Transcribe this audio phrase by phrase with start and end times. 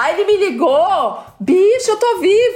[0.00, 2.54] Aí ele me ligou, bicho, eu tô vivo.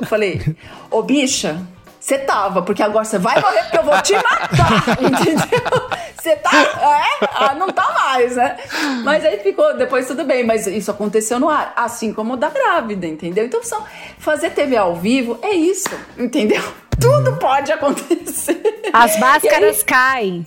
[0.00, 0.56] Eu falei,
[0.90, 1.60] ô bicha,
[2.00, 5.90] você tava, porque agora você vai morrer porque eu vou te matar, entendeu?
[6.18, 6.50] Você tá.
[6.50, 7.28] É?
[7.30, 8.56] Ah, não tá mais, né?
[9.04, 13.06] Mas aí ficou, depois tudo bem, mas isso aconteceu no ar, assim como da grávida,
[13.06, 13.44] entendeu?
[13.44, 13.84] Então, são,
[14.18, 16.62] fazer TV ao vivo é isso, entendeu?
[16.98, 18.62] Tudo pode acontecer.
[18.94, 19.84] As máscaras aí...
[19.84, 20.46] caem.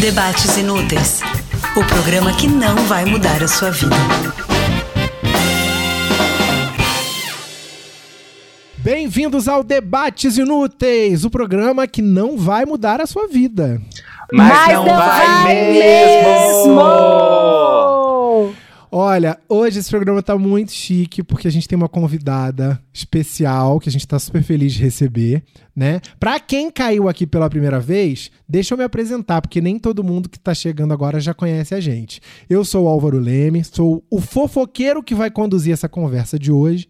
[0.00, 1.20] Debates Inúteis
[1.76, 3.94] o programa que não vai mudar a sua vida.
[8.78, 13.80] Bem-vindos ao Debates Inúteis, o programa que não vai mudar a sua vida.
[14.32, 16.68] Mas, Mas não, não, vai, vai mesmo.
[16.68, 18.54] mesmo.
[18.90, 23.88] Olha, hoje esse programa tá muito chique porque a gente tem uma convidada especial que
[23.88, 25.42] a gente tá super feliz de receber,
[25.76, 26.00] né?
[26.18, 30.28] Pra quem caiu aqui pela primeira vez, deixa eu me apresentar, porque nem todo mundo
[30.28, 32.20] que tá chegando agora já conhece a gente.
[32.48, 36.88] Eu sou o Álvaro Leme, sou o fofoqueiro que vai conduzir essa conversa de hoje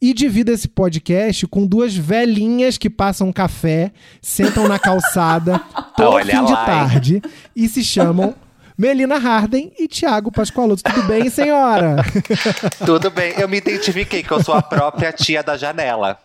[0.00, 5.58] e divido esse podcast com duas velhinhas que passam café, sentam na calçada
[5.96, 7.22] todo fim de tarde
[7.56, 8.36] e se chamam
[8.80, 10.82] Melina Harden e Thiago Pascoaloto.
[10.82, 11.96] Tudo bem, senhora?
[12.86, 13.34] Tudo bem.
[13.36, 16.16] Eu me identifiquei que eu sou a própria tia da janela.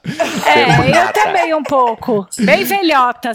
[0.46, 2.26] É, eu também um pouco.
[2.40, 3.34] Bem velhota.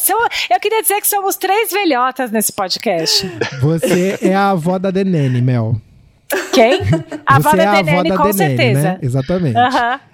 [0.48, 3.30] Eu queria dizer que somos três velhotas nesse podcast.
[3.60, 5.76] Você é a avó da Denene, Mel.
[6.54, 6.80] Quem?
[7.26, 8.82] A avó da é Denene, com Denene, certeza.
[8.82, 8.98] Né?
[9.02, 9.58] Exatamente.
[9.58, 9.68] Aham.
[9.68, 10.09] Uh -huh.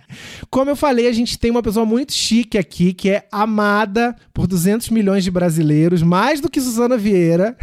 [0.51, 4.47] Como eu falei, a gente tem uma pessoa muito chique aqui, que é amada por
[4.47, 7.57] 200 milhões de brasileiros, mais do que Suzana Vieira.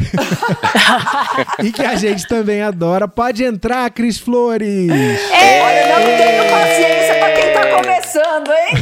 [1.63, 3.07] e que a gente também adora.
[3.07, 4.89] Pode entrar, Cris Flores!
[4.89, 8.73] É, Olha, não tenho paciência pra quem tá começando, hein?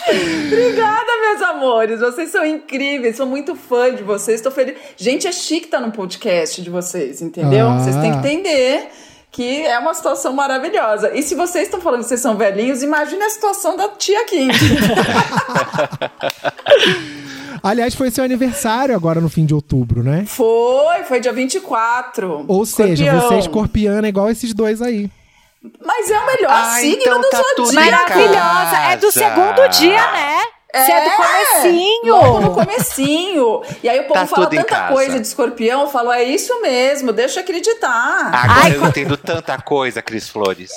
[0.06, 2.00] Obrigada, meus amores.
[2.00, 3.16] Vocês são incríveis.
[3.16, 4.36] Sou muito fã de vocês.
[4.36, 4.76] Estou feliz.
[4.96, 7.68] Gente, é chique estar no podcast de vocês, entendeu?
[7.68, 7.78] Ah.
[7.78, 8.90] Vocês têm que entender
[9.34, 11.10] que é uma situação maravilhosa.
[11.12, 14.46] E se vocês estão falando que vocês são velhinhos, imagine a situação da tia Kim.
[17.60, 20.24] Aliás, foi seu aniversário agora no fim de outubro, né?
[20.24, 22.44] Foi, foi dia 24.
[22.46, 22.96] Ou escorpião.
[22.96, 25.10] seja, você é escorpiana igual esses dois aí.
[25.84, 27.74] Mas é o melhor ah, signo então do tá zodíaco.
[27.74, 28.76] Maravilhosa.
[28.92, 30.38] É do segundo dia, né?
[30.74, 32.16] Você é, é do comecinho.
[32.16, 33.62] Logo no comecinho.
[33.82, 37.12] E aí o povo tá fala tanta coisa de escorpião, eu falo, é isso mesmo,
[37.12, 38.30] deixa eu acreditar.
[38.34, 40.72] Agora Ai, eu entendo tanta coisa, Cris Flores.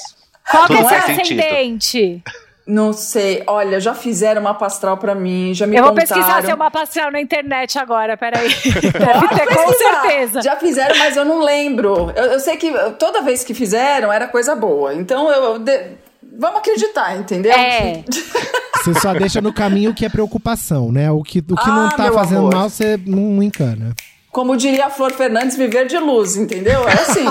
[0.49, 2.23] Qual que é seu ascendente?
[2.67, 3.43] Não sei.
[3.47, 6.21] Olha, já fizeram uma pastral pra mim, já me Eu vou contaram.
[6.21, 8.49] pesquisar seu mapa astral na internet agora, peraí.
[8.65, 10.41] Deve ter, com certeza.
[10.41, 12.11] Já fizeram, mas eu não lembro.
[12.13, 12.69] Eu, eu, sei que
[12.99, 14.93] toda vez que fizeram era coisa boa.
[14.93, 15.43] Então eu...
[15.43, 16.06] eu de...
[16.37, 17.51] Vamos acreditar, entendeu?
[17.51, 18.03] É.
[18.83, 21.11] Você só deixa no caminho o que é preocupação, né?
[21.11, 22.53] O que, o que ah, não tá fazendo amor.
[22.53, 23.93] mal, você não encana.
[24.31, 26.87] Como diria a Flor Fernandes, viver de luz, entendeu?
[26.87, 27.25] É assim.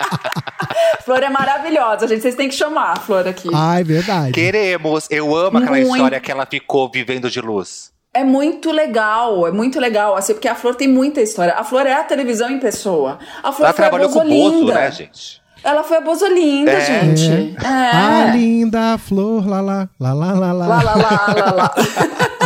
[1.04, 2.22] Flor é maravilhosa, gente.
[2.22, 3.48] Vocês têm que chamar a Flor aqui.
[3.78, 4.32] É verdade.
[4.32, 5.06] Queremos.
[5.10, 5.94] Eu amo aquela muito.
[5.94, 7.92] história que ela ficou vivendo de luz.
[8.12, 11.54] É muito legal, é muito legal, assim, porque a Flor tem muita história.
[11.54, 13.18] A Flor é a televisão em pessoa.
[13.42, 15.40] A Flor ela foi trabalhou a com o Bozo, né, gente?
[15.62, 16.80] Ela foi a Bozolinda, é.
[16.80, 17.56] gente.
[17.62, 17.66] É.
[17.66, 17.90] é.
[17.90, 20.66] A linda flor, lá lá, lá lá lá lá.
[20.66, 21.74] Lá lá lá lá lá.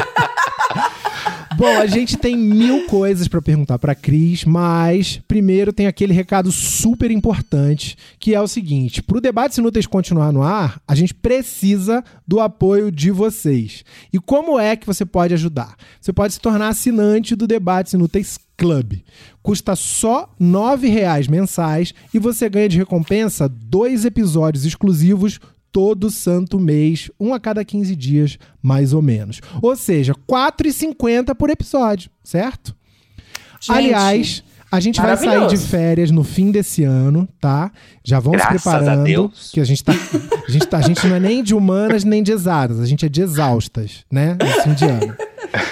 [1.63, 6.51] Bom, a gente tem mil coisas para perguntar para Cris, mas primeiro tem aquele recado
[6.51, 11.15] super importante, que é o seguinte: para o debate inúteis continuar no ar, a gente
[11.15, 13.85] precisa do apoio de vocês.
[14.13, 15.77] E como é que você pode ajudar?
[16.01, 18.95] Você pode se tornar assinante do debate inúteis Club.
[19.41, 25.39] Custa só R$ reais mensais e você ganha de recompensa dois episódios exclusivos
[25.73, 29.41] todo santo mês, um a cada 15 dias, mais ou menos.
[29.61, 32.77] Ou seja, R$ 4,50 por episódio, certo?
[33.59, 37.71] Gente, Aliás, a gente vai sair de férias no fim desse ano, tá?
[38.03, 39.01] Já vamos Graças preparando.
[39.01, 39.51] A Deus.
[39.53, 39.93] Que a gente tá.
[39.93, 43.05] A gente, tá, a gente não é nem de humanas nem de exatas, a gente
[43.05, 44.35] é de exaustas, né?
[44.41, 45.15] No fim de ano.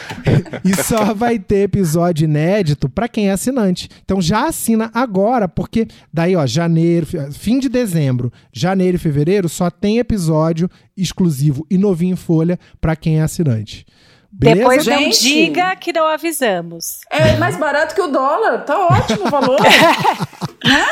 [0.62, 3.88] e só vai ter episódio inédito para quem é assinante.
[4.04, 9.70] Então já assina agora, porque daí, ó, janeiro, fim de dezembro, janeiro e fevereiro só
[9.70, 13.86] tem episódio exclusivo e novinho em folha para quem é assinante.
[14.32, 14.58] Beleza?
[14.60, 17.00] Depois não Gente, diga que não avisamos.
[17.10, 18.64] É mais barato que o dólar.
[18.64, 19.60] Tá ótimo o valor.
[20.64, 20.86] né?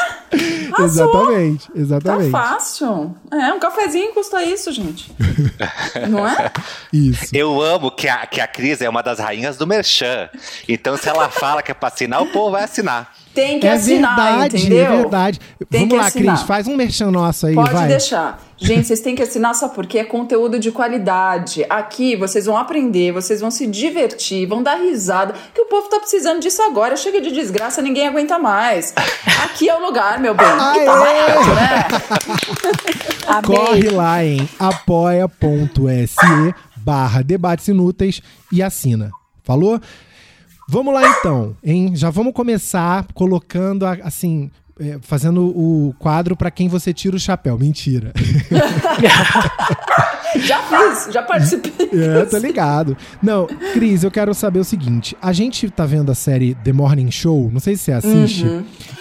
[0.81, 2.33] Exatamente, exatamente.
[2.33, 3.17] Tá fácil.
[3.33, 5.13] É, um cafezinho custa isso, gente.
[6.11, 6.51] não é?
[6.93, 7.29] Isso.
[7.33, 10.29] Eu amo que a, que a Cris é uma das rainhas do Merchan.
[10.69, 13.15] Então, se ela fala que é pra assinar, o povo vai assinar.
[13.39, 14.85] Tem que é assinar, verdade, entendeu?
[14.85, 15.41] é verdade.
[15.71, 16.35] Tem Vamos lá, assinar.
[16.35, 17.87] Cris, faz um merchan nosso aí, Pode vai.
[17.87, 18.43] deixar.
[18.57, 21.65] Gente, vocês têm que assinar só porque é conteúdo de qualidade.
[21.71, 25.35] Aqui vocês vão aprender, vocês vão se divertir, vão dar risada.
[25.55, 26.97] Que o povo tá precisando disso agora.
[26.97, 28.93] Chega de desgraça, ninguém aguenta mais.
[29.45, 30.45] Aqui é o lugar, meu bem.
[30.45, 30.85] E tá Aê!
[30.85, 31.87] barato, né?
[33.47, 38.21] Corre lá em apoia.se barra debates inúteis
[38.51, 39.13] e assina.
[39.45, 39.81] Falou?
[40.71, 41.93] Vamos lá então, hein?
[41.97, 44.51] Já vamos começar colocando a- assim.
[44.81, 47.59] é, fazendo o quadro pra quem você tira o chapéu.
[47.59, 48.13] Mentira.
[50.37, 51.89] Já fiz, já participei.
[51.91, 52.97] É, tô ligado.
[53.23, 57.11] Não, Cris, eu quero saber o seguinte: a gente tá vendo a série The Morning
[57.11, 58.47] Show, não sei se você assiste,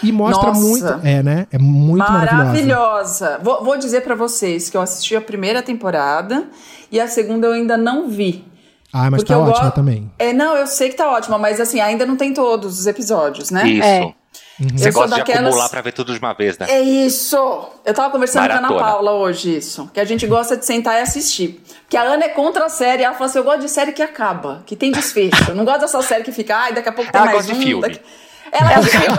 [0.01, 0.53] e mostra Uhum.
[0.53, 0.67] Nossa.
[0.97, 1.05] muito.
[1.07, 1.45] É, né?
[1.51, 2.43] É muito maravilhosa.
[2.45, 3.39] Maravilhosa.
[3.43, 6.45] Vou, vou dizer pra vocês que eu assisti a primeira temporada
[6.91, 8.45] e a segunda eu ainda não vi.
[8.93, 10.11] Ah, mas Porque tá ótima go- também.
[10.17, 13.51] É, não, eu sei que tá ótima, mas assim, ainda não tem todos os episódios,
[13.51, 13.67] né?
[13.67, 13.83] Isso.
[13.87, 14.13] É.
[14.59, 16.65] Você Eu sou gosta de daquelas- acumular pra ver tudo de uma vez, né?
[16.69, 17.37] É isso!
[17.85, 18.91] Eu tava conversando com a Ana Maratona.
[18.91, 19.87] Paula hoje, isso.
[19.93, 21.63] Que a gente gosta de sentar e assistir.
[21.87, 23.03] Que a Ana é contra a série.
[23.03, 25.51] Ela fala assim: eu gosto de série que acaba, que tem desfecho.
[25.51, 27.53] Eu não gosto dessa série que fica, ai, daqui a pouco tem Ela mais gosta
[27.53, 27.59] um.
[27.59, 27.81] de filme.
[27.83, 28.01] daqui-
[28.51, 29.17] Ela gosta de filme.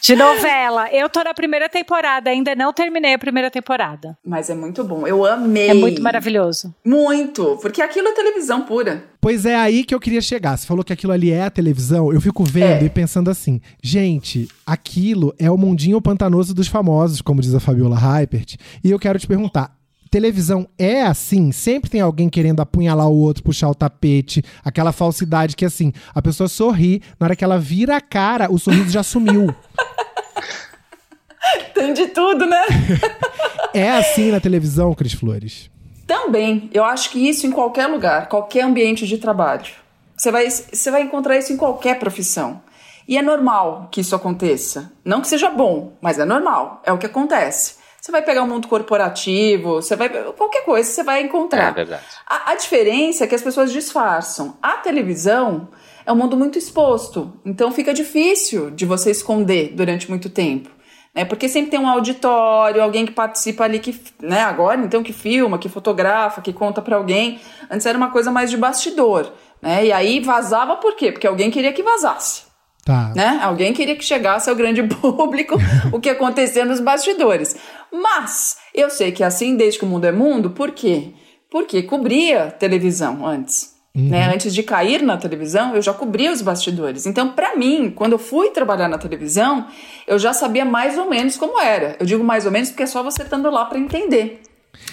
[0.00, 0.88] De novela.
[0.92, 4.16] Eu tô na primeira temporada, ainda não terminei a primeira temporada.
[4.24, 5.06] Mas é muito bom.
[5.06, 5.70] Eu amei.
[5.70, 6.74] É muito maravilhoso.
[6.84, 7.58] Muito.
[7.60, 9.04] Porque aquilo é televisão pura.
[9.20, 10.56] Pois é aí que eu queria chegar.
[10.56, 12.12] Você falou que aquilo ali é a televisão.
[12.12, 12.86] Eu fico vendo É.
[12.86, 17.96] e pensando assim, gente, aquilo é o mundinho pantanoso dos famosos, como diz a Fabiola
[17.98, 18.56] Hypert.
[18.82, 19.79] E eu quero te perguntar.
[20.10, 21.52] Televisão é assim?
[21.52, 26.20] Sempre tem alguém querendo apunhalar o outro, puxar o tapete, aquela falsidade que assim, a
[26.20, 29.54] pessoa sorri, na hora que ela vira a cara, o sorriso já sumiu.
[31.72, 32.60] Tem de tudo, né?
[33.72, 35.70] É assim na televisão, Cris Flores?
[36.08, 39.70] Também, eu acho que isso em qualquer lugar, qualquer ambiente de trabalho.
[40.16, 42.60] Você vai, você vai encontrar isso em qualquer profissão.
[43.06, 44.92] E é normal que isso aconteça.
[45.04, 46.82] Não que seja bom, mas é normal.
[46.84, 47.76] É o que acontece.
[48.00, 50.08] Você vai pegar o mundo corporativo, você vai.
[50.08, 51.68] qualquer coisa você vai encontrar.
[51.68, 52.02] É verdade.
[52.26, 54.56] A, a diferença é que as pessoas disfarçam.
[54.62, 55.68] A televisão
[56.06, 60.70] é um mundo muito exposto, então fica difícil de você esconder durante muito tempo.
[61.14, 61.26] Né?
[61.26, 64.40] Porque sempre tem um auditório, alguém que participa ali, que, né?
[64.40, 67.38] agora então que filma, que fotografa, que conta pra alguém.
[67.70, 69.30] Antes era uma coisa mais de bastidor.
[69.60, 69.86] Né?
[69.86, 71.12] E aí vazava por quê?
[71.12, 72.49] Porque alguém queria que vazasse
[72.90, 73.12] Tá.
[73.14, 73.38] né?
[73.40, 75.56] Alguém queria que chegasse ao grande público
[75.92, 77.54] o que acontecia nos bastidores.
[77.92, 81.12] Mas eu sei que é assim desde que o mundo é mundo, por quê?
[81.48, 83.78] Porque cobria televisão antes.
[83.94, 84.32] Né?
[84.32, 87.06] Antes de cair na televisão, eu já cobria os bastidores.
[87.06, 89.66] Então, pra mim, quando eu fui trabalhar na televisão,
[90.06, 91.96] eu já sabia mais ou menos como era.
[91.98, 94.42] Eu digo mais ou menos porque é só você estando lá pra entender.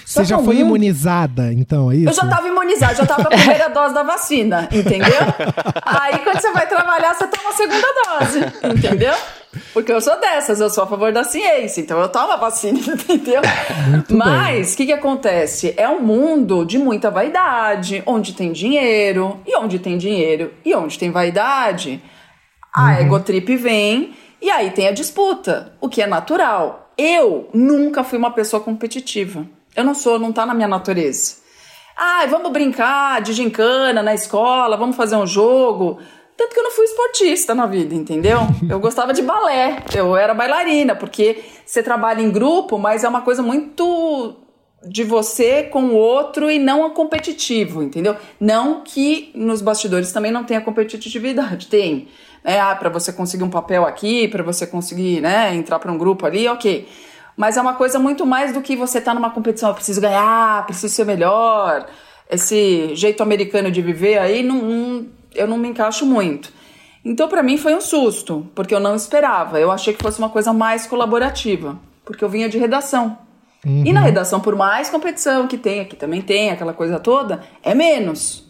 [0.06, 2.10] Só Você já que o foi mundo- imunizada, então, é isso?
[2.10, 5.20] eu já tava imunizada, já tava com a primeira dose da vacina, entendeu?
[5.84, 8.40] Aí quando você vai trabalhar, você toma a segunda dose,
[8.78, 9.14] entendeu?
[9.74, 12.80] Porque eu sou dessas, eu sou a favor da ciência, então eu tomo a vacina,
[13.10, 13.42] entendeu?
[14.10, 15.74] Mas o que, que acontece?
[15.78, 20.98] É um mundo de muita vaidade, onde tem dinheiro, e onde tem dinheiro, e onde
[20.98, 22.02] tem vaidade,
[22.74, 26.92] a egotrip vem e aí tem a disputa, o que é natural.
[26.98, 29.46] Eu nunca fui uma pessoa competitiva.
[29.78, 31.36] Eu não sou, não tá na minha natureza.
[31.96, 36.00] Ah, vamos brincar de gincana na escola, vamos fazer um jogo.
[36.36, 38.40] Tanto que eu não fui esportista na vida, entendeu?
[38.68, 43.22] Eu gostava de balé, eu era bailarina, porque você trabalha em grupo, mas é uma
[43.22, 44.36] coisa muito
[44.84, 48.16] de você com o outro e não competitivo, entendeu?
[48.40, 52.08] Não que nos bastidores também não tenha competitividade, tem.
[52.44, 52.60] Né?
[52.60, 56.26] Ah, para você conseguir um papel aqui, para você conseguir, né, entrar para um grupo
[56.26, 56.88] ali, ok.
[57.38, 60.66] Mas é uma coisa muito mais do que você tá numa competição, eu preciso ganhar,
[60.66, 61.86] preciso ser melhor.
[62.30, 66.52] Esse jeito americano de viver aí, não, não- eu não me encaixo muito.
[67.06, 69.60] Então, para mim, foi um susto, porque eu não esperava.
[69.60, 73.18] Eu achei que fosse uma coisa mais colaborativa, porque eu vinha de redação.
[73.86, 77.74] E na redação, por mais competição que tem, que também tem, aquela coisa toda, é
[77.76, 78.46] menos.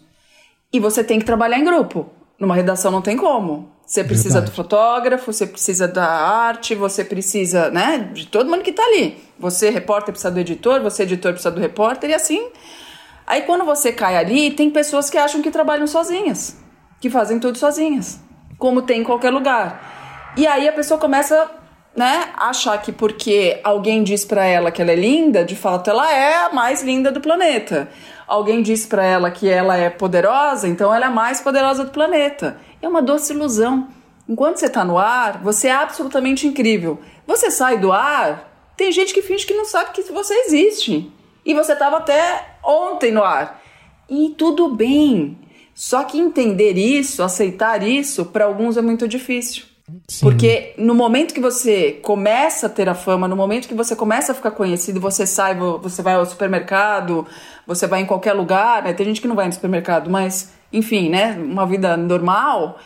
[0.72, 2.06] E você tem que trabalhar em grupo.
[2.38, 3.70] Numa redação não tem como.
[3.88, 4.50] Você precisa Verdade.
[4.50, 9.16] do fotógrafo, você precisa da arte, você precisa, né, de todo mundo que tá ali.
[9.38, 12.50] Você, repórter, precisa do editor, você, editor, precisa do repórter, e assim.
[13.26, 16.58] Aí quando você cai ali, tem pessoas que acham que trabalham sozinhas,
[17.00, 18.20] que fazem tudo sozinhas,
[18.58, 20.34] como tem em qualquer lugar.
[20.36, 21.50] E aí a pessoa começa,
[21.96, 25.88] né, a achar que porque alguém diz pra ela que ela é linda, de fato
[25.88, 27.88] ela é a mais linda do planeta.
[28.26, 31.90] Alguém diz pra ela que ela é poderosa, então ela é a mais poderosa do
[31.90, 32.58] planeta.
[32.80, 33.88] É uma doce ilusão.
[34.28, 37.00] Enquanto você tá no ar, você é absolutamente incrível.
[37.26, 41.10] Você sai do ar, tem gente que finge que não sabe que você existe.
[41.44, 43.62] E você tava até ontem no ar.
[44.08, 45.38] E tudo bem.
[45.74, 49.64] Só que entender isso, aceitar isso, para alguns é muito difícil.
[50.06, 50.26] Sim.
[50.26, 54.32] Porque no momento que você começa a ter a fama, no momento que você começa
[54.32, 57.26] a ficar conhecido, você sai, vo- você vai ao supermercado,
[57.66, 58.92] você vai em qualquer lugar, né?
[58.92, 61.32] Tem gente que não vai no supermercado, mas enfim, né?
[61.32, 62.78] Uma vida normal.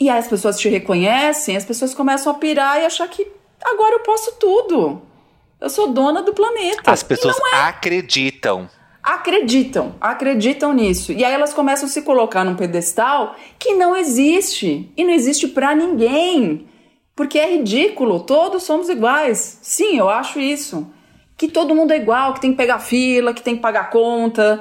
[0.00, 3.26] E aí as pessoas te reconhecem, as pessoas começam a pirar e achar que
[3.64, 5.02] agora eu posso tudo.
[5.60, 6.90] Eu sou dona do planeta.
[6.90, 8.68] As pessoas é acreditam.
[9.02, 11.12] acreditam, acreditam nisso.
[11.12, 14.92] E aí elas começam a se colocar num pedestal que não existe.
[14.96, 16.68] E não existe pra ninguém.
[17.16, 19.58] Porque é ridículo, todos somos iguais.
[19.60, 20.88] Sim, eu acho isso.
[21.36, 24.60] Que todo mundo é igual, que tem que pegar fila, que tem que pagar conta.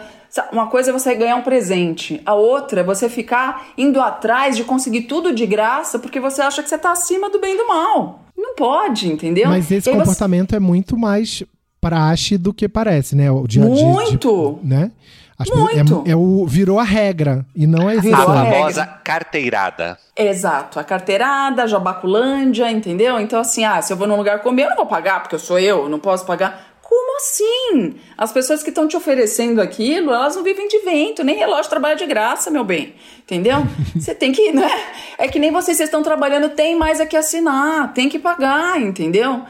[0.52, 4.64] Uma coisa é você ganhar um presente, a outra é você ficar indo atrás de
[4.64, 7.68] conseguir tudo de graça porque você acha que você tá acima do bem e do
[7.68, 8.22] mal.
[8.38, 9.50] Não pode, entendeu?
[9.50, 11.44] Mas esse E aí você- comportamento é muito mais
[11.82, 13.32] praxe do que parece, né?
[13.32, 13.86] O dia a dia.
[13.86, 14.60] Muito!
[14.62, 14.92] De, né?
[15.40, 16.04] As pessoas- Muito!
[16.08, 18.44] É, é o, virou a regra e não é A Virou a exceção.
[18.44, 18.58] regra.
[18.60, 19.98] famosa carteirada.
[20.16, 23.20] Exato, a carteirada, jabaculândia, entendeu?
[23.20, 25.40] Então, assim, ah, se eu vou num lugar comer, eu não vou pagar, porque eu
[25.40, 26.67] sou eu não posso pagar.
[26.98, 27.96] Como assim?
[28.18, 31.96] As pessoas que estão te oferecendo aquilo, elas não vivem de vento, nem relógio trabalha
[31.96, 32.96] de graça, meu bem.
[33.20, 33.58] Entendeu?
[33.96, 34.68] Você tem que, né?
[35.16, 39.44] É que nem vocês, vocês estão trabalhando, tem mais aqui assinar, tem que pagar, entendeu?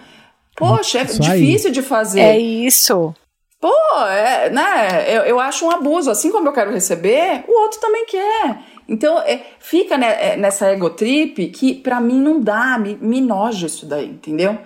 [0.57, 1.39] Poxa, é Isso aí.
[1.39, 2.19] difícil de fazer.
[2.19, 3.15] É isso.
[3.61, 3.73] Pô,
[4.09, 5.05] é, né?
[5.07, 6.11] Eu, eu acho um abuso.
[6.11, 8.59] Assim como eu quero receber, o outro também quer.
[8.89, 13.67] Então, é, fica né, é, nessa egotrip que pra mim não dá, me, me noja
[13.67, 14.57] isso daí, entendeu?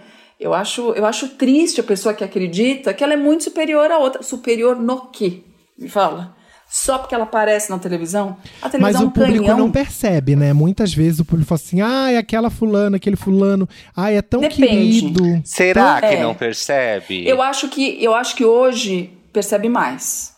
[0.41, 4.00] Eu acho, eu acho triste a pessoa que acredita que ela é muito superior à
[4.00, 4.24] outra.
[4.24, 5.43] Superior no quê?
[5.77, 6.36] Me fala.
[6.67, 8.38] Só porque ela aparece na televisão?
[8.60, 9.57] A televisão Mas é o público canhão.
[9.57, 10.51] não percebe, né?
[10.51, 13.69] Muitas vezes o público fala assim: ah, é aquela fulana, aquele fulano.
[13.95, 15.01] Ai, é tão Depende.
[15.01, 15.41] querido.
[15.45, 16.24] Será Então, que é.
[16.24, 17.27] não percebe?
[17.27, 20.33] Eu acho que eu acho que hoje percebe mais.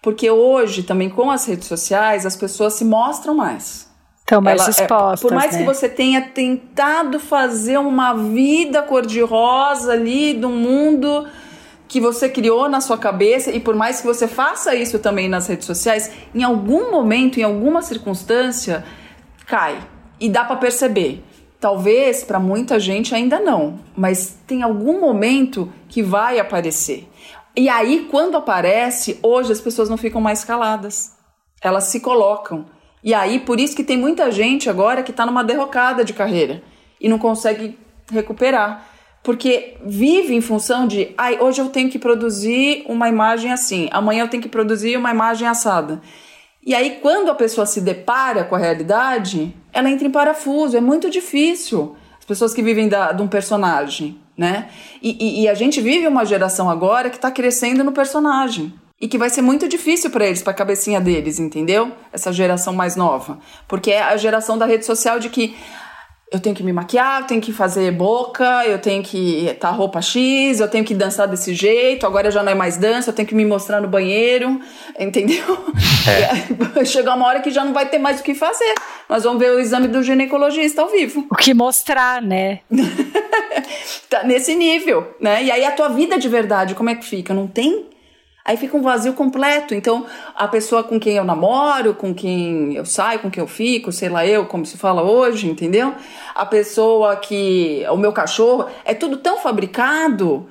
[0.00, 3.90] Porque hoje, também com as redes sociais, as pessoas se mostram mais.
[4.22, 5.20] Estão mais Ela- é, expostas.
[5.20, 5.58] por mais né?
[5.58, 11.26] que você tenha tentado fazer uma vida cor-de-rosa ali do mundo
[11.88, 15.46] que você criou na sua cabeça, e por mais que você faça isso também nas
[15.46, 18.82] redes sociais, em algum momento, em alguma circunstância,
[19.46, 19.78] cai.
[20.18, 21.22] E dá pra perceber.
[21.60, 27.06] Talvez para muita gente ainda não, mas tem algum momento que vai aparecer.
[27.54, 31.12] E aí, quando aparece, hoje as pessoas não ficam mais caladas.
[31.60, 32.64] Elas se colocam.
[33.02, 36.62] E aí, por isso que tem muita gente agora que tá numa derrocada de carreira
[37.00, 37.78] e não consegue
[38.10, 38.86] recuperar.
[39.22, 44.24] Porque vive em função de, ai, hoje eu tenho que produzir uma imagem assim, amanhã
[44.24, 46.00] eu tenho que produzir uma imagem assada.
[46.64, 50.80] E aí, quando a pessoa se depara com a realidade, ela entra em parafuso, é
[50.80, 51.96] muito difícil.
[52.18, 54.68] As pessoas que vivem da, de um personagem, né?
[55.02, 58.72] E, e- e a gente vive uma geração agora que tá crescendo no personagem.
[59.02, 61.90] E que vai ser muito difícil para eles, pra cabecinha deles, entendeu?
[62.12, 63.40] Essa geração mais nova.
[63.66, 65.56] Porque é a geração da rede social de que
[66.30, 70.00] eu tenho que me maquiar, eu tenho que fazer boca, eu tenho que estar roupa
[70.00, 73.26] X, eu tenho que dançar desse jeito, agora já não é mais dança, eu tenho
[73.26, 74.60] que me mostrar no banheiro,
[74.98, 75.44] entendeu?
[76.04, 76.82] É.
[76.84, 78.74] Chegar uma hora que já não vai ter mais o que fazer.
[79.08, 81.26] Nós vamos ver o exame do ginecologista ao vivo.
[81.30, 82.60] O que mostrar, né?
[84.10, 85.42] Tá nesse nível, né?
[85.44, 87.32] E aí a tua vida de verdade, como é que fica?
[87.32, 87.91] Não tem?
[88.44, 89.74] Aí fica um vazio completo.
[89.74, 93.92] Então, a pessoa com quem eu namoro, com quem eu saio, com quem eu fico,
[93.92, 95.94] sei lá eu, como se fala hoje, entendeu?
[96.34, 97.84] A pessoa que.
[97.90, 100.48] O meu cachorro, é tudo tão fabricado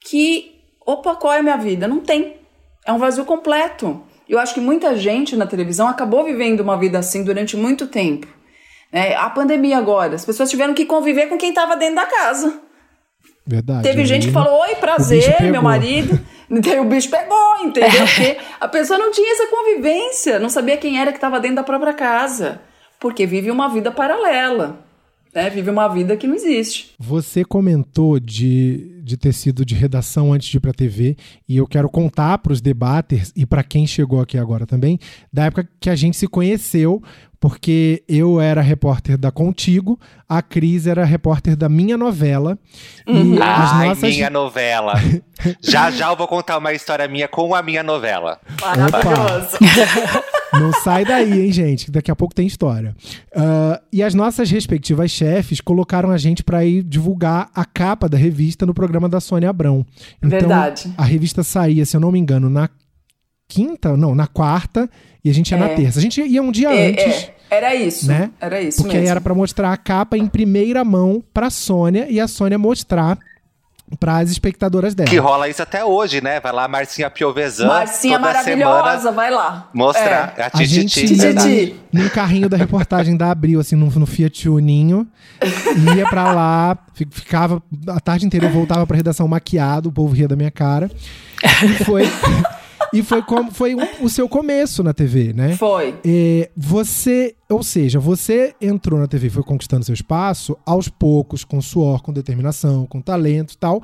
[0.00, 0.52] que.
[0.84, 1.88] Opa, qual é a minha vida?
[1.88, 2.36] Não tem.
[2.86, 4.02] É um vazio completo.
[4.28, 8.26] Eu acho que muita gente na televisão acabou vivendo uma vida assim durante muito tempo.
[8.92, 9.14] né?
[9.14, 12.60] a pandemia agora, as pessoas tiveram que conviver com quem estava dentro da casa.
[13.46, 13.82] Verdade.
[13.82, 16.18] Teve gente que falou, oi, prazer, meu marido.
[16.60, 18.04] Daí o bicho pegou, entendeu?
[18.04, 21.64] Porque a pessoa não tinha essa convivência, não sabia quem era que estava dentro da
[21.64, 22.60] própria casa.
[23.00, 24.84] Porque vive uma vida paralela.
[25.34, 25.48] Né?
[25.48, 26.92] Vive uma vida que não existe.
[26.98, 31.16] Você comentou de, de ter sido de redação antes de ir pra TV,
[31.48, 34.98] e eu quero contar para os debaters e para quem chegou aqui agora também,
[35.32, 37.02] da época que a gente se conheceu,
[37.42, 42.56] porque eu era repórter da Contigo, a Cris era repórter da minha novela.
[43.04, 44.14] E as Ai, nossas.
[44.14, 44.94] minha novela.
[45.60, 48.38] já já eu vou contar uma história minha com a minha novela.
[48.60, 49.58] Maravilhoso.
[50.54, 51.86] Não sai daí, hein, gente?
[51.86, 52.94] que Daqui a pouco tem história.
[53.34, 58.16] Ah, e as nossas respectivas chefes colocaram a gente para ir divulgar a capa da
[58.16, 59.84] revista no programa da Sônia Abrão.
[60.18, 60.94] Então, Verdade.
[60.96, 62.68] A revista saía, se eu não me engano, na
[63.52, 64.88] quinta, não, na quarta,
[65.24, 65.74] e a gente ia na É.
[65.74, 65.98] terça.
[65.98, 67.04] A gente ia um dia É, antes.
[67.04, 68.06] é, era isso.
[68.08, 68.30] né?
[68.40, 69.10] Era isso Porque aí mesmo.
[69.12, 73.18] era para mostrar a capa em primeira mão pra Sônia e a Sônia mostrar
[74.00, 75.10] para as espectadoras dela.
[75.10, 76.40] Que rola isso até hoje, né?
[76.40, 77.66] Vai lá a Marcinha Piovesan.
[77.66, 79.68] Marcinha toda maravilhosa, semana vai lá.
[79.74, 81.20] Mostrar a A gente Tititi.
[81.22, 81.76] ia na, Titi.
[81.92, 85.06] num carrinho da reportagem da Abril, assim, no, no Fiat Uninho.
[85.94, 90.14] Ia pra lá, fi- ficava a tarde inteira, eu voltava pra redação maquiado, o povo
[90.14, 90.90] ria da minha cara.
[91.62, 92.08] E foi,
[92.92, 95.56] e foi como foi o, seu começo na TV, né?
[95.56, 95.94] Foi.
[96.04, 101.44] É, você, ou seja, você entrou na TV, e foi conquistando seu espaço aos poucos,
[101.44, 103.82] com suor, com determinação, com talento e tal.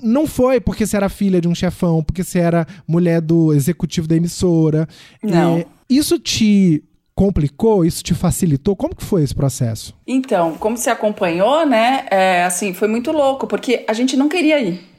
[0.00, 4.06] Não foi porque você era filha de um chefão, porque você era mulher do executivo
[4.06, 4.86] da emissora.
[5.22, 5.58] Não.
[5.58, 6.84] É, isso te
[7.14, 7.84] complicou?
[7.84, 8.76] Isso te facilitou?
[8.76, 9.94] Como que foi esse processo?
[10.06, 12.06] Então, como você acompanhou, né?
[12.10, 14.93] É, assim, foi muito louco, porque a gente não queria ir.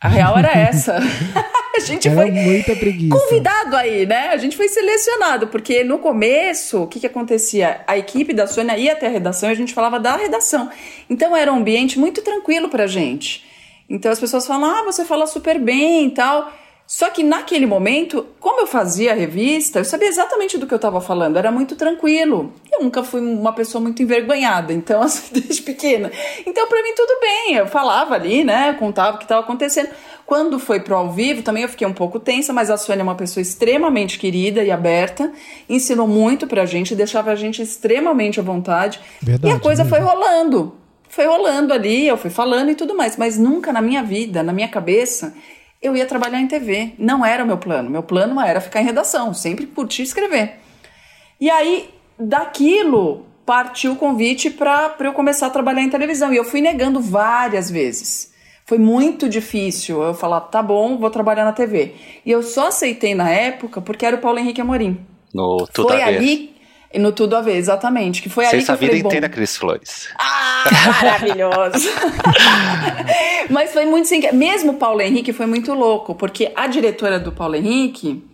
[0.00, 0.96] A real era essa.
[1.76, 3.16] a gente Era foi muita preguiça.
[3.18, 4.28] convidado aí, né?
[4.28, 7.80] A gente foi selecionado, porque no começo, o que, que acontecia?
[7.86, 10.70] A equipe da Sônia ia até a redação e a gente falava da redação.
[11.10, 13.44] Então era um ambiente muito tranquilo pra gente.
[13.88, 16.52] Então as pessoas falam, ah, você fala super bem e tal.
[16.88, 20.76] Só que naquele momento, como eu fazia a revista, eu sabia exatamente do que eu
[20.76, 22.50] estava falando, era muito tranquilo.
[22.72, 26.10] Eu nunca fui uma pessoa muito envergonhada, então, assim, desde pequena.
[26.46, 29.90] Então, para mim, tudo bem, eu falava ali, né, contava o que estava acontecendo.
[30.24, 33.04] Quando foi pro ao vivo, também eu fiquei um pouco tensa, mas a Sônia é
[33.04, 35.30] uma pessoa extremamente querida e aberta,
[35.68, 38.98] ensinou muito pra gente, deixava a gente extremamente à vontade.
[39.20, 39.94] Verdade, e a coisa mesmo.
[39.94, 40.74] foi rolando.
[41.10, 44.52] Foi rolando ali, eu fui falando e tudo mais, mas nunca na minha vida, na
[44.52, 45.34] minha cabeça,
[45.80, 46.94] eu ia trabalhar em TV.
[46.98, 47.90] Não era o meu plano.
[47.90, 50.56] Meu plano era ficar em redação, sempre curtir escrever.
[51.40, 56.32] E aí, daquilo, partiu o convite para eu começar a trabalhar em televisão.
[56.32, 58.32] E eu fui negando várias vezes.
[58.66, 61.94] Foi muito difícil eu falar, tá bom, vou trabalhar na TV.
[62.26, 65.00] E eu só aceitei na época porque era o Paulo Henrique Amorim.
[65.32, 66.10] No foi a
[66.92, 68.22] Ali, no Tudo a Ver, exatamente.
[68.22, 70.08] Que foi ali Fez que eu vida falei, bom, inteira, Cris Flores.
[70.18, 70.64] ah,
[71.02, 71.88] maravilhoso!
[73.50, 74.32] Mas foi muito sem.
[74.32, 78.24] Mesmo o Paulo Henrique foi muito louco, porque a diretora do Paulo Henrique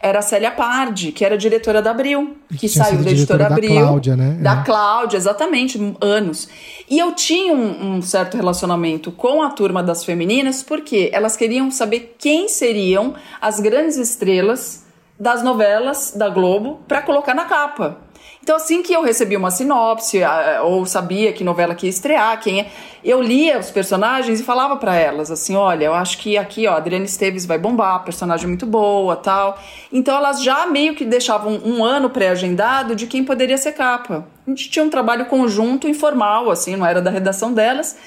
[0.00, 3.48] era a Célia Pardi, que era diretora da Abril, que Tinha saiu sido da editora
[3.48, 3.80] da Abril.
[3.80, 4.38] Cláudia, né?
[4.40, 4.64] Da É.
[4.64, 6.48] Cláudia, exatamente, anos.
[6.88, 11.70] E eu tinha um, um certo relacionamento com a turma das femininas, porque elas queriam
[11.70, 14.86] saber quem seriam as grandes estrelas
[15.18, 17.98] das novelas da Globo para colocar na capa.
[18.42, 20.20] Então, assim que eu recebi uma sinopse,
[20.64, 22.66] ou sabia que novela que ia estrear, quem é,
[23.04, 26.76] eu lia os personagens e falava para elas assim: olha, eu acho que aqui, ó,
[26.76, 29.58] Adriana Esteves vai bombar, personagem muito boa tal.
[29.92, 34.26] Então, elas já meio que deixavam um ano pré-agendado de quem poderia ser capa.
[34.46, 37.98] A gente tinha um trabalho conjunto, informal, assim, não era da redação delas.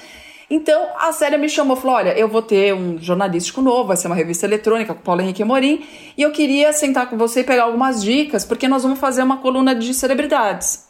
[0.54, 3.96] Então a Célia me chamou e falou: Olha, eu vou ter um jornalístico novo, vai
[3.96, 5.82] ser uma revista eletrônica com o Paulo Henrique Amorim,
[6.14, 9.38] e eu queria sentar com você e pegar algumas dicas, porque nós vamos fazer uma
[9.38, 10.86] coluna de celebridades.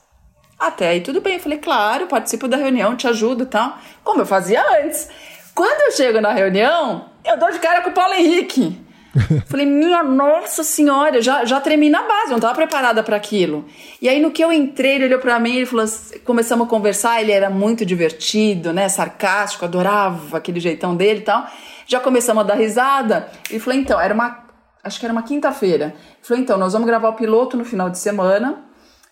[0.58, 4.22] Até aí tudo bem, eu falei, claro, participo da reunião, te ajudo e tal, como
[4.22, 5.08] eu fazia antes.
[5.54, 8.76] Quando eu chego na reunião, eu dou de cara com o Paulo Henrique.
[9.46, 13.66] Falei, minha nossa senhora, já, já tremi na base, eu não tava preparada para aquilo.
[14.00, 15.84] E aí, no que eu entrei, ele olhou para mim e falou:
[16.24, 17.20] começamos a conversar.
[17.20, 18.88] Ele era muito divertido, né?
[18.88, 21.46] Sarcástico, adorava aquele jeitão dele e tal.
[21.86, 23.28] Já começamos a dar risada.
[23.50, 24.42] Ele falou: então, era uma.
[24.82, 25.94] Acho que era uma quinta-feira.
[25.94, 28.64] Ele falou: então, nós vamos gravar o piloto no final de semana.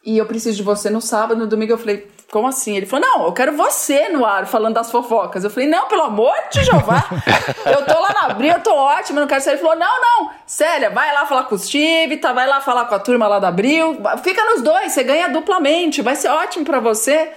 [0.02, 2.76] E eu preciso de você no sábado, no domingo eu falei, como assim?
[2.76, 5.42] Ele falou, não, eu quero você no ar falando das fofocas.
[5.42, 7.04] Eu falei, não, pelo amor de Jeová,
[7.66, 9.54] eu tô lá na Abril, eu tô ótima, não quero sair.
[9.54, 12.94] Ele falou, não, não, Célia, vai lá falar com os Tivita, vai lá falar com
[12.94, 16.78] a turma lá da Abril, fica nos dois, você ganha duplamente, vai ser ótimo pra
[16.78, 17.32] você.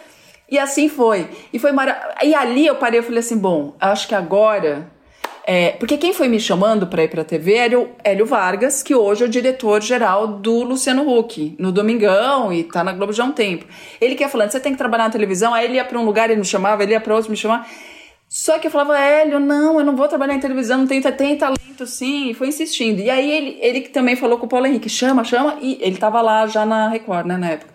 [0.49, 1.27] E assim foi.
[1.51, 2.15] E foi mara...
[2.21, 4.92] E ali eu parei, eu falei assim, bom, acho que agora
[5.45, 8.81] é, porque quem foi me chamando para ir para a TV era o Hélio Vargas,
[8.81, 13.23] que hoje é o diretor-geral do Luciano Huck, no Domingão, e tá na Globo já
[13.23, 13.65] há um tempo.
[13.99, 16.05] Ele que ia falando, você tem que trabalhar na televisão, aí ele ia para um
[16.05, 17.65] lugar, ele me chamava, ele ia para outro, me chamava.
[18.29, 21.37] Só que eu falava, Hélio, não, eu não vou trabalhar em televisão, não tenho, tem
[21.37, 22.99] talento sim, e foi insistindo.
[22.99, 26.21] E aí ele, ele também falou com o Paulo Henrique, chama, chama, e ele tava
[26.21, 27.73] lá já na Record, né, na época.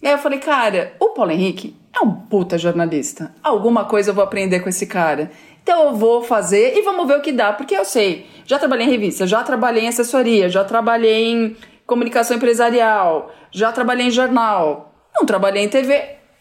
[0.00, 3.34] E aí eu falei, cara, o Paulo Henrique é um puta jornalista.
[3.42, 5.30] Alguma coisa eu vou aprender com esse cara.
[5.62, 8.86] Então eu vou fazer e vamos ver o que dá, porque eu sei, já trabalhei
[8.86, 14.92] em revista, já trabalhei em assessoria, já trabalhei em comunicação empresarial, já trabalhei em jornal,
[15.14, 15.92] não trabalhei em TV.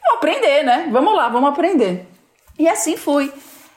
[0.06, 0.88] Vou aprender, né?
[0.92, 2.08] Vamos lá, vamos aprender.
[2.58, 3.32] E assim fui.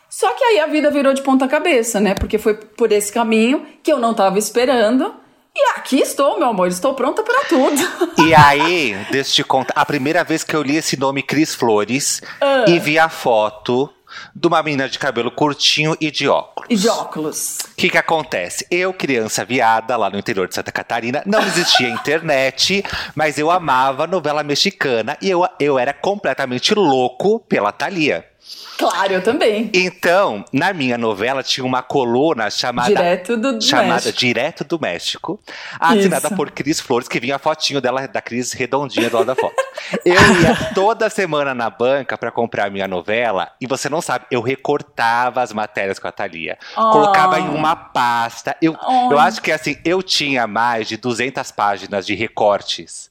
[0.09, 2.15] Só que aí a vida virou de ponta cabeça, né?
[2.15, 5.15] Porque foi por esse caminho que eu não tava esperando.
[5.55, 7.77] E aqui estou, meu amor, estou pronta para tudo.
[8.27, 11.55] E aí, deixa eu te contar, a primeira vez que eu li esse nome Cris
[11.55, 12.65] Flores Ah.
[12.69, 13.91] e vi a foto
[14.35, 16.69] de uma menina de cabelo curtinho e de óculos.
[16.71, 17.59] E de óculos.
[17.73, 18.67] O que que acontece?
[18.71, 24.07] Eu, criança viada, lá no interior de Santa Catarina, não existia internet, mas eu amava
[24.07, 28.32] novela mexicana e eu, eu era completamente louco pela Thalia.
[28.79, 29.71] Claro, eu também.
[29.73, 34.19] Então, na minha novela tinha uma coluna chamada Direto do, do chamada México.
[34.19, 35.41] Direto do México,
[35.79, 36.37] assinada Isso.
[36.37, 39.55] por Cris Flores, que vinha a fotinho dela, da Cris redondinha do lado da foto.
[40.05, 44.25] Eu ia toda semana na banca pra comprar a minha novela, e você não sabe,
[44.31, 46.59] eu recortava as matérias com a Thalia.
[46.77, 46.91] Oh.
[46.91, 48.57] Colocava em uma pasta.
[48.61, 49.13] Eu, Oh.
[49.13, 53.11] eu acho que assim, eu tinha mais de 200 páginas de recortes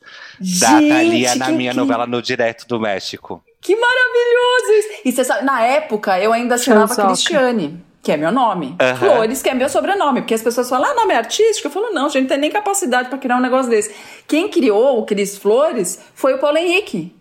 [0.59, 3.41] da Gente, Thalia na minha que- novela no Direto do México.
[3.61, 5.01] Que maravilhoso isso!
[5.05, 7.07] E você sabe, na época eu ainda chamava.
[7.07, 8.75] Cristiane, que é meu nome.
[8.81, 8.95] Aham.
[8.95, 10.21] Flores, que é meu sobrenome.
[10.21, 11.67] Porque as pessoas falam, ah, nome é artístico?
[11.67, 13.93] Eu falo, não, gente, não tem nem capacidade pra criar um negócio desse.
[14.27, 17.15] Quem criou o Cris Flores foi o Paulo Henrique.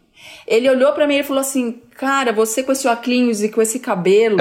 [0.50, 3.78] Ele olhou pra mim e falou assim: Cara, você com esse óculos e com esse
[3.78, 4.36] cabelo,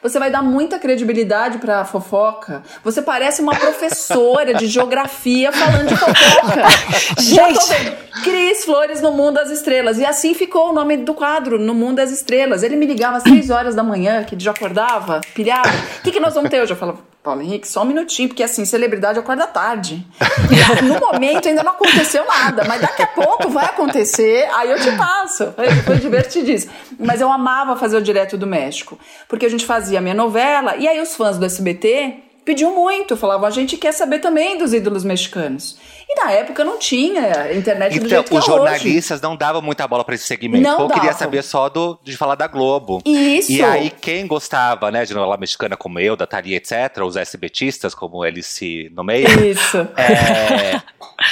[0.00, 2.62] você vai dar muita credibilidade pra fofoca.
[2.84, 6.62] Você parece uma professora de geografia falando de fofoca.
[7.20, 7.96] Gente.
[8.22, 9.98] Cris Flores no Mundo das Estrelas.
[9.98, 12.62] E assim ficou o nome do quadro, No Mundo das Estrelas.
[12.62, 15.68] Ele me ligava às 6 horas da manhã, que já acordava, pilhado.
[15.98, 16.72] O que, que nós vamos ter hoje?
[16.72, 20.06] Eu falava, Paulo Henrique, só um minutinho, porque assim, celebridade acorda tarde.
[20.82, 24.92] No momento ainda não aconteceu nada, mas daqui a pouco vai acontecer, aí eu te
[24.92, 25.52] passo.
[25.84, 26.72] Foi divertidíssimo.
[26.98, 30.76] Mas eu amava fazer o Direto do México, porque a gente fazia a minha novela,
[30.76, 34.72] e aí os fãs do SBT pediam muito, falavam, a gente quer saber também dos
[34.72, 35.76] ídolos mexicanos.
[36.08, 38.56] E na época não tinha internet do Então, jeito que os é hoje.
[38.56, 40.62] jornalistas não davam muita bola pra esse segmento.
[40.62, 43.02] Não Eu queria saber só do, de falar da Globo.
[43.04, 43.52] Isso.
[43.52, 47.94] E aí, quem gostava, né, de novela mexicana como eu, da Thalia, etc., os SBTistas,
[47.94, 49.76] como eles se nomeiam, Isso.
[49.98, 50.80] é,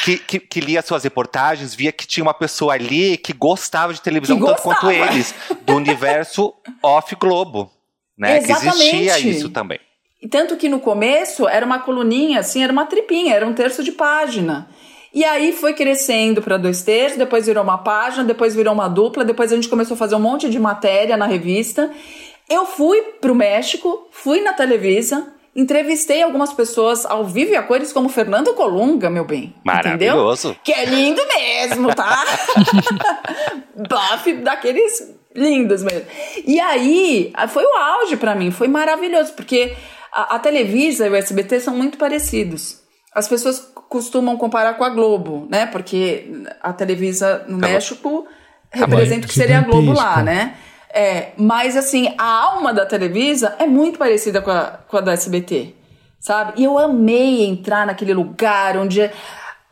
[0.04, 4.02] que, que, que lia suas reportagens, via que tinha uma pessoa ali que gostava de
[4.02, 6.52] televisão Que tanto quanto eles, do universo
[6.82, 7.70] off-Globo.
[8.18, 9.30] Né, que existia Exatamente.
[9.30, 9.78] isso também.
[10.20, 13.82] E Tanto que no começo era uma coluninha, assim, era uma tripinha, era um terço
[13.82, 14.68] de página.
[15.12, 19.24] E aí foi crescendo para dois terços, depois virou uma página, depois virou uma dupla,
[19.24, 21.90] depois a gente começou a fazer um monte de matéria na revista.
[22.48, 27.92] Eu fui pro México, fui na Televisa, entrevistei algumas pessoas ao vivo e a cores,
[27.92, 29.54] como Fernando Colunga, meu bem.
[29.64, 30.48] Maravilhoso.
[30.48, 30.60] Entendeu?
[30.62, 32.22] Que é lindo mesmo, tá?
[33.74, 36.06] Buff daqueles lindos mesmo.
[36.46, 39.74] E aí, foi o auge pra mim, foi maravilhoso, porque
[40.16, 42.80] a, a Televisa e o SBT são muito parecidos.
[43.14, 45.66] As pessoas costumam comparar com a Globo, né?
[45.66, 47.58] Porque a Televisa no.
[47.58, 48.26] México
[48.70, 50.56] representa o que seria a Globo lá, né?
[50.90, 55.12] É, mas assim, a alma da Televisa é muito parecida com a, com a da
[55.12, 55.74] SBT,
[56.18, 56.54] sabe?
[56.56, 59.10] E eu amei entrar naquele lugar onde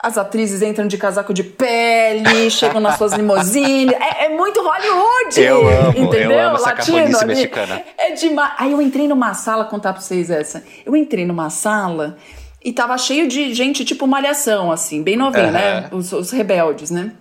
[0.04, 3.94] as atrizes entram de casaco de pele, chegam nas suas limousines.
[3.94, 5.40] É, é muito Hollywood!
[5.40, 6.38] Eu amo, eu entendeu?
[6.40, 7.34] amo essa Latino cafonice ali.
[7.34, 7.82] mexicana.
[7.96, 8.52] É demais.
[8.58, 10.62] Aí eu entrei numa sala, contar pra vocês essa.
[10.84, 12.18] Eu entrei numa sala
[12.62, 15.52] e tava cheio de gente tipo malhação, assim, bem novinha, Aham.
[15.52, 15.88] né?
[15.90, 17.12] Os, os rebeldes, né?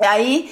[0.00, 0.48] Aí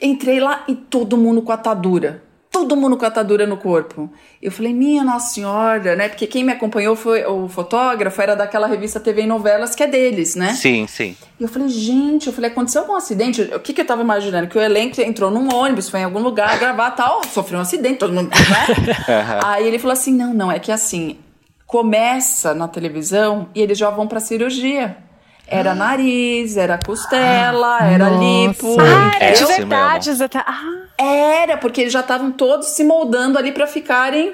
[0.00, 2.22] entrei lá e todo mundo com atadura.
[2.54, 4.08] Todo mundo com atadura no corpo.
[4.40, 6.08] Eu falei, minha Nossa Senhora, né?
[6.08, 9.88] Porque quem me acompanhou foi o fotógrafo, era daquela revista TV e Novelas, que é
[9.88, 10.52] deles, né?
[10.52, 11.16] Sim, sim.
[11.40, 13.42] E eu falei, gente, eu falei, aconteceu algum acidente?
[13.42, 14.46] O que, que eu tava imaginando?
[14.46, 17.98] Que o elenco entrou num ônibus, foi em algum lugar gravar tal, sofreu um acidente,
[17.98, 18.30] todo mundo.
[18.30, 18.94] Né?
[19.42, 21.18] Aí ele falou assim: não, não, é que assim,
[21.66, 24.96] começa na televisão e eles já vão pra cirurgia.
[25.46, 28.24] Era nariz, era costela, era nossa.
[28.24, 28.76] lipo.
[28.80, 30.10] Ah, era de verdade.
[30.10, 34.32] exata- Ah, Era, porque eles já estavam todos se moldando ali pra ficarem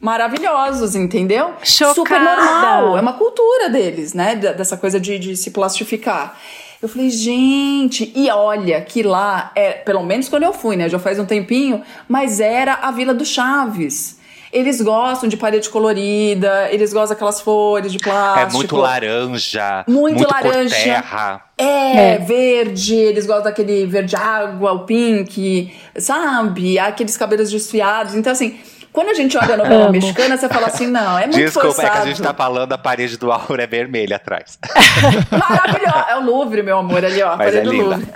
[0.00, 1.52] maravilhosos, entendeu?
[1.62, 1.94] Chocada.
[1.94, 2.96] Super normal.
[2.96, 4.36] É uma cultura deles, né?
[4.36, 6.36] Dessa coisa de, de se plastificar.
[6.80, 10.88] Eu falei, gente, e olha que lá, é, pelo menos quando eu fui, né?
[10.88, 14.15] Já faz um tempinho, mas era a Vila do Chaves.
[14.56, 18.50] Eles gostam de parede colorida, eles gostam daquelas flores de plástico.
[18.50, 20.74] É muito laranja, Muito muito, laranja.
[20.74, 21.42] cor terra.
[21.58, 22.18] É, É.
[22.18, 26.78] verde, eles gostam daquele verde água, o pink, sabe?
[26.78, 28.14] Aqueles cabelos desfiados.
[28.14, 28.58] Então, assim,
[28.92, 31.88] quando a gente olha a novela mexicana, você fala assim, não, é muito Desculpa, forçado.
[31.88, 34.58] é que a gente tá falando a parede do Aura é vermelha atrás.
[35.30, 36.04] Maravilhoso.
[36.08, 37.32] É o Louvre, meu amor, ali, ó.
[37.32, 37.84] A Mas parede é do linda.
[37.96, 38.06] Louvre.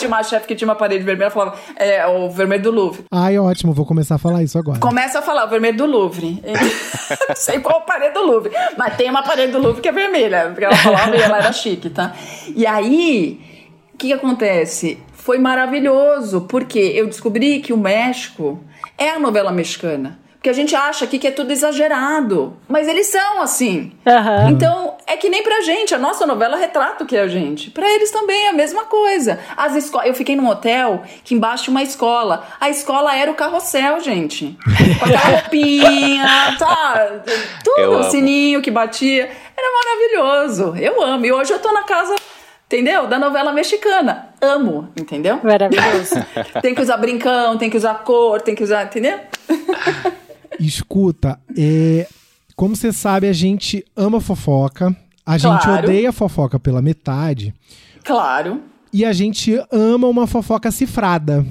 [0.00, 3.04] Tinha uma chefe que tinha uma parede vermelha, falava, é o vermelho do Louvre.
[3.12, 4.78] Ai, ótimo, vou começar a falar isso agora.
[4.80, 6.42] Começa a falar o vermelho do Louvre.
[7.28, 10.46] Não sei qual parede do Louvre, mas tem uma parede do Louvre que é vermelha,
[10.48, 12.14] porque ela falava e ela era chique, tá?
[12.54, 13.40] E aí,
[13.94, 14.98] o que, que acontece?
[15.12, 18.58] Foi maravilhoso, porque eu descobri que o México
[18.96, 20.18] é a novela mexicana.
[20.40, 23.92] Porque a gente acha aqui que é tudo exagerado, mas eles são assim.
[24.06, 24.48] Aham.
[24.48, 27.70] Então, é que nem pra gente, a nossa novela retrata o que é a gente.
[27.70, 29.38] Pra eles também é a mesma coisa.
[29.54, 30.00] As esco...
[30.00, 32.46] Eu fiquei num hotel que embaixo tinha uma escola.
[32.58, 34.56] A escola era o carrossel, gente.
[34.98, 37.20] Com aquela roupinha, tá?
[37.62, 39.30] Tudo, o sininho que batia.
[39.54, 40.74] Era maravilhoso.
[40.80, 41.26] Eu amo.
[41.26, 42.16] E hoje eu tô na casa,
[42.64, 43.06] entendeu?
[43.06, 44.30] Da novela mexicana.
[44.40, 45.38] Amo, entendeu?
[45.42, 46.14] maravilhoso.
[46.62, 49.20] Tem que usar brincão, tem que usar cor, tem que usar, entendeu?
[50.60, 52.06] Escuta, é,
[52.54, 54.94] como você sabe, a gente ama fofoca,
[55.24, 55.84] a gente Claro.
[55.88, 57.54] odeia fofoca pela metade
[58.04, 58.62] Claro.
[58.92, 61.46] e a gente ama uma fofoca cifrada.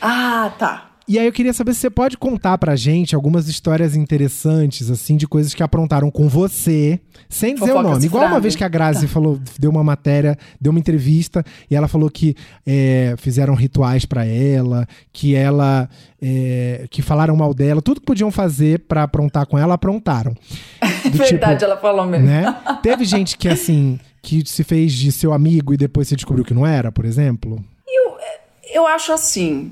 [0.00, 0.91] Ah, tá.
[1.08, 5.16] E aí eu queria saber se você pode contar pra gente algumas histórias interessantes, assim,
[5.16, 8.04] de coisas que aprontaram com você, sem dizer o Fofoca nome.
[8.06, 11.88] Igual uma vez que a Grazi falou, deu uma matéria, deu uma entrevista, e ela
[11.88, 12.36] falou que
[12.66, 15.88] é, fizeram rituais pra ela, que ela.
[16.20, 20.34] é, que falaram mal dela, tudo que podiam fazer pra aprontar com ela, aprontaram.
[21.10, 22.26] Do Verdade, tipo, ela falou mesmo.
[22.26, 22.56] né?
[22.80, 26.54] Teve gente que, assim, que se fez de seu amigo e depois você descobriu que
[26.54, 27.62] não era, por exemplo?
[28.72, 29.70] Eu acho assim,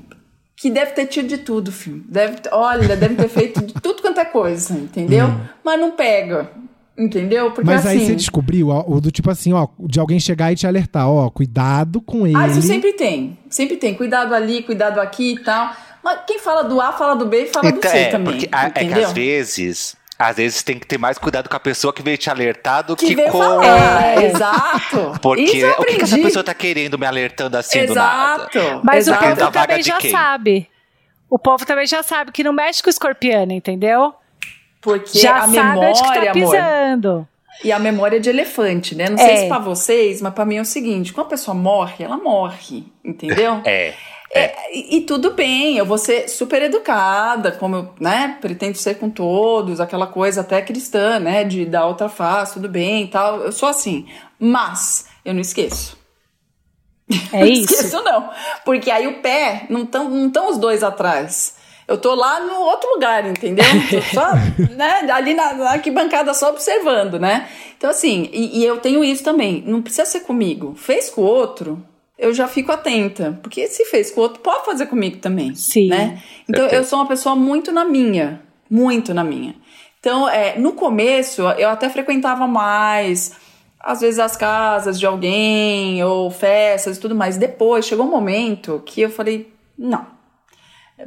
[0.61, 2.03] que deve ter tido de tudo, filho.
[2.07, 5.25] Deve, olha, deve ter feito de tudo quanto é coisa, entendeu?
[5.63, 6.51] Mas não pega,
[6.97, 7.51] entendeu?
[7.51, 7.73] Porque Hum.
[7.73, 8.05] Mas aí assim...
[8.07, 11.29] você descobriu, ó, o do tipo assim, ó, de alguém chegar e te alertar, ó,
[11.29, 12.35] cuidado com ele.
[12.35, 13.37] Ah, isso sempre tem.
[13.49, 13.95] Sempre tem.
[13.95, 15.75] Cuidado ali, cuidado aqui e tal.
[16.03, 18.33] Mas quem fala do A, fala do B e fala do Então, C é, também.
[18.33, 19.07] porque a- é que entendeu?
[19.07, 22.29] às vezes, às vezes tem que ter mais cuidado com a pessoa que veio te
[22.29, 23.39] alertar do que, que com.
[23.39, 24.03] falar.
[24.21, 24.25] É.
[24.31, 25.19] Exato.
[25.21, 28.47] Porque Isso eu o que, que essa pessoa tá querendo me alertando assim do nada?
[28.53, 28.81] Exato.
[28.83, 29.17] Mas Exato.
[29.23, 30.11] o povo Da vaga também de já quem?
[30.11, 30.69] sabe.
[31.29, 34.13] O povo também já sabe que não mexe com o escorpiano, entendeu?
[34.81, 37.27] Porque já a sabe onde que memória, tá amor, pisando.
[37.63, 39.07] E a memória é de elefante, né?
[39.09, 39.25] Não É.
[39.25, 42.17] sei se pra vocês, mas pra mim é o seguinte: quando a pessoa morre, ela
[42.17, 43.61] morre, entendeu?
[43.65, 43.93] É.
[44.33, 48.95] É, e, e tudo bem, eu vou ser super educada, como eu né, pretendo ser
[48.95, 51.43] com todos, aquela coisa até cristã, né?
[51.43, 53.41] De dar outra face, tudo bem e tal.
[53.41, 54.07] Eu sou assim.
[54.39, 55.97] Mas eu não esqueço.
[57.33, 57.73] É não isso.
[57.73, 58.29] esqueço, não.
[58.63, 61.55] Porque aí o pé, não estão não tão os dois atrás.
[61.85, 63.65] Eu tô lá no outro lugar, entendeu?
[63.91, 64.31] Tô só,
[64.77, 67.49] né, ali na, na arquibancada só observando, né?
[67.77, 69.61] Então, assim, e, e eu tenho isso também.
[69.67, 70.73] Não precisa ser comigo.
[70.77, 71.83] Fez com o outro,
[72.21, 73.37] eu já fico atenta.
[73.41, 75.55] Porque se fez com o outro, pode fazer comigo também.
[75.55, 75.89] Sim.
[75.89, 76.21] Né?
[76.47, 78.41] Então, eu sou uma pessoa muito na minha.
[78.69, 79.55] Muito na minha.
[79.99, 83.33] Então, é, no começo, eu até frequentava mais
[83.83, 87.37] às vezes as casas de alguém ou festas e tudo mais.
[87.37, 90.05] Depois chegou um momento que eu falei: não,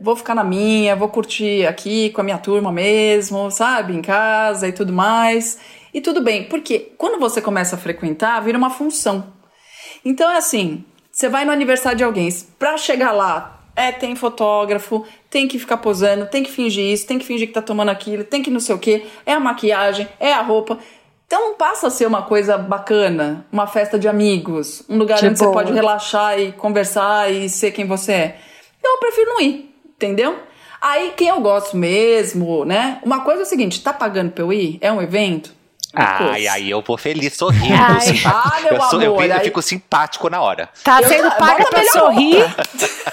[0.01, 4.67] vou ficar na minha, vou curtir aqui com a minha turma mesmo, sabe, em casa
[4.67, 5.59] e tudo mais.
[5.93, 9.33] E tudo bem, porque quando você começa a frequentar, vira uma função.
[10.05, 15.07] Então é assim: você vai no aniversário de alguém, pra chegar lá, é, tem fotógrafo,
[15.31, 18.25] tem que ficar posando, tem que fingir isso, tem que fingir que tá tomando aquilo,
[18.25, 20.77] tem que não sei o que, é a maquiagem, é a roupa.
[21.25, 25.29] Então não passa a ser uma coisa bacana, uma festa de amigos, um lugar De
[25.29, 28.39] onde você pode relaxar e conversar e ser quem você é.
[28.81, 30.37] Então eu prefiro não ir, entendeu?
[30.81, 33.01] Aí quem eu gosto mesmo, né?
[33.05, 34.79] Uma coisa é o seguinte, tá pagando pra eu ir?
[34.81, 35.55] É um evento?
[35.95, 37.75] Ai, ai, eu vou feliz, sorrindo.
[37.75, 38.01] Ai.
[38.01, 38.29] simpático.
[38.29, 40.69] Ah, meu eu, sou- eu amor, vi- eu aí- fico simpático na hora.
[40.83, 42.45] Tá Eu- sendo paga pra melhor sorrir.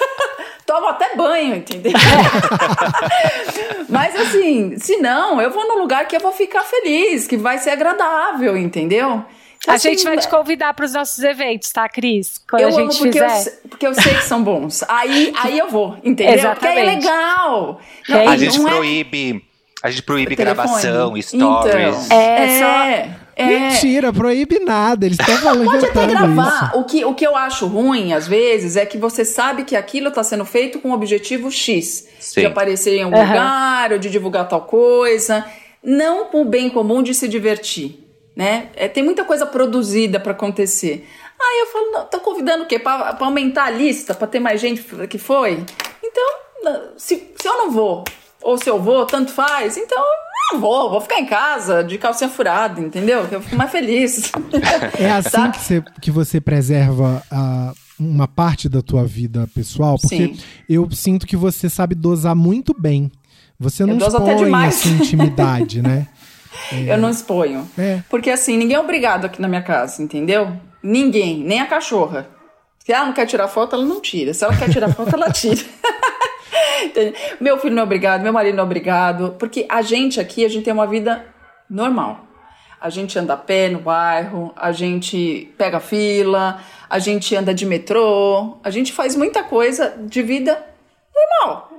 [0.65, 1.91] Tomo até banho, entendeu?
[3.89, 7.57] Mas assim, se não, eu vou num lugar que eu vou ficar feliz, que vai
[7.57, 9.23] ser agradável, entendeu?
[9.57, 12.41] Então, A assim, gente vai te convidar para os nossos eventos, tá, Cris?
[12.49, 13.59] Quando eu a amo gente porque fizer.
[13.63, 14.83] eu, porque eu sei que são bons.
[14.87, 16.49] Aí, aí eu vou, entendeu?
[16.51, 17.05] Porque aí é Exatamente.
[17.05, 17.81] legal.
[18.05, 19.45] Que é A gente não é proíbe.
[19.83, 21.33] A gente proíbe gravação, stories.
[21.33, 21.67] Então,
[22.11, 23.45] É, é, só- é.
[23.71, 25.05] Mentira, proíbe nada.
[25.05, 26.69] Eles estão falando Pode até gravar.
[26.71, 26.79] isso.
[26.79, 30.09] O que, o que eu acho ruim, às vezes, é que você sabe que aquilo
[30.09, 32.07] está sendo feito com um objetivo X.
[32.19, 32.41] Sim.
[32.41, 33.27] De aparecer em algum Aham.
[33.29, 35.43] lugar, ou de divulgar tal coisa.
[35.83, 37.97] Não com o bem comum de se divertir.
[38.35, 38.67] Né?
[38.75, 41.07] É, tem muita coisa produzida para acontecer.
[41.41, 42.77] Aí eu falo, não, tô convidando o quê?
[42.79, 45.63] Para aumentar a lista, para ter mais gente que foi?
[46.03, 46.23] Então,
[46.97, 48.03] se, se eu não vou,
[48.41, 51.97] ou se eu vou, tanto faz, então eu não vou, vou ficar em casa de
[51.97, 53.25] calcinha furada, entendeu?
[53.32, 54.32] Eu fico mais feliz.
[54.99, 55.58] É assim Sabe?
[55.58, 59.95] que você, que você preserva a- uma parte da tua vida pessoal?
[60.01, 60.38] Porque Sim.
[60.67, 63.12] eu sinto que você sabe dosar muito bem.
[63.60, 66.08] Você não expõe a sua intimidade, né?
[66.88, 67.69] Eu não exponho.
[67.77, 68.01] É.
[68.10, 70.51] Porque assim, ninguém é obrigado aqui na minha casa, entendeu?
[70.84, 72.27] Ninguém, nem a cachorra.
[72.80, 74.34] Se ela não quer tirar foto, ela não tira.
[74.34, 75.62] Se ela quer tirar foto, ela tira.
[77.39, 79.35] Meu filho não é obrigado, meu marido não é obrigado.
[79.37, 81.25] Porque a gente aqui, a gente tem uma vida
[81.69, 82.27] normal.
[82.79, 87.65] A gente anda a pé no bairro, a gente pega fila, a gente anda de
[87.65, 90.65] metrô, a gente faz muita coisa de vida
[91.13, 91.71] normal.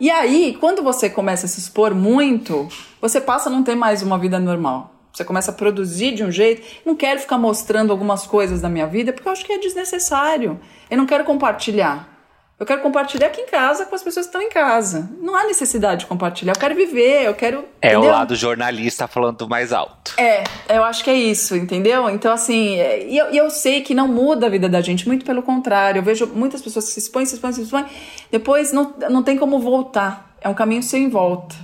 [0.00, 2.68] E aí, quando você começa a se expor muito,
[3.00, 4.94] você passa a não ter mais uma vida normal.
[5.12, 6.62] Você começa a produzir de um jeito.
[6.84, 10.60] Não quero ficar mostrando algumas coisas da minha vida porque eu acho que é desnecessário.
[10.90, 12.17] Eu não quero compartilhar.
[12.58, 15.08] Eu quero compartilhar aqui em casa com as pessoas que estão em casa.
[15.20, 16.54] Não há necessidade de compartilhar.
[16.54, 17.64] Eu quero viver, eu quero.
[17.80, 18.10] É o entendeu?
[18.10, 20.14] lado jornalista falando mais alto.
[20.18, 22.10] É, eu acho que é isso, entendeu?
[22.10, 25.06] Então, assim, é, e eu, e eu sei que não muda a vida da gente,
[25.06, 26.00] muito pelo contrário.
[26.00, 27.86] Eu vejo muitas pessoas que se expõem, se expõem, se expõem,
[28.28, 30.34] depois não, não tem como voltar.
[30.40, 31.54] é um caminho sem volta.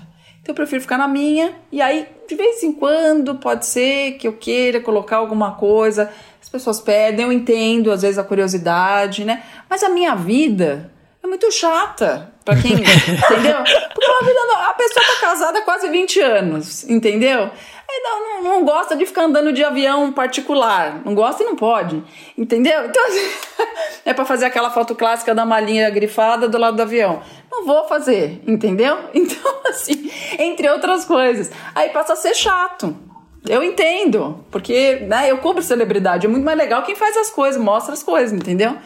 [0.45, 4.29] Então eu prefiro ficar na minha, e aí, de vez em quando, pode ser que
[4.29, 6.13] eu queira colocar alguma coisa,
[6.55, 9.43] pessoas pedem, eu entendo, às vezes, a curiosidade, né?
[9.69, 12.33] Mas a minha vida é muito chata.
[12.45, 12.75] Pra quem.
[12.79, 13.57] entendeu?
[13.93, 14.41] Porque uma vida.
[14.69, 17.41] A pessoa tá casada há quase 20 anos, entendeu?
[17.41, 21.03] Aí não, não, não, gosta de ficar andando de avião particular.
[21.05, 22.03] Não gosta e não pode.
[22.37, 22.85] Entendeu?
[22.85, 23.03] Então,
[24.05, 27.23] é para fazer aquela foto clássica da malinha grifada do lado do avião.
[27.51, 28.99] Não vou fazer, entendeu?
[29.15, 31.51] Então, assim, entre outras coisas.
[31.75, 33.14] Aí passa a ser chato.
[33.47, 36.27] Eu entendo, porque né, eu cubro celebridade.
[36.27, 38.77] É muito mais legal quem faz as coisas, mostra as coisas, entendeu?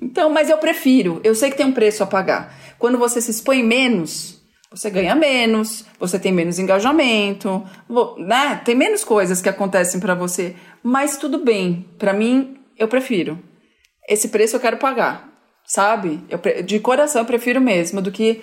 [0.00, 1.20] Então, mas eu prefiro.
[1.24, 2.54] Eu sei que tem um preço a pagar.
[2.78, 7.64] Quando você se expõe menos, você ganha menos, você tem menos engajamento,
[8.18, 8.60] né?
[8.64, 10.54] Tem menos coisas que acontecem para você.
[10.82, 11.88] Mas tudo bem.
[11.98, 13.38] Para mim, eu prefiro.
[14.06, 15.32] Esse preço eu quero pagar,
[15.64, 16.20] sabe?
[16.28, 18.42] Eu, de coração eu prefiro mesmo do que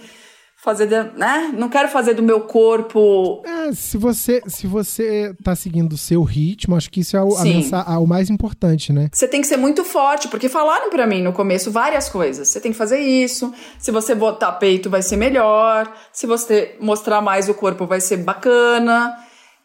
[0.61, 1.51] fazer, de, né?
[1.57, 3.41] Não quero fazer do meu corpo.
[3.45, 7.35] É, se você se você tá seguindo o seu ritmo, acho que isso é o,
[7.35, 9.09] a o mais importante, né?
[9.11, 12.47] Você tem que ser muito forte, porque falaram para mim no começo várias coisas.
[12.47, 13.51] Você tem que fazer isso.
[13.79, 15.91] Se você botar peito, vai ser melhor.
[16.13, 19.17] Se você mostrar mais o corpo, vai ser bacana.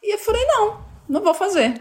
[0.02, 0.78] E eu falei, não,
[1.08, 1.74] não vou fazer.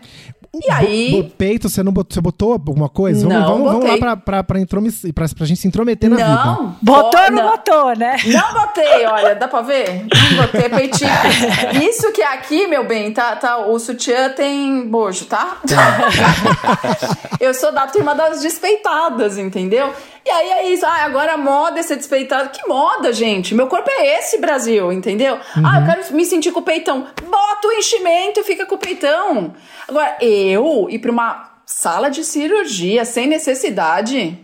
[0.64, 1.34] E aí.
[1.38, 3.28] peito, você não botou, você botou alguma coisa?
[3.28, 6.46] Não, vamos, vamos lá pra, pra, pra, pra, pra gente se intrometer na não, vida.
[6.46, 8.16] Não, botou ou não, botou, né?
[8.26, 10.06] Não botei, olha, dá pra ver?
[10.14, 11.10] Não botei peitinho.
[11.90, 15.58] Isso que é aqui, meu bem, tá, tá, o sutiã tem bojo, tá?
[17.40, 19.94] Eu sou da turma das despeitadas, entendeu?
[20.26, 22.50] E aí é isso, ah, agora a moda é ser despeitado.
[22.50, 23.54] Que moda, gente?
[23.54, 25.36] Meu corpo é esse, Brasil, entendeu?
[25.36, 25.64] Uhum.
[25.64, 27.06] Ah, eu quero me sentir com o peitão.
[27.30, 29.54] Bota o enchimento e fica com o peitão.
[29.88, 34.40] Agora, eu ir pra uma sala de cirurgia sem necessidade,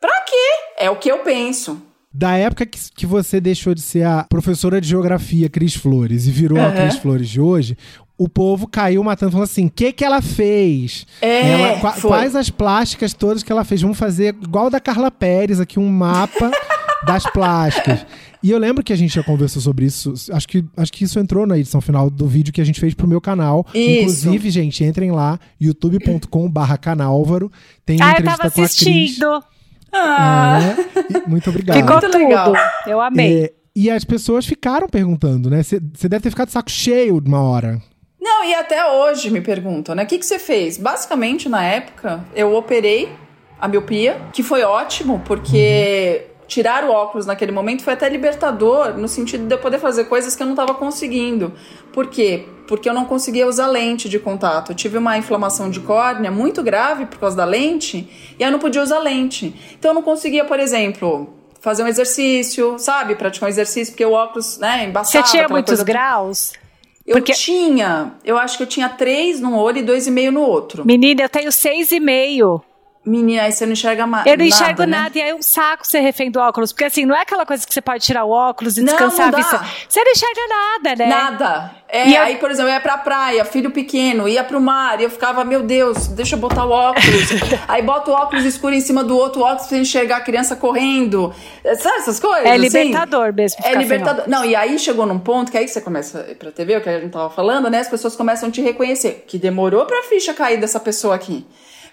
[0.00, 0.84] pra quê?
[0.84, 1.82] É o que eu penso.
[2.14, 6.30] Da época que, que você deixou de ser a professora de geografia Cris Flores e
[6.30, 6.66] virou uhum.
[6.66, 7.76] a Cris Flores de hoje,
[8.18, 11.06] o povo caiu matando, falando assim: o que, que ela fez?
[11.22, 13.80] É, ela, qua, quais as plásticas todas que ela fez?
[13.80, 16.50] Vamos fazer igual da Carla Pérez aqui, um mapa
[17.06, 18.04] das plásticas.
[18.42, 20.12] E eu lembro que a gente já conversou sobre isso.
[20.32, 22.94] Acho que, acho que isso entrou na edição final do vídeo que a gente fez
[22.94, 23.64] pro meu canal.
[23.72, 24.00] Isso.
[24.00, 27.50] Inclusive, gente, entrem lá, youtube.com/barra canálvaro.
[27.86, 29.18] Tem ah, entrevista com a Cris.
[29.92, 30.60] Ah.
[31.14, 31.76] É, muito obrigado.
[31.76, 32.18] Ficou muito tudo.
[32.18, 32.52] legal.
[32.86, 33.44] Eu amei.
[33.44, 35.62] É, e as pessoas ficaram perguntando, né?
[35.62, 35.78] Você
[36.08, 37.80] deve ter ficado saco cheio de uma hora.
[38.20, 40.02] Não, e até hoje me perguntam, né?
[40.02, 40.76] O que, que você fez?
[40.76, 43.08] Basicamente, na época, eu operei
[43.60, 49.06] a miopia, que foi ótimo, porque tirar o óculos naquele momento foi até libertador, no
[49.06, 51.52] sentido de eu poder fazer coisas que eu não estava conseguindo.
[51.92, 52.46] Por quê?
[52.66, 54.72] Porque eu não conseguia usar lente de contato.
[54.72, 58.52] Eu tive uma inflamação de córnea muito grave por causa da lente, e aí eu
[58.52, 59.54] não podia usar lente.
[59.78, 63.14] Então eu não conseguia, por exemplo, fazer um exercício, sabe?
[63.14, 65.26] Praticar um exercício, porque o óculos, né, embaçava.
[65.26, 66.52] Você tinha muitos graus?
[67.08, 67.32] Eu Porque...
[67.32, 70.84] tinha, eu acho que eu tinha três num olho e dois e meio no outro.
[70.84, 72.62] Menina, eu tenho seis e meio.
[73.02, 74.26] Menina, aí você não enxerga mais.
[74.26, 75.20] Eu não enxergo nada, nada, né?
[75.20, 76.70] e aí é um saco ser refém do óculos.
[76.70, 79.38] Porque assim, não é aquela coisa que você pode tirar o óculos e descansar não,
[79.38, 79.64] não a vista.
[79.88, 81.06] Você não enxerga nada, né?
[81.08, 81.74] Nada.
[81.90, 85.04] É, e aí, por exemplo, eu ia pra praia, filho pequeno, ia pro mar, e
[85.04, 87.28] eu ficava, meu Deus, deixa eu botar o óculos.
[87.66, 91.32] aí bota o óculos escuro em cima do outro óculos pra enxergar a criança correndo.
[91.78, 92.44] Sabe essas coisas?
[92.44, 92.58] É assim?
[92.58, 93.58] libertador mesmo.
[93.64, 94.24] É libertador.
[94.28, 97.00] Não, e aí chegou num ponto que aí você começa pra TV, o que a
[97.00, 97.80] gente tava falando, né?
[97.80, 99.24] As pessoas começam a te reconhecer.
[99.26, 101.46] Que demorou pra ficha cair dessa pessoa aqui.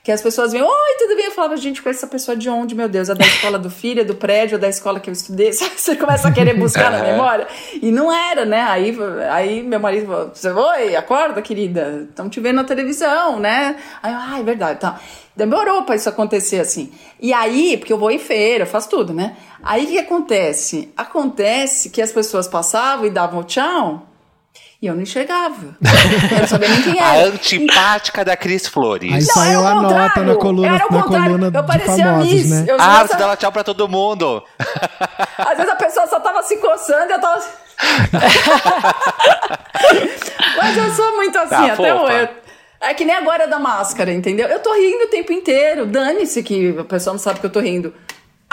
[0.06, 1.26] Que as pessoas vêm, oi, tudo bem?
[1.26, 3.10] Eu falava, gente, com essa pessoa de onde, meu Deus?
[3.10, 5.52] É da escola do filho, é do prédio, é da escola que eu estudei.
[5.76, 7.48] Você começa a querer buscar na memória.
[7.82, 8.62] E não era, né?
[8.70, 8.96] Aí,
[9.32, 12.06] aí meu marido falou, você, oi, acorda, querida.
[12.08, 13.78] Estão te vendo na televisão, né?
[14.04, 15.02] Aí eu, ah, é verdade, tá.
[15.36, 16.92] Demorou para isso acontecer assim.
[17.20, 19.36] E aí, porque eu vou em feira, eu faço tudo, né?
[19.64, 20.94] Aí o que acontece?
[20.96, 24.15] Acontece que as pessoas passavam e davam tchau
[24.86, 25.76] e eu não enxergava.
[26.32, 27.08] eu não sabia nem quem era.
[27.08, 29.12] A antipática da Cris Flores.
[29.12, 32.50] Aí saiu a nota na coluna, na coluna eu parecia de famosos, Miss.
[32.52, 32.66] né?
[32.68, 34.44] Eu ah, você dava tchau pra todo mundo.
[35.38, 37.44] Às vezes a pessoa só tava se coçando e eu tava...
[40.58, 42.30] Mas eu sou muito assim, tá, até hoje.
[42.80, 44.48] É que nem agora da máscara, entendeu?
[44.48, 45.86] Eu tô rindo o tempo inteiro.
[45.86, 47.94] Dane-se que a pessoa não sabe que eu tô rindo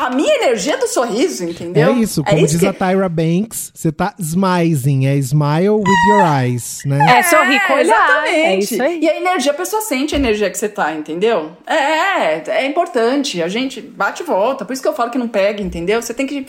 [0.06, 1.88] a minha energia do sorriso, entendeu?
[1.88, 2.66] É isso, como é isso diz que...
[2.66, 7.18] a Tyra Banks, você tá smizing, é smile with your eyes, né?
[7.18, 8.34] É, sorrir com Exatamente.
[8.34, 9.00] É isso aí.
[9.00, 11.52] E a energia, a pessoa sente a energia que você tá, entendeu?
[11.66, 15.18] É, é, é importante, a gente bate e volta, por isso que eu falo que
[15.18, 16.00] não pega, entendeu?
[16.02, 16.44] Você tem que...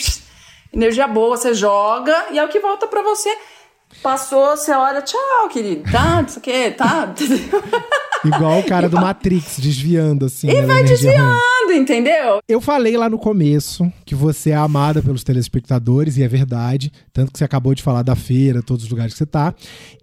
[0.74, 3.30] Energia boa, você joga e é o que volta para você.
[4.01, 7.14] Passou, você olha, tchau, querido, tá, isso aqui, tá,
[8.26, 10.49] Igual o cara do Matrix, desviando, assim.
[10.49, 11.78] E né, vai desviando, ruim.
[11.78, 12.39] entendeu?
[12.47, 16.91] Eu falei lá no começo que você é amada pelos telespectadores, e é verdade.
[17.11, 19.53] Tanto que você acabou de falar da feira, todos os lugares que você tá.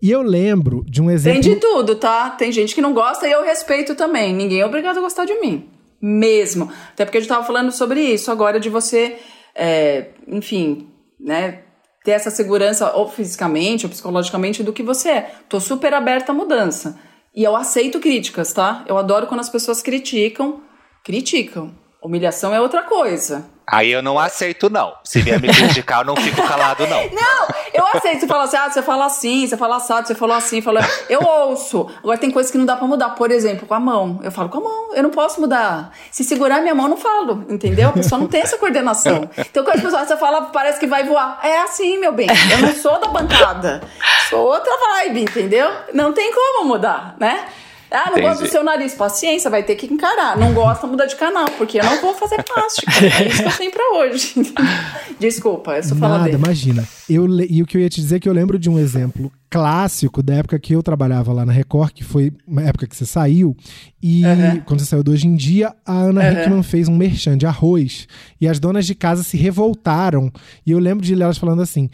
[0.03, 1.41] E eu lembro de um exemplo.
[1.41, 2.31] Tem de tudo, tá?
[2.31, 4.35] Tem gente que não gosta e eu respeito também.
[4.35, 5.69] Ninguém é obrigado a gostar de mim.
[6.01, 6.71] Mesmo.
[6.93, 9.17] Até porque a gente tava falando sobre isso agora, de você,
[9.55, 11.61] é, enfim, né?
[12.03, 15.35] Ter essa segurança, ou fisicamente, ou psicologicamente, do que você é.
[15.49, 16.99] Tô super aberta à mudança.
[17.35, 18.85] E eu aceito críticas, tá?
[18.89, 20.63] Eu adoro quando as pessoas criticam.
[21.05, 21.73] Criticam.
[22.03, 23.45] Humilhação é outra coisa.
[23.67, 24.95] Aí eu não aceito, não.
[25.05, 27.01] Se vier me criticar, eu não fico calado, não.
[27.13, 28.21] Não, eu aceito.
[28.21, 30.81] Você fala assim, ah, você fala assim, você fala assado, você falou assim, fala...
[31.09, 31.89] eu ouço.
[31.99, 33.11] Agora tem coisas que não dá pra mudar.
[33.11, 34.19] Por exemplo, com a mão.
[34.25, 35.93] Eu falo com a mão, eu não posso mudar.
[36.11, 37.91] Se segurar minha mão, eu não falo, entendeu?
[37.91, 39.31] A pessoa não tem essa coordenação.
[39.39, 41.39] Então, quando as pessoas você fala, parece que vai voar.
[41.43, 42.27] É assim, meu bem.
[42.51, 43.83] Eu não sou da bancada.
[44.29, 45.71] Sou outra vibe, entendeu?
[45.93, 47.47] Não tem como mudar, né?
[47.91, 48.21] Ah, não Entendi.
[48.29, 48.95] gosta do seu nariz.
[48.95, 50.37] Paciência, vai ter que encarar.
[50.39, 52.91] Não gosta, muda de canal, porque eu não vou fazer plástico.
[52.91, 54.35] É isso que eu tenho pra hoje.
[55.19, 56.39] Desculpa, eu sou Nada, faladeira.
[56.39, 56.89] imagina.
[57.09, 59.31] Eu, e o que eu ia te dizer é que eu lembro de um exemplo
[59.51, 63.05] clássico da época que eu trabalhava lá na Record, que foi uma época que você
[63.05, 63.57] saiu,
[64.01, 64.61] e Aham.
[64.65, 66.33] quando você saiu do Hoje em Dia, a Ana Aham.
[66.43, 68.07] Hickman fez um merchan de arroz,
[68.41, 70.31] e as donas de casa se revoltaram,
[70.65, 71.91] e eu lembro de elas falando assim,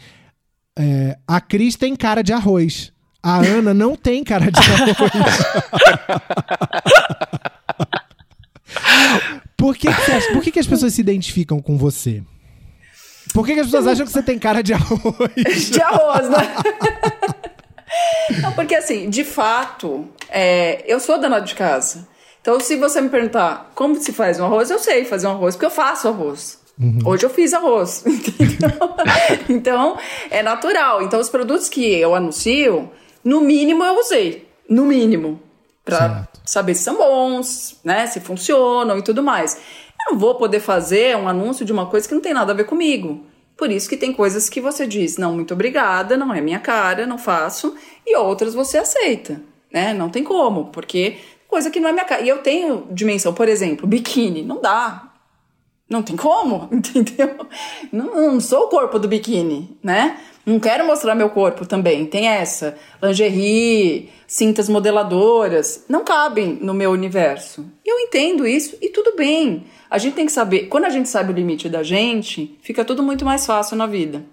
[0.77, 2.93] é, a Cris tem cara de arroz,
[3.23, 4.97] a Ana não tem cara de arroz.
[9.55, 12.21] Por que, que, acha- por que, que as pessoas se identificam com você?
[13.33, 15.69] Por que, que as pessoas acham que você tem cara de arroz?
[15.71, 16.37] De arroz, né?
[18.41, 22.07] Não, porque assim, de fato, é, eu sou dona de casa.
[22.41, 25.55] Então, se você me perguntar como se faz um arroz, eu sei fazer um arroz,
[25.55, 26.59] porque eu faço arroz.
[27.03, 28.69] Hoje eu fiz arroz, entendeu?
[29.49, 29.97] então,
[30.29, 31.01] é natural.
[31.01, 32.89] Então, os produtos que eu anuncio,
[33.27, 34.47] no mínimo eu usei.
[34.69, 35.41] No mínimo.
[35.83, 36.41] Pra Certo.
[36.45, 38.07] saber se são bons, né?
[38.07, 39.57] Se funcionam e tudo mais.
[40.07, 42.55] Eu não vou poder fazer um anúncio de uma coisa que não tem nada a
[42.55, 43.25] ver comigo.
[43.57, 47.05] Por isso que tem coisas que você diz, não, muito obrigada, não é minha cara,
[47.05, 47.75] não faço,
[48.05, 49.41] e outras você aceita,
[49.73, 49.93] né?
[49.93, 51.17] Não tem como, porque
[51.49, 52.21] coisa que não é minha cara.
[52.21, 55.06] E eu tenho dimensão, por exemplo, biquíni, não dá.
[55.89, 57.35] Não tem como, entendeu?
[57.91, 60.17] Não, não sou o corpo do biquíni, né?
[60.45, 62.05] Não quero mostrar meu corpo também.
[62.05, 62.77] Tem essa.
[63.03, 65.83] Lingerie, cintas modeladoras.
[65.89, 67.65] Não cabem no meu universo.
[67.85, 69.65] Eu entendo isso e tudo bem.
[69.89, 70.67] A gente tem que saber.
[70.67, 74.23] Quando a gente sabe o limite da gente, fica tudo muito mais fácil na vida.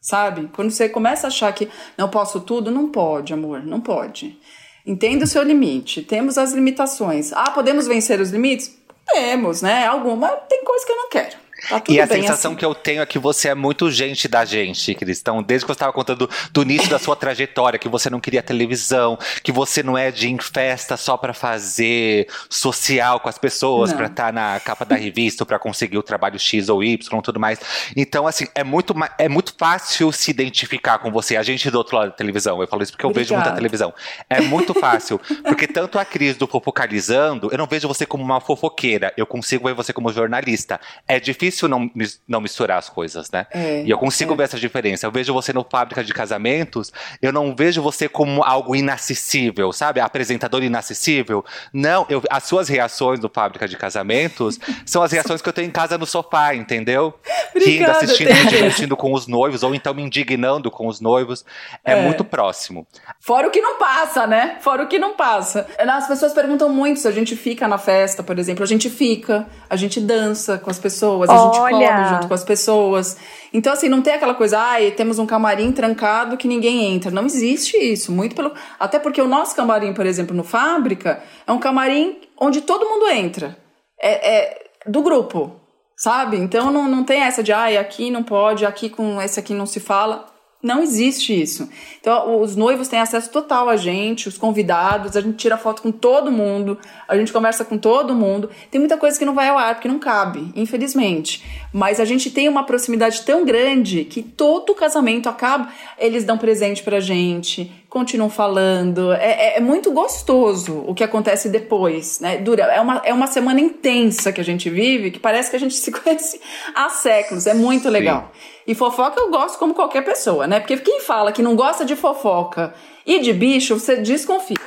[0.00, 0.48] Sabe?
[0.54, 3.62] Quando você começa a achar que não posso tudo, não pode, amor.
[3.62, 4.38] Não pode.
[4.86, 6.00] Entenda o seu limite.
[6.00, 7.30] Temos as limitações.
[7.34, 8.74] Ah, podemos vencer os limites?
[9.10, 9.86] Temos, né?
[9.86, 10.28] Alguma.
[10.28, 11.47] Tem coisa que eu não quero.
[11.68, 12.58] Tá E a sensação assim.
[12.58, 15.42] que eu tenho é que você é muito gente da gente, Cristão.
[15.42, 19.18] Desde que você estava contando do início da sua trajetória, que você não queria televisão,
[19.42, 24.06] que você não é de em festa só pra fazer social com as pessoas, pra
[24.06, 27.58] estar na capa da revista, pra conseguir o trabalho X ou Y, tudo mais.
[27.96, 31.36] Então, assim, é muito, é muito fácil se identificar com você.
[31.36, 33.56] A gente do outro lado da televisão, eu falo isso porque eu vejo muita Obrigada.
[33.56, 33.92] televisão.
[34.30, 35.20] É muito fácil.
[35.42, 39.66] porque tanto a Cris do Fofocalizando, eu não vejo você como uma fofoqueira, eu consigo
[39.66, 40.80] ver você como jornalista.
[41.06, 43.46] É difícil não, mis- não misturar as coisas, né?
[43.50, 44.36] É, e eu consigo é.
[44.36, 45.06] ver essa diferença.
[45.06, 46.92] Eu vejo você no Fábrica de Casamentos,
[47.22, 50.00] eu não vejo você como algo inacessível, sabe?
[50.00, 51.44] Apresentador inacessível.
[51.72, 55.68] Não, eu, as suas reações no Fábrica de Casamentos são as reações que eu tenho
[55.68, 57.14] em casa no sofá, entendeu?
[57.54, 61.44] Rindo, Obrigada, assistindo, me divertindo com os noivos, ou então me indignando com os noivos.
[61.84, 62.02] É, É.
[62.02, 62.86] muito próximo.
[63.20, 64.58] Fora o que não passa, né?
[64.60, 65.66] Fora o que não passa.
[65.78, 68.62] As pessoas perguntam muito se a gente fica na festa, por exemplo.
[68.62, 71.88] A gente fica, a gente dança com as pessoas, a gente Olha!
[71.88, 73.16] come junto com as pessoas.
[73.52, 77.10] Então, assim, não tem aquela coisa, ai, temos um camarim trancado que ninguém entra.
[77.10, 78.12] Não existe isso.
[78.12, 78.52] Muito pelo.
[78.78, 83.08] Até porque o nosso camarim, por exemplo, no Fábrica, é um camarim onde todo mundo
[83.08, 83.56] entra.
[84.00, 85.52] É, é do grupo,
[85.96, 86.36] sabe?
[86.36, 89.66] Então não, não tem essa de, ai, aqui não pode, aqui com esse aqui não
[89.66, 90.26] se fala.
[90.60, 91.68] Não existe isso.
[92.00, 95.92] Então, os noivos têm acesso total a gente, os convidados, a gente tira foto com
[95.92, 98.50] todo mundo, a gente conversa com todo mundo.
[98.68, 101.44] Tem muita coisa que não vai ao ar, porque não cabe, infelizmente.
[101.72, 106.82] Mas a gente tem uma proximidade tão grande que todo casamento acaba, eles dão presente
[106.82, 109.12] pra gente, continuam falando.
[109.12, 112.36] É, é- é muito gostoso o que acontece depois, né?
[112.38, 115.60] Dura, é uma, é uma semana intensa que a gente vive, que parece que a
[115.60, 116.40] gente se conhece
[116.74, 117.46] há séculos.
[117.46, 118.30] É muito legal.
[118.66, 120.60] E fofoca eu gosto como qualquer pessoa, né?
[120.60, 122.74] Porque quem fala que não gosta de fofoca
[123.08, 124.58] e de bicho, você desconfia.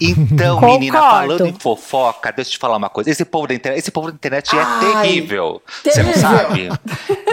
[0.00, 0.80] Então, Concordo.
[0.80, 3.08] menina, falando em fofoca, deixa eu te falar uma coisa.
[3.08, 5.62] Esse povo da internet, esse povo da internet é Ai, terrível.
[5.84, 6.30] Você não terrível.
[6.30, 6.68] sabe?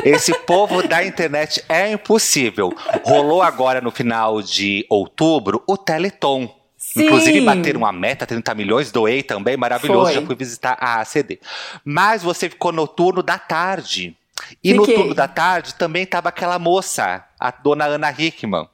[0.05, 2.71] Esse povo da internet é impossível.
[3.03, 6.47] Rolou agora no final de outubro o Teleton.
[6.77, 7.05] Sim.
[7.05, 10.05] Inclusive, bater uma meta, 30 milhões, doei também, maravilhoso.
[10.05, 10.13] Foi.
[10.13, 11.39] Já fui visitar a ACD.
[11.83, 14.15] Mas você ficou no turno da tarde.
[14.63, 14.95] E no Fiquei.
[14.95, 18.67] turno da tarde também tava aquela moça, a dona Ana Hickman.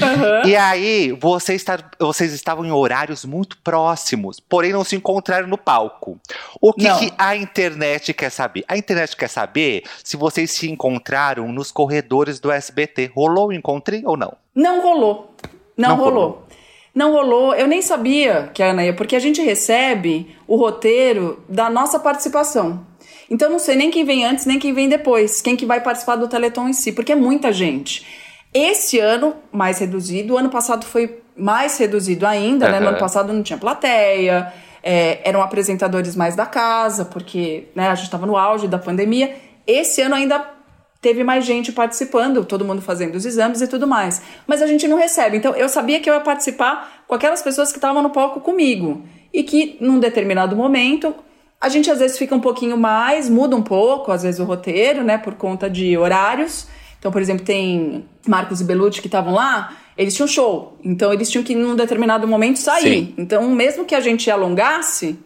[0.00, 0.42] Aham.
[0.46, 5.58] E aí, vocês, está- vocês estavam em horários muito próximos, porém não se encontraram no
[5.58, 6.20] palco.
[6.60, 8.64] O que, que a internet quer saber?
[8.68, 13.10] A internet quer saber se vocês se encontraram nos corredores do SBT.
[13.14, 14.32] Rolou o encontro ou não?
[14.54, 15.34] Não rolou.
[15.76, 16.12] Não, Não rolou.
[16.12, 16.46] rolou.
[16.94, 17.54] Não rolou.
[17.54, 22.86] Eu nem sabia que Ana ia, porque a gente recebe o roteiro da nossa participação.
[23.30, 25.80] Então eu não sei nem quem vem antes, nem quem vem depois, quem que vai
[25.80, 28.06] participar do Teleton em si, porque é muita gente.
[28.52, 32.80] Esse ano, mais reduzido, o ano passado foi mais reduzido ainda, né?
[32.80, 37.94] No ano passado não tinha plateia, é, eram apresentadores mais da casa, porque né, a
[37.94, 39.34] gente estava no auge da pandemia.
[39.66, 40.44] Esse ano ainda
[41.00, 44.22] teve mais gente participando, todo mundo fazendo os exames e tudo mais.
[44.46, 45.36] Mas a gente não recebe.
[45.36, 49.02] Então eu sabia que eu ia participar com aquelas pessoas que estavam no palco comigo.
[49.32, 51.14] E que num determinado momento
[51.60, 55.02] a gente às vezes fica um pouquinho mais, muda um pouco, às vezes o roteiro,
[55.04, 56.66] né, por conta de horários.
[57.02, 60.78] Então, por exemplo, tem Marcos e Belucci que estavam lá, eles tinham show.
[60.84, 62.82] Então eles tinham que num determinado momento sair.
[62.82, 63.14] Sim.
[63.18, 65.18] Então, mesmo que a gente alongasse,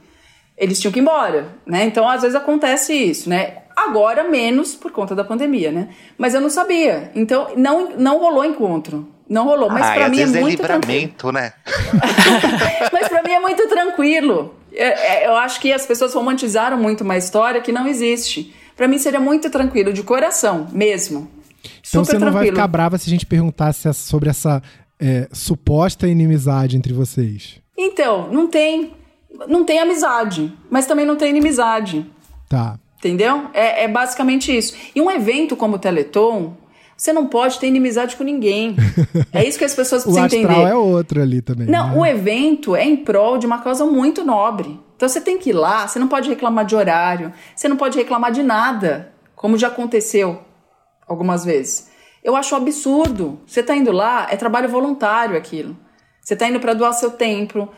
[0.57, 1.85] eles tinham que ir embora, né?
[1.85, 3.59] Então, às vezes acontece isso, né?
[3.77, 5.89] Agora menos por conta da pandemia, né?
[6.16, 7.11] Mas eu não sabia.
[7.14, 9.07] Então, não, não rolou encontro.
[9.29, 9.68] Não rolou.
[9.68, 10.93] Mas pra às mim é é muito tranquilo.
[10.95, 11.53] livramento, né?
[12.91, 14.55] Mas pra mim é muito tranquilo.
[14.72, 18.55] É- é- Eu acho que as pessoas romantizaram muito uma história que não existe.
[18.77, 21.31] Pra mim seria muito tranquilo, de coração mesmo.
[21.89, 22.57] Então Super você não vai tranquilo.
[22.57, 24.62] ficar brava se a gente perguntasse essa- sobre essa
[24.99, 27.61] é, suposta inimizade entre vocês.
[27.76, 28.95] Então, não tem.
[29.47, 32.07] Não tem amizade, mas também não tem inimizade.
[32.49, 32.78] Tá.
[32.99, 33.51] Entendeu?
[33.53, 34.74] É, é basicamente isso.
[34.95, 36.57] E um evento como o Teleton,
[36.97, 38.74] você não pode ter inimizade com ninguém.
[39.32, 40.70] É isso que as pessoas O precisam astral entender.
[40.70, 41.66] é outro ali também.
[41.66, 41.97] Não, né?
[41.99, 44.80] o evento é em prol de uma causa muito nobre.
[44.97, 47.99] Então você tem que ir lá, você não pode reclamar de horário, você não pode
[47.99, 50.41] reclamar de nada, como já aconteceu
[51.07, 51.90] algumas vezes.
[52.22, 53.40] Eu acho absurdo.
[53.46, 55.76] Você tá indo lá, é trabalho voluntário aquilo.
[56.20, 57.68] Você tá indo para doar seu tempo,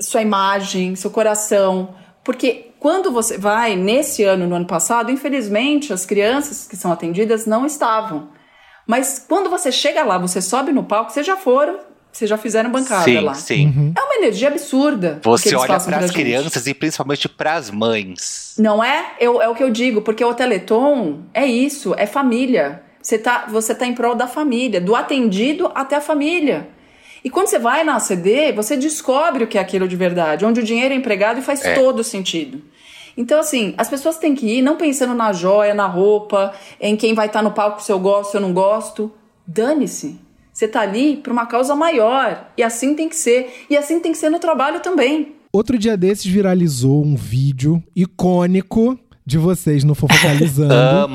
[0.00, 1.94] sua imagem, seu coração.
[2.24, 7.44] Porque quando você vai, nesse ano, no ano passado, infelizmente, as crianças que são atendidas
[7.44, 8.30] não estavam.
[8.86, 11.78] Mas quando você chega lá, você sobe no palco, vocês já foram,
[12.18, 13.34] vocês já fizeram bancada sim, lá.
[13.34, 13.92] sim.
[13.96, 15.18] É uma energia absurda.
[15.22, 18.54] que Você eles olha para as crianças e principalmente para as mães.
[18.58, 19.12] Não é?
[19.20, 22.82] Eu, é o que eu digo, porque o Teleton é isso, é família.
[23.00, 26.68] Você tá, você tá em prol da família, do atendido até a família.
[27.22, 30.60] E quando você vai na ACD, você descobre o que é aquilo de verdade, onde
[30.60, 31.74] o dinheiro é empregado e faz É.
[31.74, 32.60] todo sentido.
[33.16, 37.14] Então, assim, as pessoas têm que ir não pensando na joia, na roupa, em quem
[37.14, 39.12] vai estar no palco se eu gosto, se eu não gosto.
[39.46, 40.20] Dane-se.
[40.58, 42.48] Você tá ali para uma causa maior.
[42.56, 43.64] E assim tem que ser.
[43.70, 45.36] E assim tem que ser no trabalho também.
[45.52, 50.74] Outro dia desses viralizou um vídeo icônico de vocês no Fofocalizando,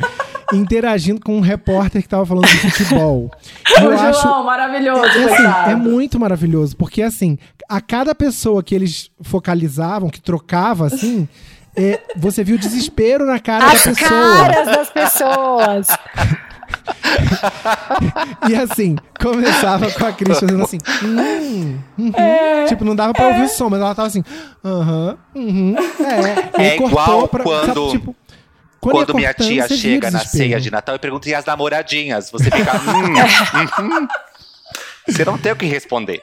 [0.54, 3.30] interagindo com um repórter que tava falando de futebol.
[3.78, 7.36] O Eu acho João, maravilhoso, É, assim, é muito maravilhoso, porque assim,
[7.68, 11.28] a cada pessoa que eles focalizavam, que trocava assim,
[11.76, 14.08] é, você viu o desespero na cara As da pessoa.
[14.08, 15.86] caras das pessoas.
[18.48, 20.78] E assim, começava com a Cris fazendo assim.
[21.04, 22.12] Hum, uhum.
[22.68, 24.22] Tipo, não dava pra ouvir o som, mas ela tava assim.
[24.64, 26.62] Aham, uhum, é.
[26.62, 28.16] E É cortou igual pra- quando- sabe, tipo,
[28.80, 32.30] quando, Quando minha tia chega na ceia de Natal e pergunta e as namoradinhas.
[32.30, 32.72] Você fica.
[32.76, 34.08] hum, uhum.
[35.08, 36.20] Você não tem o que responder.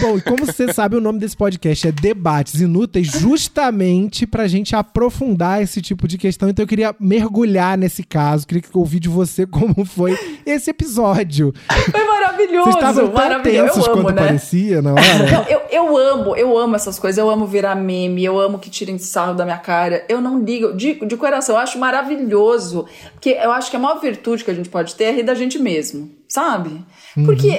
[0.00, 4.74] Bom, e como você sabe, o nome desse podcast é Debates Inúteis, justamente pra gente
[4.74, 6.48] aprofundar esse tipo de questão.
[6.48, 11.52] Então eu queria mergulhar nesse caso, queria ouvir de você como foi esse episódio.
[11.90, 14.26] Foi maravilhoso, Vocês estavam tão tensos Eu amo, quanto né?
[14.26, 15.30] parecia na hora.
[15.30, 18.70] Não, eu, eu amo, eu amo essas coisas, eu amo virar meme, eu amo que
[18.70, 20.04] tirem sarro da minha cara.
[20.08, 22.86] Eu não ligo, de, de coração, eu acho maravilhoso.
[23.12, 25.34] Porque eu acho que a maior virtude que a gente pode ter é rir da
[25.34, 26.84] gente mesmo, sabe?
[27.24, 27.58] Porque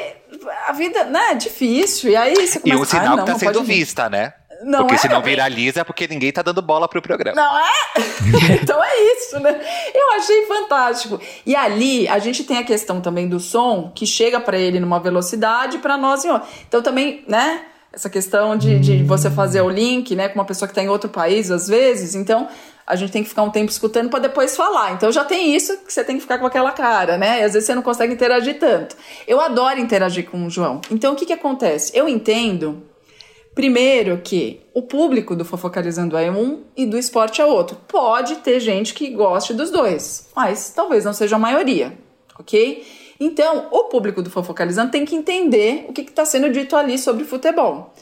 [0.68, 2.12] a vida, né, é difícil.
[2.12, 4.10] E aí você E começa um sinal "Ai, não, que tá sendo pode rir." vista,
[4.10, 4.34] né?
[4.64, 4.98] Não porque é?
[4.98, 7.40] se não viraliza é porque ninguém tá dando bola pro programa.
[7.40, 7.72] Não é?
[8.60, 9.60] então é isso, né?
[9.94, 11.22] Eu achei fantástico.
[11.46, 15.00] E ali a gente tem a questão também do som que chega pra ele numa
[15.00, 16.48] velocidade pra nós em outra.
[16.68, 17.66] Então também, né?
[17.94, 20.90] Essa questão de, de você fazer o link, né, com uma pessoa que tá em
[20.90, 22.16] outro país às vezes.
[22.16, 22.48] Então
[22.88, 24.94] a gente tem que ficar um tempo escutando pra depois falar.
[24.94, 27.42] Então já tem isso que você tem que ficar com aquela cara, né?
[27.42, 28.96] E às vezes você não consegue interagir tanto.
[29.28, 30.80] Eu adoro interagir com o João.
[30.90, 31.92] Então o que que acontece?
[31.94, 32.82] Eu entendo
[33.58, 37.76] Primeiro que o público do Fofocalizando é um e do esporte é outro.
[37.88, 41.98] Pode ter gente que goste dos dois, mas talvez não seja a maioria,
[42.40, 42.86] ok?
[43.20, 47.24] Então, o público do Fofocalizando tem que entender o que está sendo dito ali sobre
[47.24, 47.96] futebol.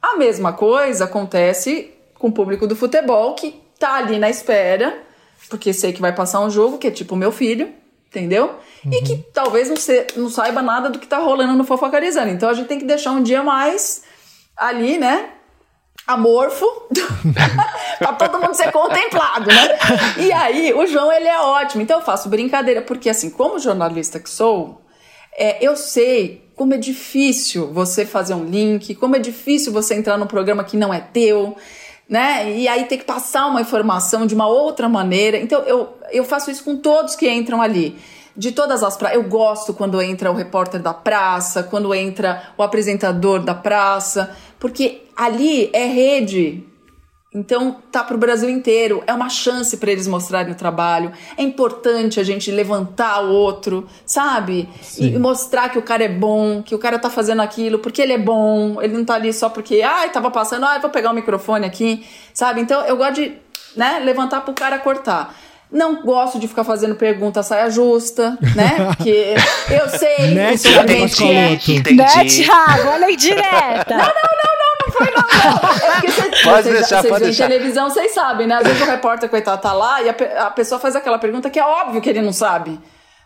[0.00, 5.02] A mesma coisa acontece com o público do futebol que tá ali na espera,
[5.48, 7.72] porque sei que vai passar um jogo, que é tipo o meu filho,
[8.08, 8.54] entendeu?
[8.84, 8.92] Uhum.
[8.92, 12.30] E que talvez não, se, não saiba nada do que tá rolando no Fofocarizando.
[12.30, 14.04] Então a gente tem que deixar um dia mais
[14.56, 15.30] ali, né?
[16.04, 16.66] amorfo
[17.98, 19.78] para todo mundo ser contemplado, né?
[20.18, 21.82] E aí, o João, ele é ótimo.
[21.82, 24.82] Então eu faço brincadeira, porque assim, como jornalista que sou,
[25.36, 30.18] é, eu sei como é difícil você fazer um link, como é difícil você entrar
[30.18, 31.56] num programa que não é teu,
[32.12, 32.54] né?
[32.58, 35.38] E aí ter que passar uma informação de uma outra maneira.
[35.38, 37.96] Então eu, eu faço isso com todos que entram ali
[38.36, 39.16] de todas as praças.
[39.16, 45.04] Eu gosto quando entra o repórter da praça, quando entra o apresentador da praça, porque
[45.16, 46.62] ali é rede.
[47.34, 51.12] Então tá para o Brasil inteiro, é uma chance para eles mostrarem o trabalho.
[51.36, 54.68] É importante a gente levantar o outro, sabe?
[54.82, 55.14] Sim.
[55.14, 58.12] E mostrar que o cara é bom, que o cara tá fazendo aquilo porque ele
[58.12, 58.82] é bom.
[58.82, 62.04] Ele não tá ali só porque, ai, tava passando, ai, vou pegar o microfone aqui,
[62.34, 62.60] sabe?
[62.60, 63.32] Então eu gosto de,
[63.74, 65.34] né, levantar pro cara cortar.
[65.70, 68.76] Não gosto de ficar fazendo pergunta saia justa, né?
[68.92, 69.34] Porque
[69.70, 71.92] eu sei, né, infelizmente é.
[71.94, 72.88] Né, Thiago?
[72.90, 73.86] Olha aí direta.
[73.88, 74.51] Não, não, não,
[75.02, 77.48] É cê, pode deixar, vocês pode deixar.
[77.48, 78.56] televisão, vocês sabem, né?
[78.56, 81.58] Às vezes o repórter, coitado, tá lá e a, a pessoa faz aquela pergunta que
[81.58, 82.80] é óbvio que ele não sabe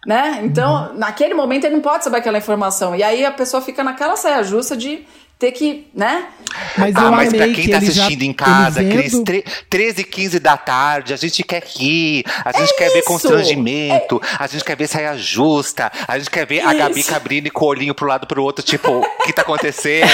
[0.07, 0.39] né?
[0.45, 0.99] Então, uhum.
[0.99, 2.95] naquele momento ele não pode saber aquela informação.
[2.95, 5.05] E aí a pessoa fica naquela saia justa de
[5.39, 6.29] ter que, né?
[6.79, 9.13] Mas, ah, mas pra quem tá assistindo já, em casa, Cris,
[9.69, 12.95] 13 e 15 da tarde, a gente quer rir, a gente é quer isso.
[12.95, 14.37] ver constrangimento, é...
[14.43, 16.69] a gente quer ver saia justa, a gente quer ver isso.
[16.69, 20.09] a Gabi Cabrini com o olhinho pro lado pro outro, tipo, o que tá acontecendo?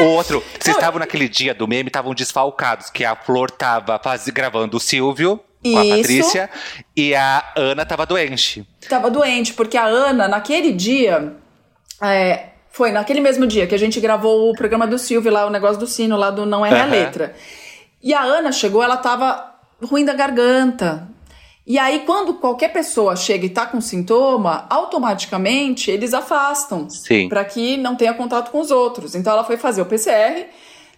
[0.00, 4.28] o outro, vocês estavam naquele dia do meme, estavam desfalcados, que a Flor tava faz,
[4.28, 6.50] gravando o Silvio, com a Patrícia,
[6.94, 8.66] e a Ana tava doente.
[8.88, 11.34] Tava doente, porque a Ana, naquele dia,
[12.02, 15.50] é, foi naquele mesmo dia que a gente gravou o programa do Silvio lá, o
[15.50, 16.90] negócio do sino lá do Não É Minha uhum.
[16.90, 17.34] Letra.
[18.02, 21.08] E a Ana chegou, ela tava ruim da garganta.
[21.66, 26.88] E aí, quando qualquer pessoa chega e tá com sintoma, automaticamente eles afastam.
[27.28, 29.14] para que não tenha contato com os outros.
[29.14, 30.46] Então ela foi fazer o PCR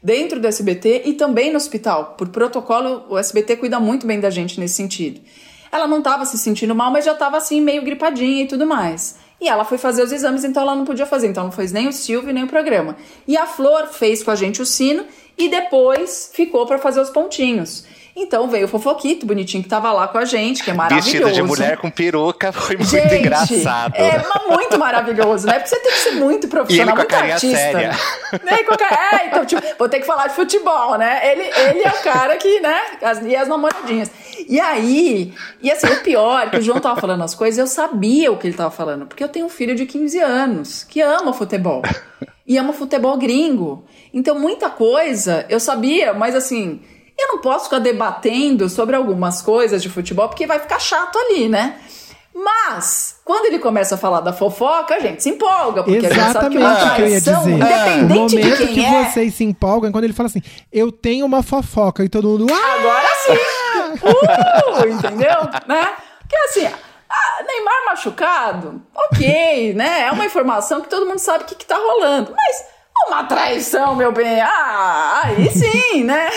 [0.02, 2.14] dentro do SBT e também no hospital.
[2.16, 5.20] Por protocolo, o SBT cuida muito bem da gente nesse sentido.
[5.70, 9.16] Ela não estava se sentindo mal, mas já estava assim, meio gripadinha e tudo mais.
[9.43, 11.26] E ela foi fazer os exames, então ela não podia fazer.
[11.26, 12.97] Então não fez nem o Silvio nem o programa.
[13.26, 15.05] E a Flor fez com a gente o sino
[15.36, 17.84] e depois ficou para fazer os pontinhos.
[18.14, 21.10] Então veio o Fofoquito, bonitinho, que tava lá com a gente, que é maravilhoso.
[21.10, 23.94] Vestido de mulher com peruca, foi muito gente, engraçado.
[23.94, 25.54] É muito maravilhoso, né?
[25.54, 27.56] Porque você tem que ser muito profissional, muito artista.
[27.56, 27.92] Séria.
[28.42, 28.52] Né?
[28.52, 29.16] A...
[29.16, 31.20] É, então, tipo, vou ter que falar de futebol, né?
[31.30, 32.80] Ele, ele é o cara que, né?
[33.02, 34.10] As, e as namoradinhas.
[34.48, 38.32] E aí, e assim, o pior, que o João tava falando as coisas, eu sabia
[38.32, 41.32] o que ele tava falando, porque eu tenho um filho de 15 anos que ama
[41.34, 41.82] futebol.
[42.46, 43.84] E ama futebol gringo.
[44.14, 46.80] Então, muita coisa eu sabia, mas assim
[47.22, 51.48] eu não posso ficar debatendo sobre algumas coisas de futebol porque vai ficar chato ali,
[51.48, 51.80] né?
[52.34, 56.24] Mas, quando ele começa a falar da fofoca, a gente se empolga, porque Exatamente a
[56.24, 57.50] gente sabe que uma traição, que eu ia dizer.
[57.50, 59.04] independente o momento de quem que é...
[59.04, 60.42] vocês se empolgam é quando ele fala assim,
[60.72, 62.46] eu tenho uma fofoca, e todo mundo...
[62.50, 62.74] Ah!
[62.80, 63.62] Agora sim!
[64.02, 65.42] Uh, entendeu?
[65.68, 65.88] Né?
[66.20, 70.06] Porque assim, ah, Neymar machucado, ok, né?
[70.06, 72.32] É uma informação que todo mundo sabe o que, que tá rolando.
[72.34, 72.71] Mas
[73.09, 74.40] uma traição, meu bem.
[74.40, 76.28] Ah, aí sim, né?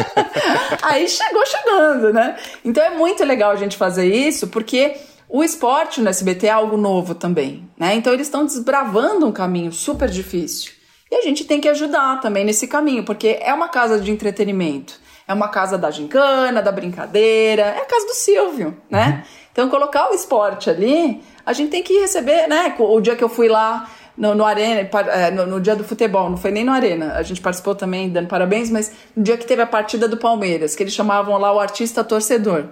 [0.82, 2.36] aí chegou chegando, né?
[2.64, 4.96] Então é muito legal a gente fazer isso, porque
[5.28, 7.94] o esporte no SBT é algo novo também, né?
[7.94, 10.72] Então eles estão desbravando um caminho super difícil.
[11.10, 15.00] E a gente tem que ajudar também nesse caminho, porque é uma casa de entretenimento.
[15.26, 19.06] É uma casa da gincana, da brincadeira, é a casa do Silvio, né?
[19.06, 19.44] Uhum.
[19.52, 22.74] Então colocar o esporte ali, a gente tem que receber, né?
[22.78, 26.30] O dia que eu fui lá no, no Arena, é, no, no, dia do futebol,
[26.30, 29.46] não foi nem no Arena, a gente participou também dando parabéns, mas no dia que
[29.46, 32.66] teve a partida do Palmeiras, que eles chamavam lá o artista torcedor.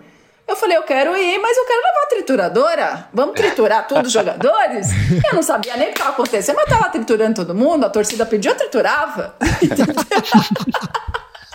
[0.46, 3.08] Eu falei, eu quero ir, mas eu quero levar a trituradora.
[3.12, 4.88] Vamos triturar todos os jogadores?
[5.30, 8.26] Eu não sabia nem o que estava acontecendo, mas tava triturando todo mundo, a torcida
[8.26, 9.36] pediu, eu triturava.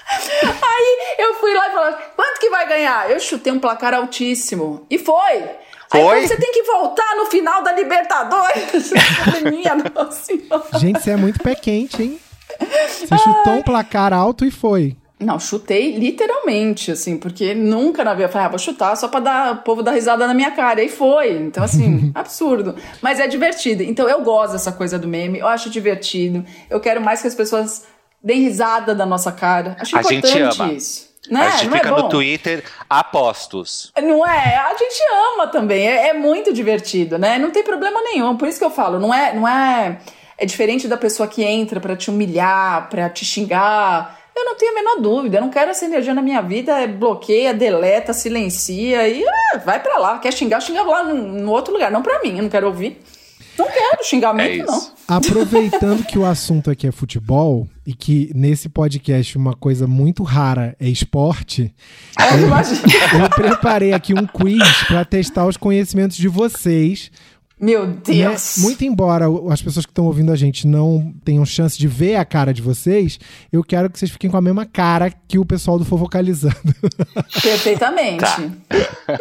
[0.07, 3.11] Aí eu fui lá e falei, quanto que vai ganhar?
[3.11, 4.85] Eu chutei um placar altíssimo.
[4.89, 5.43] E foi.
[5.89, 6.19] Foi?
[6.19, 8.91] Aí você tem que voltar no final da Libertadores.
[9.49, 10.79] Minha nossa senhora.
[10.79, 12.19] Gente, você é muito pé quente, hein?
[12.59, 13.19] Você Ai.
[13.19, 14.95] chutou um placar alto e foi.
[15.19, 19.19] Não, chutei literalmente, assim, porque nunca na vida eu falei, ah, vou chutar só pra
[19.19, 20.83] dar, o povo dar risada na minha cara.
[20.83, 21.31] E foi.
[21.31, 22.75] Então, assim, absurdo.
[23.01, 23.81] Mas é divertido.
[23.81, 26.45] Então, eu gosto dessa coisa do meme, eu acho divertido.
[26.69, 27.85] Eu quero mais que as pessoas
[28.23, 29.75] deem risada da nossa cara.
[29.79, 30.73] Acho a importante gente ama.
[30.73, 31.06] isso.
[31.29, 31.41] Né?
[31.41, 32.01] A gente Não é fica bom?
[32.03, 33.91] no Twitter apostos.
[34.01, 34.55] Não é?
[34.57, 34.99] A gente
[35.33, 35.87] ama também.
[35.87, 37.37] É, é muito divertido, né?
[37.37, 38.35] Não tem problema nenhum.
[38.37, 39.99] Por isso que eu falo, não é, não é,
[40.37, 44.17] é diferente da pessoa que entra pra te humilhar, pra te xingar.
[44.35, 45.37] Eu não tenho a menor dúvida.
[45.37, 46.79] Eu não quero essa energia na minha vida.
[46.79, 50.19] É bloqueia, deleta, silencia e ah, vai pra lá.
[50.19, 51.89] Quer xingar, xinga lá no, no outro lugar.
[51.89, 52.37] Não pra mim.
[52.37, 53.01] Eu não quero ouvir.
[53.57, 54.77] Não quero É xingamento, não.
[54.77, 54.93] isso.
[55.07, 60.75] Aproveitando que o assunto aqui é futebol e que nesse podcast uma coisa muito rara
[60.79, 61.73] é esporte,
[62.19, 62.81] É, imagina.
[63.23, 67.11] eu preparei aqui um quiz para testar os conhecimentos de vocês.
[67.59, 67.97] Meu né?
[68.05, 68.57] Deus.
[68.59, 72.23] Muito embora as pessoas que estão ouvindo a gente não tenham chance de ver a
[72.23, 73.19] cara de vocês,
[73.51, 76.55] eu quero que vocês fiquem com a mesma cara que o pessoal do Fofocalizando.
[77.41, 78.19] Perfeitamente.
[78.19, 78.37] Tá.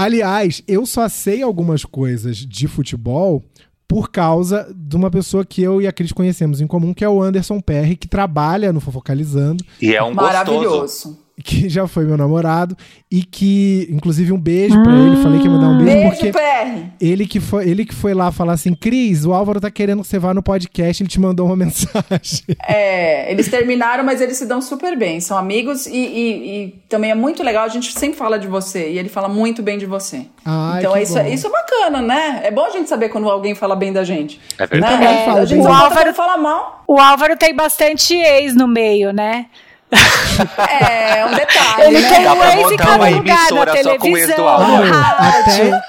[0.00, 3.42] Aliás, eu só sei algumas coisas de futebol
[3.88, 7.08] por causa de uma pessoa que eu e a Cris conhecemos em comum, que é
[7.08, 11.18] o Anderson Perry, que trabalha no Fofocalizando, E é um gostoso.
[11.44, 12.76] Que já foi meu namorado,
[13.10, 15.22] e que, inclusive, um beijo pra ele.
[15.22, 16.84] Falei que ia mandar um beijo, Beijo, porque PR.
[17.00, 20.08] ele que, foi, ele que foi lá falar assim: Cris, o Álvaro tá querendo que
[20.08, 22.44] você vá no podcast, ele te mandou uma mensagem.
[22.66, 25.20] É, eles terminaram, mas eles se dão super bem.
[25.20, 27.64] São amigos e, e- e também é muito legal.
[27.64, 30.26] A gente sempre fala de você e ele fala muito bem de você.
[30.44, 31.26] Ai, então é isso, bom.
[31.26, 32.40] isso é bacana, né?
[32.44, 34.40] É bom a gente saber quando alguém fala bem da gente.
[34.58, 34.92] É verdade.
[34.98, 35.06] Né?
[35.08, 35.66] também falo a gente bem.
[35.66, 36.82] só O Álvaro- fala mal.
[36.86, 39.46] O Álvaro tem bastante ex no meio, né?
[39.90, 42.08] É, um detalhe, Ele né?
[42.08, 45.80] tem Dá um pra montar uma emissora só com o ex do até,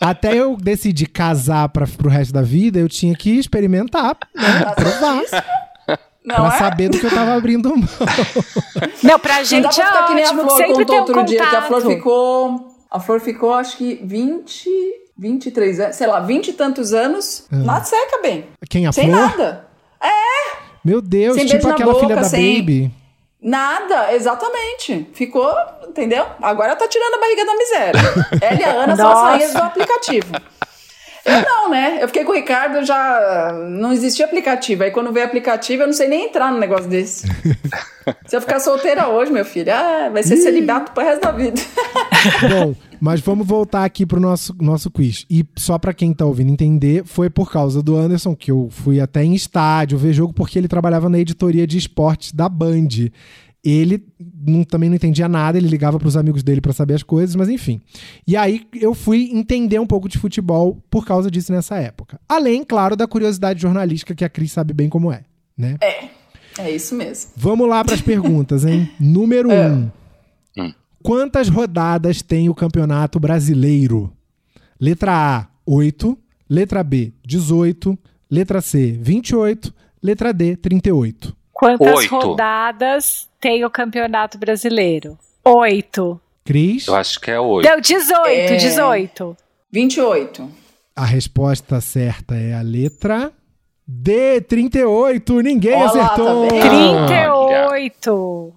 [0.00, 4.72] até eu decidir casar pra, pro resto da vida, eu tinha que experimentar, né?
[4.74, 5.22] Provar.
[6.24, 6.58] Não pra é?
[6.58, 7.88] saber do que eu tava abrindo mão.
[9.02, 10.98] Não, pra Não gente dá pra é ficar que nem a Flor sempre contou um
[11.00, 11.96] outro dia, que a Flor contato.
[11.96, 12.68] ficou...
[12.90, 14.68] A Flor ficou, acho que 20,
[15.18, 18.44] 23 anos, sei lá, 20 e tantos anos, na seca bem.
[18.68, 19.20] Quem, a Sem Flor?
[19.30, 19.66] nada.
[20.84, 22.90] Meu Deus, Sem tipo aquela filha boca, da sem- Baby.
[23.40, 25.08] Nada, exatamente.
[25.14, 25.52] Ficou,
[25.88, 26.24] entendeu?
[26.40, 28.00] Agora tá tirando a barriga da miséria.
[28.40, 30.32] Ela e a Ana são as rainhas do aplicativo.
[31.24, 31.98] Eu não, né?
[32.00, 34.82] Eu fiquei com o Ricardo, já não existia aplicativo.
[34.82, 37.26] Aí quando veio aplicativo, eu não sei nem entrar num negócio desse.
[38.26, 41.60] Se eu ficar solteira hoje, meu filho, ah, vai ser celibato pro resto da vida.
[42.50, 42.74] Bom,
[43.04, 45.26] mas vamos voltar aqui pro nosso, nosso quiz.
[45.28, 49.00] E só pra quem tá ouvindo entender, foi por causa do Anderson que eu fui
[49.00, 52.86] até em estádio ver jogo, porque ele trabalhava na editoria de esportes da Band.
[53.64, 54.04] Ele
[54.46, 57.48] não- também não entendia nada, ele ligava pros amigos dele pra saber as coisas, mas
[57.48, 57.80] enfim.
[58.26, 62.20] E aí eu fui entender um pouco de futebol por causa disso nessa época.
[62.28, 65.22] Além, claro, da curiosidade jornalística que a Cris sabe bem como é,
[65.58, 65.76] né?
[66.58, 67.30] É isso mesmo.
[67.36, 68.88] Vamos lá para as perguntas, hein?
[69.00, 69.52] Número 1.
[69.54, 69.68] É.
[69.72, 69.90] Um.
[71.02, 74.12] Quantas rodadas tem o Campeonato Brasileiro?
[74.80, 76.18] Letra A, 8.
[76.48, 77.98] Letra B, 18.
[78.30, 79.72] Letra C, 28.
[80.02, 81.36] Letra D, 38.
[81.52, 82.14] Quantas Oito.
[82.16, 85.18] rodadas tem o Campeonato Brasileiro?
[85.44, 86.20] Oito.
[86.44, 87.68] Cris, Eu acho que é oito.
[87.68, 88.56] Não, 18, É.
[88.56, 89.36] 18.
[89.70, 90.48] 28.
[90.96, 93.32] a resposta certa é a letra
[93.86, 95.40] D, 38.
[95.40, 96.40] Ninguém Olha lá, tá acertou.
[96.48, 96.60] vendo?
[97.06, 98.52] 38.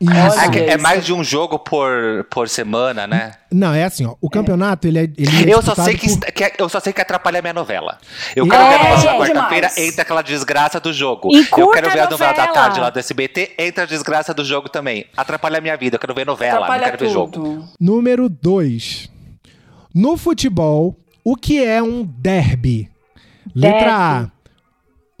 [0.00, 0.58] Isso.
[0.58, 1.90] É, é mais de um jogo por,
[2.30, 3.32] por semana, né?
[3.50, 4.14] Não, é assim, ó.
[4.20, 5.02] O campeonato, ele é.
[5.16, 7.42] Ele é Eu só, sei que, por- que é- eu só sei que atrapalha a
[7.42, 7.98] minha novela.
[8.34, 11.28] Eu É, quero ver a novela é na quarta-feira, entra aquela desgraça do jogo.
[11.56, 12.52] Eu quero ver a a novela da novela.
[12.54, 15.06] tarde lá do SBT, entra a desgraça do jogo também.
[15.16, 17.32] Atrapalha a minha vida, eu quero ver novela, não Atrapalha quero ver jogo.
[17.32, 17.68] tudo.
[17.80, 19.10] Número 2.
[19.94, 22.90] No futebol, o que é um derby?
[23.54, 24.26] Letra A.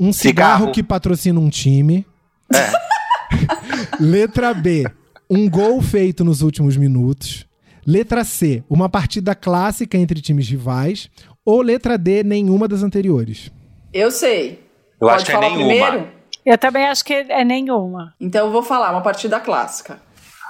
[0.00, 0.72] Um cigarro, Cigarro.
[0.72, 2.04] que patrocina um time.
[4.00, 4.84] Letra B.
[5.28, 7.46] Um gol feito nos últimos minutos.
[7.86, 8.62] Letra C.
[8.68, 11.08] Uma partida clássica entre times rivais.
[11.44, 12.22] Ou letra D.
[12.22, 13.50] Nenhuma das anteriores.
[13.92, 14.62] Eu sei.
[15.00, 15.68] Eu Pode acho que é falar nenhuma.
[15.68, 16.08] primeiro?
[16.44, 18.12] Eu também acho que é nenhuma.
[18.20, 19.98] Então eu vou falar, uma partida clássica.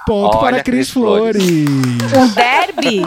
[0.05, 1.41] Ponto Olha, para Cris Flores.
[1.43, 2.13] Flores.
[2.13, 3.01] Um derby?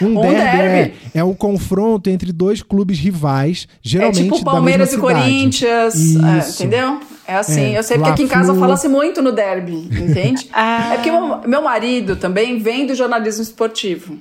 [0.00, 0.94] Um, Um derby, derby.
[1.14, 5.14] É, é um confronto entre dois clubes rivais, É geralmente tipo da Palmeiras e cidade.
[5.14, 7.00] Corinthians, é, entendeu?
[7.28, 7.74] É assim.
[7.74, 10.48] É, eu sei porque aqui em casa fala-se muito no derby, entende?
[10.54, 10.92] Ah.
[10.92, 14.14] É porque meu, meu marido também vem do jornalismo esportivo.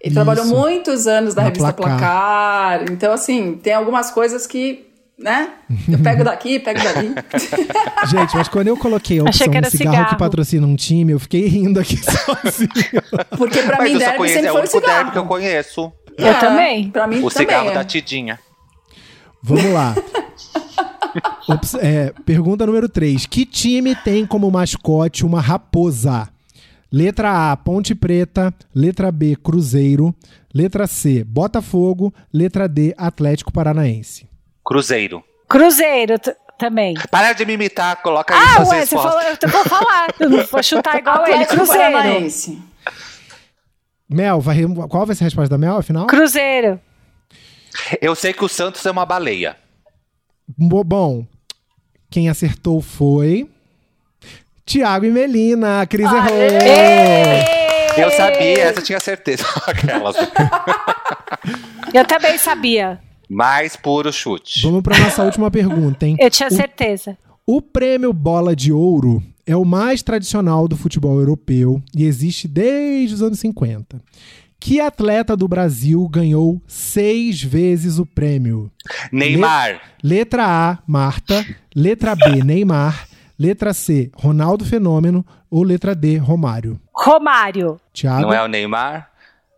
[0.00, 0.14] Ele Isso.
[0.14, 1.98] trabalhou muitos anos na, Na revista Placar.
[1.98, 2.84] Placar.
[2.92, 4.86] Então, assim, tem algumas coisas que,
[5.18, 5.50] né?
[5.86, 7.14] Eu pego daqui, pego dali.
[8.10, 10.16] Gente, mas quando eu coloquei a Achei opção um era cigarro, que cigarro.
[10.18, 13.02] patrocina um time, eu fiquei rindo aqui sozinho.
[13.36, 15.12] Porque pra Mas mim derby conheço, sempre é o foi único derby cigarro.
[15.12, 15.92] que eu conheço.
[16.16, 16.90] Eu É, também.
[16.90, 17.74] Pra mim O também cigarro é.
[17.74, 18.38] da Tidinha.
[19.42, 19.94] Vamos lá.
[21.48, 23.26] Ops- é, pergunta número 3.
[23.26, 26.28] Que time tem como mascote uma raposa?
[26.92, 28.52] Letra A, Ponte Preta.
[28.74, 30.14] Letra B, Cruzeiro.
[30.54, 32.12] Letra C, Botafogo.
[32.32, 34.28] Letra D, Atlético Paranaense.
[34.64, 35.22] Cruzeiro.
[35.48, 36.14] Cruzeiro.
[36.58, 36.94] também.
[37.10, 40.08] Para de me imitar, coloca aí Ah, ué, você falou, eu vou falar.
[40.20, 41.46] Eu não vou chutar igual ele.
[41.46, 41.92] Cruzeiro.
[41.92, 42.58] Paranaense.
[44.08, 44.58] Mel, vai,
[44.88, 46.06] qual vai ser a resposta da Mel, afinal?
[46.06, 46.78] Cruzeiro.
[48.02, 49.56] Eu sei que o Santos é uma baleia.
[50.56, 51.24] Bo- Bom,
[52.10, 53.48] quem acertou foi...
[54.66, 55.80] Tiago e Melina.
[55.80, 56.38] A Cris errou.
[57.96, 59.44] Eu sabia, essa eu tinha certeza.
[59.66, 60.14] Aquelas.
[61.92, 63.00] Eu também sabia.
[63.28, 64.62] Mais puro chute.
[64.62, 66.16] Vamos para nossa última pergunta, hein?
[66.20, 67.16] Eu tinha O- certeza.
[67.46, 73.14] O prêmio Bola de Ouro é o mais tradicional do futebol europeu e existe desde
[73.16, 74.00] os anos 50.
[74.60, 78.70] Que atleta do Brasil ganhou seis vezes o prêmio?
[79.10, 79.80] Neymar.
[80.04, 81.44] Letra A, Marta.
[81.74, 83.08] Letra B, Neymar.
[83.38, 85.24] Letra C, Ronaldo Fenômeno.
[85.50, 86.78] Ou letra D, Romário?
[86.94, 87.80] Romário.
[87.92, 88.20] Tiago?
[88.22, 89.10] Não é o Neymar?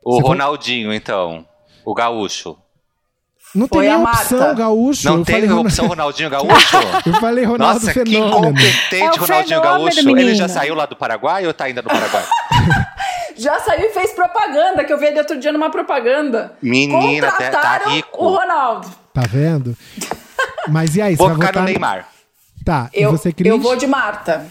[0.05, 1.45] O Você foi- Ronaldinho, então.
[1.85, 2.57] O gaúcho.
[3.55, 4.55] Não tem Foi nem a opção, Marta.
[4.55, 5.09] gaúcho.
[5.09, 6.77] Não eu tem falei Ronaldo- opção Ronaldinho Gaúcho?
[7.07, 8.39] Eu falei Ronaldo Nossa, que Fenômeno.
[8.39, 10.09] incompetente É Ronaldinho Gaúcho.
[10.11, 12.25] Ele já saiu lá do Paraguai ou tá ainda no Paraguai?
[13.37, 16.53] Já saiu e fez propaganda, que eu vi ele outro dia numa propaganda.
[16.63, 18.25] Menina, tá- tá Contrataram rico.
[18.25, 18.89] o Ronaldo.
[19.13, 19.75] Tá vendo?
[20.69, 22.07] Mas e aí, Vou você vai votar no Neymar.
[22.65, 23.51] Tá, Eu, e você, Cris?
[23.51, 24.47] eu vou de Marta.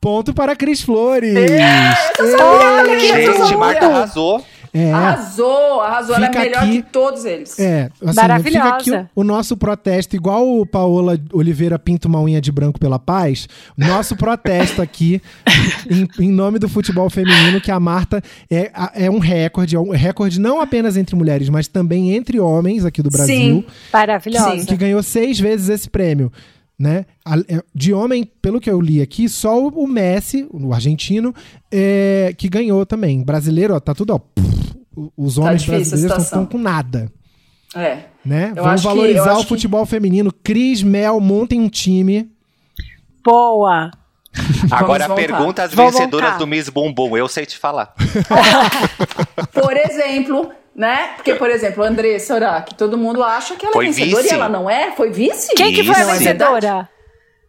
[0.00, 1.34] Ponto para Cris Flores.
[1.34, 3.56] Olha que Gente, sabia.
[3.58, 4.44] Marta arrasou.
[4.74, 6.16] É, Arrasou, arrasou.
[6.16, 7.58] Ela é melhor aqui- que todos eles.
[7.58, 8.78] é, assim, Maravilhosa.
[8.80, 12.80] fica aqui o, o nosso protesto, igual o Paola Oliveira pinta uma unha de branco
[12.80, 13.46] pela paz,
[13.76, 15.20] nosso protesto aqui,
[15.90, 19.90] em, em nome do futebol feminino, que a Marta é, é um recorde, é um
[19.90, 23.64] recorde não apenas entre mulheres, mas também entre homens aqui do Brasil, Sim.
[23.92, 24.64] Maravilhosa.
[24.66, 26.32] Que ganhou seis vezes esse prêmio.
[26.78, 27.06] Né?
[27.48, 31.32] É, De homem, pelo que eu li aqui, só o Messi, o argentino,
[31.70, 33.22] é, que ganhou também.
[33.22, 34.18] Brasileiro, ó, tá tudo, ó.
[34.18, 34.74] pff,
[35.16, 37.10] os homens difícil a brasileiros não estão com nada.
[37.74, 38.04] É.
[38.24, 38.50] Né?
[38.56, 40.32] Eu Vamos acho que- eu valorizar acho o que- futebol feminino.
[40.42, 42.28] Cris Mel, montem um time.
[43.24, 43.90] Boa.
[44.70, 45.14] Agora voltar.
[45.26, 47.16] pergunta Vou vencedoras do Miss Bumbum.
[47.16, 47.94] Eu sei te falar.
[49.52, 51.10] Por exemplo, né?
[51.16, 54.34] Porque, por exemplo, a Andressa Urach, todo mundo acha que ela Foi é vencedora vice.
[54.34, 54.92] e ela não é?
[54.92, 55.54] Foi vice?
[55.54, 56.88] Quem que foi a é vencedora?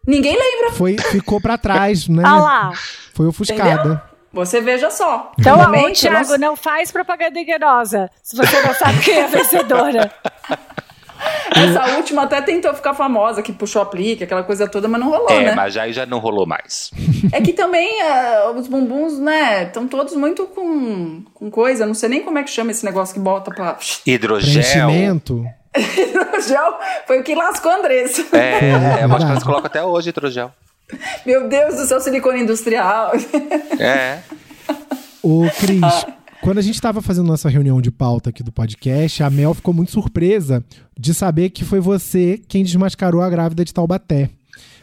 [0.06, 0.72] Ninguém lembra.
[0.72, 2.22] Foi, ficou pra trás, né?
[2.26, 2.72] Ah lá.
[3.14, 3.70] Foi ofuscada.
[3.80, 4.00] Entendeu?
[4.34, 5.32] Você veja só.
[5.38, 8.10] Então, ó, momento, ô, Thiago, nós- não faz propaganda enganosa.
[8.22, 10.12] Se você não sabe quem é a vencedora.
[11.54, 15.30] Essa última até tentou ficar famosa, que puxou aplique, aquela coisa toda, mas não rolou,
[15.30, 15.54] é, né?
[15.54, 16.90] mas já, já não rolou mais.
[17.32, 21.86] É que também ah, os bumbuns, né, estão todos muito com, com coisa.
[21.86, 23.76] Não sei nem como é que chama esse negócio que bota pra.
[24.06, 24.62] Hidrogel.
[24.62, 25.46] Preenchimento.
[25.76, 28.24] Hidrogel foi o que lascou a Andressa.
[28.36, 29.30] É, é uma coisa que verdade.
[29.30, 30.52] elas colocam até hoje, hidrogel.
[31.24, 33.12] Meu Deus do céu, silicone industrial.
[33.78, 34.18] É.
[35.22, 36.06] Ô, Cris, Ah.
[36.44, 39.72] Quando a gente tava fazendo nossa reunião de pauta aqui do podcast, a Mel ficou
[39.72, 40.62] muito surpresa
[40.98, 44.28] de saber que foi você quem desmascarou a grávida de Taubaté.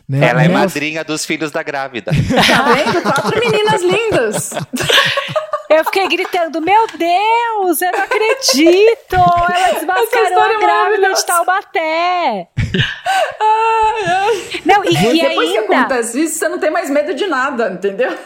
[0.09, 0.28] Né?
[0.28, 2.12] Ela é Mel- madrinha dos filhos da grávida.
[2.12, 3.01] Tá vendo?
[3.03, 4.49] Quatro meninas lindas.
[5.72, 9.15] Eu fiquei gritando, meu Deus, eu não acredito!
[9.15, 12.47] Ela desmascarou a é grávida de Taubaté!
[14.65, 15.80] Não, e, e Depois que ainda...
[15.80, 18.17] acontece isso, você não tem mais medo de nada, entendeu?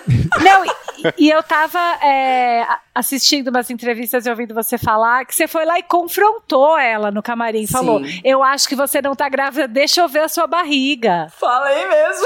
[0.42, 0.72] Não, e,
[1.18, 5.80] e eu tava é, assistindo umas entrevistas e ouvindo você falar que você foi lá
[5.80, 7.68] e confrontou ela no camarim.
[7.68, 8.22] Falou: Sim.
[8.24, 11.28] Eu acho que você não tá grávida, deixa eu ver a sua barriga.
[11.40, 12.26] Falei mesmo.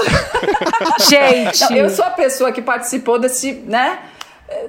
[1.07, 1.61] Gente.
[1.69, 3.99] Não, eu sou a pessoa que participou desse, né?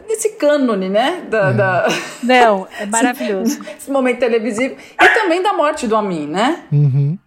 [0.08, 1.22] Desse cânone, né?
[1.30, 1.88] Da, da-
[2.22, 3.60] Não, é maravilhoso.
[3.78, 4.76] Esse momento televisivo.
[5.00, 6.64] E também da morte do Amin, né?
[6.72, 7.18] Uhum.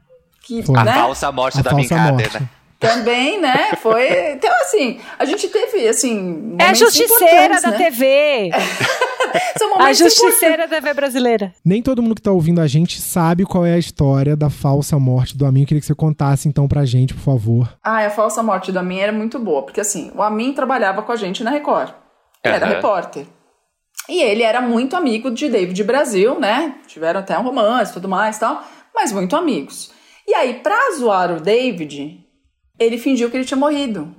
[0.44, 0.78] Que, Foi.
[0.78, 0.94] A né?
[0.94, 2.34] falsa morte A da falsa morte.
[2.40, 2.50] né?
[2.80, 3.70] Também, né?
[3.82, 4.34] Foi.
[4.34, 6.56] Então, assim, a gente teve, assim.
[6.60, 7.78] É a justiceira da né?
[7.78, 8.52] TV.
[9.80, 11.54] A justiceira da TV brasileira.
[11.66, 15.00] Nem todo mundo que tá ouvindo a gente sabe qual é a história da falsa
[15.00, 15.62] morte do Amin.
[15.62, 17.74] Eu queria que você contasse então pra gente, por favor.
[17.84, 21.12] Ah, a falsa morte do Amin era muito boa, porque assim, o Amin trabalhava com
[21.12, 21.90] a gente na Record.
[22.44, 23.26] Era repórter.
[24.10, 26.76] E ele era muito amigo de David Brasil, né?
[26.88, 28.64] Tiveram até um romance e tudo mais e tal,
[28.94, 29.92] mas muito amigos.
[30.28, 32.20] E aí, pra zoar o David,
[32.78, 34.14] ele fingiu que ele tinha morrido.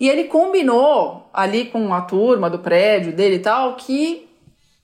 [0.00, 4.28] E ele combinou ali com a turma do prédio dele e tal que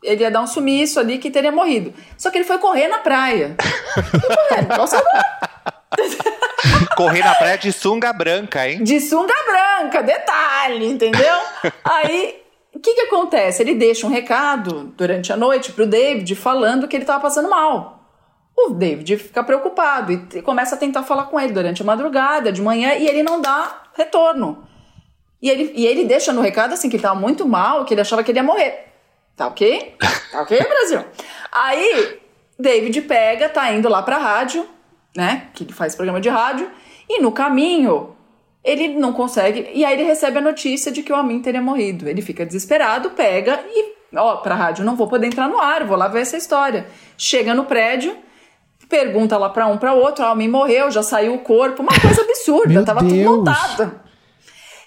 [0.02, 1.94] ele ia dar um sumiço ali que teria morrido.
[2.18, 3.56] Só que ele foi correr na praia.
[4.76, 4.96] Você
[6.96, 8.82] Correr na praia de sunga branca, hein?
[8.82, 11.36] De sunga branca, detalhe, entendeu?
[11.84, 12.43] Aí,
[12.84, 13.62] que que acontece?
[13.62, 18.10] Ele deixa um recado durante a noite pro David falando que ele tava passando mal.
[18.54, 22.60] O David fica preocupado e começa a tentar falar com ele durante a madrugada, de
[22.60, 24.68] manhã, e ele não dá retorno.
[25.40, 28.02] E ele, e ele deixa no recado assim que ele tava muito mal, que ele
[28.02, 28.92] achava que ele ia morrer.
[29.34, 29.96] Tá ok?
[30.30, 31.04] Tá ok, Brasil?
[31.50, 32.20] Aí,
[32.58, 34.68] David pega, tá indo lá pra rádio,
[35.16, 35.48] né?
[35.54, 36.70] Que ele faz programa de rádio,
[37.08, 38.13] E no caminho,
[38.64, 39.70] ele não consegue.
[39.74, 42.08] E aí ele recebe a notícia de que o Amin teria morrido.
[42.08, 45.96] Ele fica desesperado, pega e, ó, pra rádio, não vou poder entrar no ar, vou
[45.96, 46.86] lá ver essa história.
[47.18, 48.16] Chega no prédio,
[48.88, 52.22] pergunta lá pra um pra outro, o Amin morreu, já saiu o corpo, uma coisa
[52.24, 53.12] absurda, Meu tava Deus.
[53.12, 54.00] tudo montado.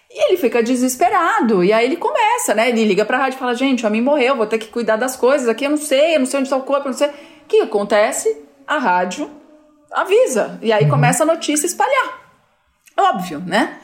[0.10, 1.64] E ele fica desesperado.
[1.64, 2.70] E aí ele começa, né?
[2.70, 5.16] Ele liga pra rádio e fala: Gente, o Amin morreu, vou ter que cuidar das
[5.16, 7.10] coisas aqui, eu não sei, eu não sei onde está o corpo, eu não sei.
[7.10, 7.14] O
[7.48, 8.36] que acontece?
[8.66, 9.30] A rádio
[9.92, 10.58] avisa.
[10.62, 12.27] E aí começa a notícia espalhar.
[13.00, 13.78] Óbvio, né?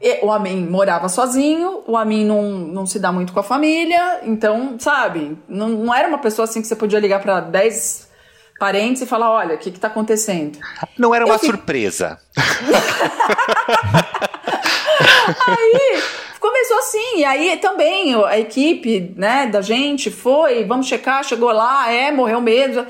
[0.00, 4.20] E o Amin morava sozinho, o Amin não, não se dá muito com a família,
[4.22, 8.08] então, sabe, não, não era uma pessoa assim que você podia ligar pra 10
[8.60, 10.58] parentes e falar: olha, o que, que tá acontecendo?
[10.96, 12.18] Não era uma fico- surpresa.
[15.46, 16.02] Aí
[16.40, 21.90] começou assim, e aí também a equipe, né, da gente foi, vamos checar, chegou lá,
[21.90, 22.84] é, morreu mesmo.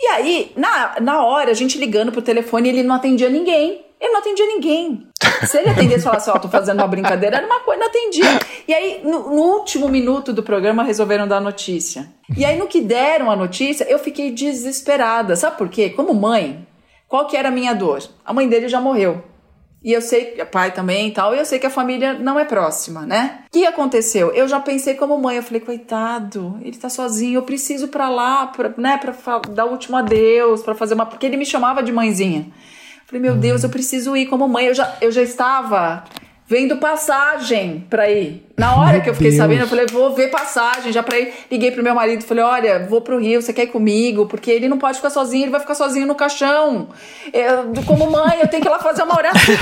[0.00, 3.84] E aí, na, na hora, a gente ligando pro telefone, ele não atendia ninguém.
[4.02, 5.06] Ele não atendia ninguém.
[5.46, 8.40] Se ele atendesse e falasse, ó, tô fazendo uma brincadeira, era uma coisa, não atendia.
[8.66, 12.12] E aí, no, no último minuto do programa, resolveram dar a notícia.
[12.36, 15.36] E aí, no que deram a notícia, eu fiquei desesperada.
[15.36, 15.88] Sabe por quê?
[15.88, 16.66] Como mãe,
[17.06, 18.02] qual que era a minha dor?
[18.24, 19.22] A mãe dele já morreu.
[19.84, 22.44] E eu sei, pai também e tal, e eu sei que a família não é
[22.44, 23.40] próxima, né?
[23.48, 24.32] O que aconteceu?
[24.32, 28.46] Eu já pensei como mãe, eu falei, coitado, ele tá sozinho, eu preciso pra lá,
[28.46, 31.06] pra, né, pra dar o último adeus, pra fazer uma.
[31.06, 32.46] Porque ele me chamava de mãezinha.
[33.12, 34.68] Falei, meu Deus, eu preciso ir como mãe.
[34.68, 36.02] Eu já, eu já estava
[36.46, 38.42] vendo passagem pra ir.
[38.56, 39.38] Na hora Meu que eu fiquei Deus.
[39.38, 41.34] sabendo, eu falei, vou ver passagem já pra ir.
[41.50, 44.24] Liguei pro meu marido, falei, olha, vou pro Rio, você quer ir comigo?
[44.24, 46.88] Porque ele não pode ficar sozinho, ele vai ficar sozinho no caixão.
[47.34, 49.54] Eu, como mãe, eu tenho que ir lá fazer uma oração.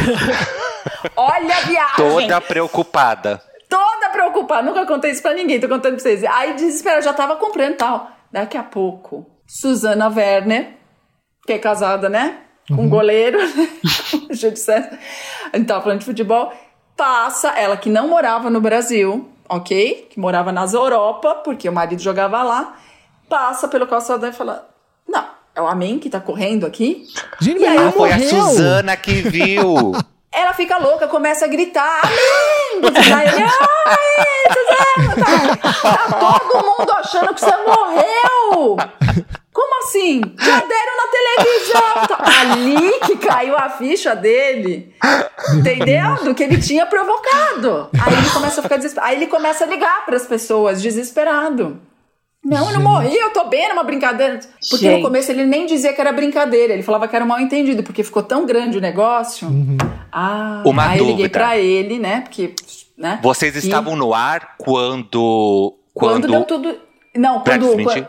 [1.17, 1.97] olha a viagem.
[1.97, 3.43] Toda preocupada.
[3.69, 6.23] Toda preocupada, nunca contei isso pra ninguém, tô contando pra vocês.
[6.23, 8.13] Aí desesperada, já tava comprando e tal.
[8.31, 10.69] Daqui a pouco, Suzana Werner,
[11.45, 12.39] que é casada, né?
[12.75, 13.69] Com um goleiro, né?
[14.31, 14.99] Eu dizer.
[15.53, 16.53] A gente tava falando de futebol.
[16.97, 20.09] Passa, ela que não morava no Brasil, ok?
[20.11, 22.77] Que morava nas Europa, porque o marido jogava lá.
[23.29, 24.69] Passa pelo calçadão e fala:
[25.09, 27.05] Não, é o Amém que tá correndo aqui.
[27.41, 28.19] Gente, E aí, Ah, foi a.
[28.19, 29.93] Suzana que viu.
[30.33, 32.60] Ela fica louca, começa a gritar, amém!
[32.89, 33.45] Aí ele,
[33.87, 38.77] ai, Suzana, tá, tá todo mundo achando que você morreu!
[39.53, 40.21] Como assim?
[40.39, 42.07] Já deram na televisão!
[42.09, 44.95] Tá, Ali que caiu a ficha dele,
[45.55, 46.17] entendeu?
[46.25, 47.91] Do que ele tinha provocado.
[48.01, 49.11] Aí ele começa a ficar desesperado.
[49.11, 51.81] Aí ele começa a ligar para as pessoas, desesperado.
[52.43, 54.41] Não, eu não morri, eu tô bem, era uma brincadeira.
[54.71, 54.97] Porque Gente.
[54.97, 57.83] no começo ele nem dizia que era brincadeira, ele falava que era um mal entendido,
[57.83, 59.47] porque ficou tão grande o negócio.
[60.13, 61.39] Ah, Uma aí eu liguei dúvida.
[61.39, 62.21] pra ele, né?
[62.23, 62.55] Porque,
[62.97, 63.19] né?
[63.23, 65.77] Vocês E estavam no ar quando.
[65.95, 66.29] quando, Quando.
[66.29, 66.79] deu tudo.
[67.17, 68.09] Não, quando, quando.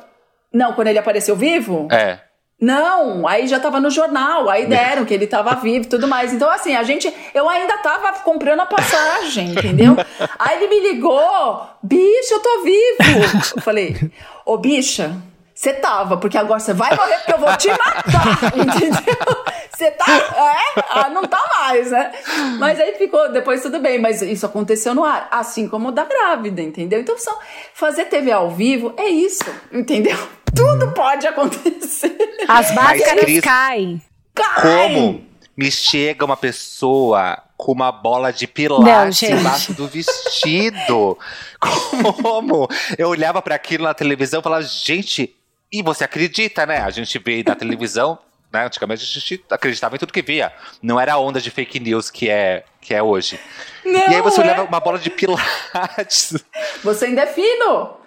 [0.53, 1.87] Não, quando ele apareceu vivo?
[1.91, 2.19] É.
[2.59, 6.31] Não, aí já tava no jornal, aí deram que ele tava vivo e tudo mais.
[6.31, 7.11] Então, assim, a gente.
[7.33, 9.95] Eu ainda tava comprando a passagem, entendeu?
[10.37, 13.53] Aí ele me ligou, bicho, eu tô vivo.
[13.55, 14.11] Eu falei,
[14.45, 15.15] ô bicha,
[15.61, 19.45] você tava, porque agora você vai morrer porque eu vou te matar, entendeu?
[19.71, 20.05] Você tá.
[20.11, 20.83] É?
[20.89, 22.11] Ah, não tá mais, né?
[22.57, 26.03] Mas aí ficou, depois tudo bem, mas isso aconteceu no ar, assim como o da
[26.03, 26.99] grávida, entendeu?
[26.99, 27.37] Então, só
[27.75, 30.17] fazer TV ao vivo é isso, entendeu?
[30.55, 32.17] Tudo pode acontecer.
[32.47, 34.01] As máscaras Cris- caem.
[34.33, 34.61] Cai!
[34.63, 35.23] Como
[35.55, 41.19] me chega uma pessoa com uma bola de pilates embaixo do vestido?
[42.23, 42.67] Como?
[42.97, 45.35] Eu olhava pra aquilo na televisão e falava, gente,
[45.71, 46.79] e você acredita, né?
[46.79, 48.19] A gente vê na televisão,
[48.51, 48.65] né?
[48.65, 50.51] Antigamente a gente acreditava em tudo que via.
[50.81, 53.39] Não era a onda de fake news que é, que é hoje.
[53.85, 54.43] Não, e aí você é.
[54.43, 56.43] olhava uma bola de pilates.
[56.83, 58.00] Você ainda é fino.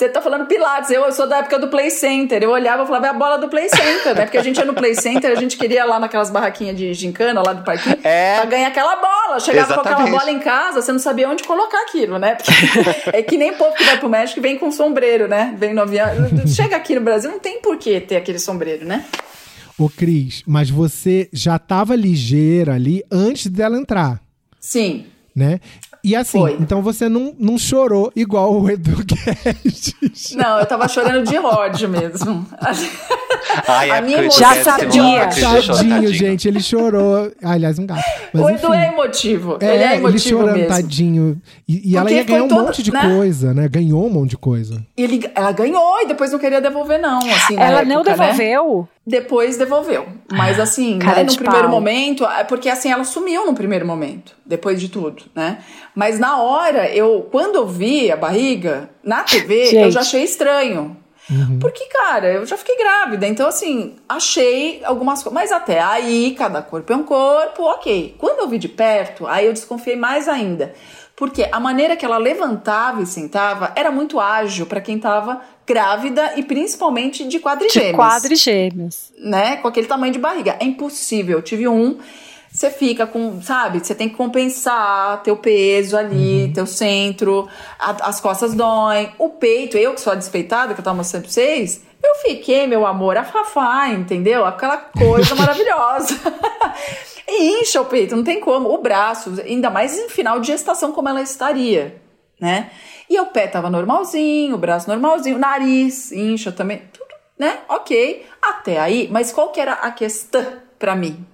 [0.00, 2.42] Você tá falando Pilates, eu, eu sou da época do Play Center.
[2.42, 4.22] Eu olhava e falava, é a bola do Play Center, né?
[4.24, 6.94] Porque a gente ia no Play Center, a gente queria ir lá naquelas barraquinhas de
[6.94, 8.36] gincana lá do parquinho É.
[8.36, 9.38] pra ganhar aquela bola.
[9.40, 12.34] Chegava com aquela bola em casa, você não sabia onde colocar aquilo, né?
[12.34, 12.50] Porque
[13.14, 15.54] é que nem o povo que vai pro México e vem com sombreiro, né?
[15.58, 16.08] Vem no avião.
[16.46, 19.04] Chega aqui no Brasil, não tem por que ter aquele sombreiro, né?
[19.76, 24.18] Ô, Cris, mas você já tava ligeira ali antes dela entrar,
[24.58, 25.04] Sim.
[25.36, 25.60] né?
[26.02, 26.56] E assim, Foi.
[26.58, 29.94] então você não, não chorou igual o Edu Guedes.
[30.34, 32.46] Não, eu tava chorando de ódio mesmo.
[33.66, 35.30] Ai, A é minha emoção- Já tivesse sabia.
[35.30, 37.30] chorar, Tadinho, gente, ele chorou.
[37.42, 38.02] Aliás, um gato.
[38.32, 38.76] Mas, o Edu enfim.
[38.76, 39.58] é emotivo.
[39.60, 40.68] É, ele é emotivo chorando, mesmo.
[40.68, 41.42] tadinho.
[41.68, 43.00] E, e ela ia ganhar um toda- monte de né?
[43.02, 43.68] coisa, né?
[43.68, 44.84] Ganhou um monte de coisa.
[44.96, 47.18] Ele, ela ganhou e depois não queria devolver, não.
[47.18, 48.16] Assim, Ela não época, né?
[49.10, 50.06] Depois devolveu.
[50.32, 51.70] Mas assim, Cara né, no de primeiro pau.
[51.72, 55.58] momento, é porque assim, ela sumiu no primeiro momento, depois de tudo, né?
[55.94, 60.96] Mas na hora, eu, quando eu vi a barriga, na TV, eu já achei estranho.
[61.60, 63.26] Porque, cara, eu já fiquei grávida.
[63.26, 65.32] Então, assim, achei algumas coisas.
[65.32, 68.16] Mas até aí, cada corpo é um corpo, ok.
[68.18, 70.74] Quando eu vi de perto, aí eu desconfiei mais ainda.
[71.20, 76.32] Porque a maneira que ela levantava e sentava era muito ágil para quem tava grávida
[76.38, 77.90] e principalmente de quadrigêmeos.
[77.90, 79.12] De quadrigêmeos.
[79.18, 79.56] Né?
[79.58, 80.56] Com aquele tamanho de barriga.
[80.58, 81.36] É impossível.
[81.36, 81.98] Eu tive um
[82.50, 86.52] você fica com, sabe, você tem que compensar teu peso ali, uhum.
[86.54, 87.46] teu centro,
[87.78, 91.24] a, as costas doem, o peito, eu que sou a despeitada, que eu tava mostrando
[91.24, 94.44] pra vocês, eu fiquei, meu amor, a fafá, entendeu?
[94.44, 96.18] Aquela coisa maravilhosa.
[97.30, 98.72] incha o peito, não tem como.
[98.72, 102.00] O braço, ainda mais em final de gestação, como ela estaria,
[102.40, 102.70] né?
[103.08, 107.58] E o pé tava normalzinho, o braço normalzinho, o nariz incha também, tudo, né?
[107.68, 108.26] Ok.
[108.40, 110.44] Até aí, mas qual que era a questão
[110.78, 111.26] para mim?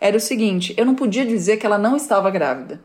[0.00, 2.80] era o seguinte: eu não podia dizer que ela não estava grávida.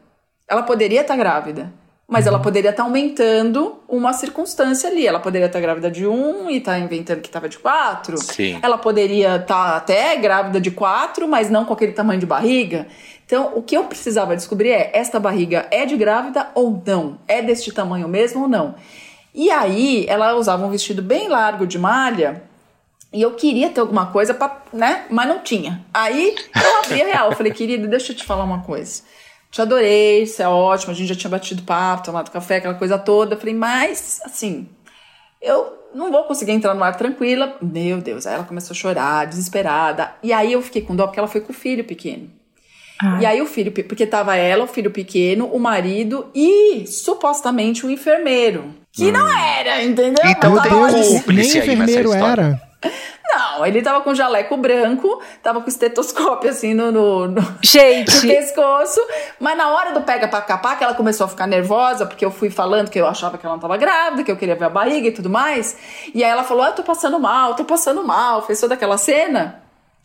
[0.47, 1.71] Ela poderia estar grávida,
[2.11, 5.07] mas ela poderia estar aumentando uma circunstância ali.
[5.07, 8.17] Ela poderia estar grávida de um e estar inventando que estava de quatro.
[8.17, 8.59] Sim.
[8.61, 12.85] Ela poderia estar até grávida de quatro, mas não com aquele tamanho de barriga.
[13.25, 17.17] Então, o que eu precisava descobrir é: esta barriga é de grávida ou não?
[17.29, 18.75] É deste tamanho mesmo ou não?
[19.33, 22.43] E aí, ela usava um vestido bem largo de malha
[23.13, 25.05] e eu queria ter alguma coisa para, né?
[25.09, 25.85] Mas não tinha.
[25.93, 27.29] Aí eu abri a real.
[27.29, 29.01] Eu falei, querida, deixa eu te falar uma coisa.
[29.51, 30.93] Te adorei, isso é ótimo.
[30.93, 33.35] A gente já tinha batido papo, tomado café, aquela coisa toda.
[33.35, 34.67] Eu falei, mas, assim,
[35.41, 37.57] eu não vou conseguir entrar no ar tranquila.
[37.61, 38.25] Meu Deus.
[38.25, 40.11] Aí ela começou a chorar, desesperada.
[40.23, 42.29] E aí eu fiquei com dó porque ela foi com o filho pequeno.
[43.19, 47.89] E aí o filho, porque tava ela, o filho pequeno, o marido e supostamente o
[47.89, 48.75] enfermeiro.
[48.93, 49.11] Que hum.
[49.11, 50.23] não era, entendeu?
[50.23, 52.61] Então tem cúmplice nem enfermeiro era.
[53.33, 58.13] Não, ele tava com jaleco branco, tava com estetoscópio assim no, no, no, Gente.
[58.13, 58.99] no pescoço.
[59.39, 62.31] Mas na hora do pega pra capar, que ela começou a ficar nervosa, porque eu
[62.31, 64.69] fui falando que eu achava que ela não tava grávida, que eu queria ver a
[64.69, 65.77] barriga e tudo mais.
[66.13, 68.41] E aí ela falou: ah, eu tô passando mal, tô passando mal.
[68.41, 69.61] Fez toda aquela cena.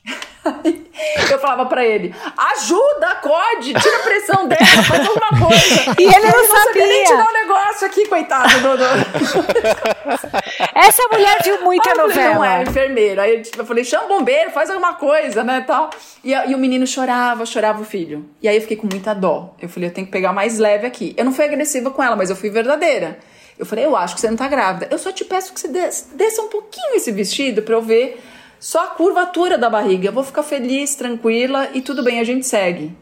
[1.31, 5.77] Eu falava pra ele: ajuda, acorde, tira a pressão dela, faz alguma coisa.
[5.99, 6.87] E ele não, não sabia.
[6.87, 8.49] nem tirar um negócio aqui, coitado.
[8.61, 8.85] Do.
[10.75, 12.35] Essa mulher viu muita Aí novela.
[12.35, 13.23] Falei, não é, enfermeira.
[13.23, 15.65] Aí eu falei: chama o bombeiro, faz alguma coisa, né?
[15.67, 15.91] Tal.
[16.23, 18.29] E, e o menino chorava, chorava o filho.
[18.43, 19.55] E aí eu fiquei com muita dó.
[19.61, 21.15] Eu falei: eu tenho que pegar mais leve aqui.
[21.17, 23.19] Eu não fui agressiva com ela, mas eu fui verdadeira.
[23.59, 24.89] Eu falei: eu acho que você não tá grávida.
[24.91, 28.23] Eu só te peço que você desça um pouquinho esse vestido pra eu ver
[28.59, 30.09] só a curvatura da barriga.
[30.09, 32.97] Eu vou ficar feliz, tranquila e tudo bem, a gente segue.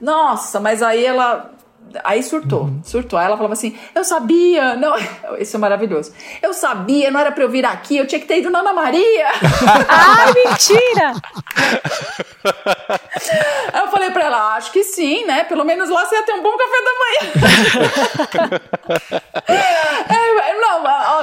[0.00, 1.50] Nossa, mas aí ela.
[2.04, 2.80] Aí surtou, uhum.
[2.82, 3.18] surtou.
[3.18, 4.94] Aí ela falava assim: Eu sabia, não.
[5.38, 6.12] Isso é maravilhoso.
[6.42, 8.72] Eu sabia, não era pra eu vir aqui, eu tinha que ter ido na Ana
[8.72, 9.28] Maria.
[9.88, 11.12] Ai, mentira!
[13.72, 15.44] Aí eu falei pra ela: Acho que sim, né?
[15.44, 18.60] Pelo menos lá você ia ter um bom café da manhã.
[19.48, 20.21] é,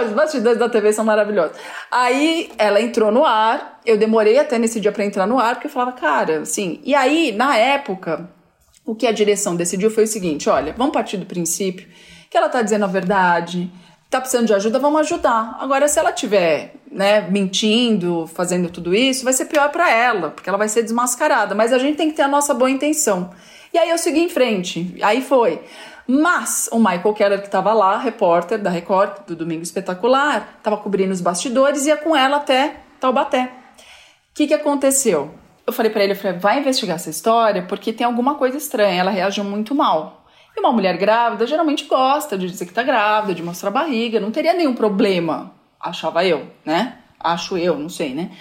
[0.09, 1.55] os bastidores da TV são maravilhosos.
[1.89, 5.67] Aí ela entrou no ar, eu demorei até nesse dia pra entrar no ar, porque
[5.67, 6.81] eu falava, cara, assim.
[6.83, 8.29] E aí, na época
[8.89, 11.87] o que a direção decidiu foi o seguinte: olha, vamos partir do princípio
[12.27, 13.71] que ela está dizendo a verdade,
[14.05, 15.57] está precisando de ajuda, vamos ajudar.
[15.59, 20.49] Agora, se ela estiver né, mentindo, fazendo tudo isso, vai ser pior para ela, porque
[20.49, 21.53] ela vai ser desmascarada.
[21.53, 23.31] Mas a gente tem que ter a nossa boa intenção.
[23.71, 24.95] E aí eu segui em frente.
[25.01, 25.61] Aí foi.
[26.11, 31.13] Mas o Michael Keller, que estava lá, repórter da Record, do Domingo Espetacular, estava cobrindo
[31.13, 33.51] os bastidores e ia com ela até Taubaté.
[33.77, 35.31] O que, que aconteceu?
[35.67, 38.99] Eu falei para ele, eu falei, vai investigar essa história porque tem alguma coisa estranha.
[38.99, 40.25] Ela reagiu muito mal.
[40.57, 44.19] E uma mulher grávida geralmente gosta de dizer que tá grávida, de mostrar a barriga,
[44.19, 46.97] não teria nenhum problema, achava eu, né?
[47.19, 48.31] Acho eu, não sei, né?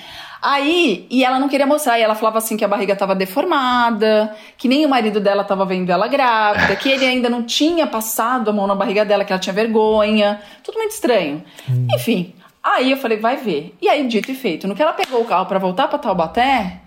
[0.41, 4.35] Aí, e ela não queria mostrar, e ela falava assim que a barriga tava deformada,
[4.57, 8.51] que nem o marido dela tava vendo ela grávida, que ele ainda não tinha passado
[8.51, 10.41] a mão na barriga dela, que ela tinha vergonha.
[10.63, 11.43] Tudo muito estranho.
[11.69, 11.89] Hum.
[11.93, 13.75] Enfim, aí eu falei, vai ver.
[13.83, 16.81] E aí, dito e feito, no que ela pegou o carro para voltar para Taubaté,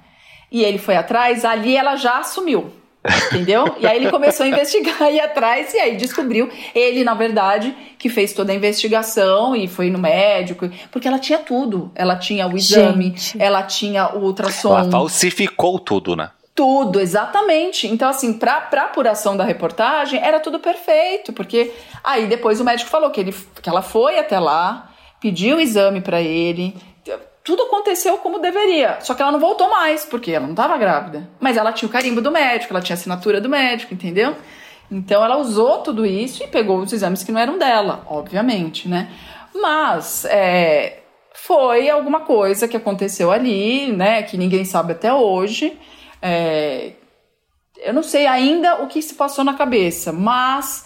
[0.52, 2.72] e ele foi atrás, ali ela já assumiu.
[3.32, 3.76] Entendeu?
[3.80, 8.10] E aí ele começou a investigar e atrás, e aí descobriu, ele, na verdade, que
[8.10, 11.92] fez toda a investigação e foi no médico, porque ela tinha tudo.
[11.96, 13.42] Ela tinha o exame, Gente.
[13.42, 14.78] ela tinha o ultrassom.
[14.78, 16.30] Ela falsificou tudo, né?
[16.54, 17.88] Tudo, exatamente.
[17.88, 21.72] Então, assim, pra, pra apuração da reportagem, era tudo perfeito, porque
[22.04, 26.02] aí depois o médico falou que, ele, que ela foi até lá, pediu o exame
[26.02, 26.76] para ele,
[27.44, 29.00] tudo aconteceu como deveria.
[29.02, 31.30] Só que ela não voltou mais, porque ela não estava grávida.
[31.40, 34.36] Mas ela tinha o carimbo do médico, ela tinha a assinatura do médico, entendeu?
[34.92, 39.10] Então ela usou tudo isso e pegou os exames que não eram dela, obviamente, né?
[39.56, 41.00] Mas é,
[41.34, 44.22] foi alguma coisa que aconteceu ali, né?
[44.24, 45.78] Que ninguém sabe até hoje.
[46.22, 46.92] É,
[47.78, 50.86] eu não sei ainda o que se passou na cabeça, mas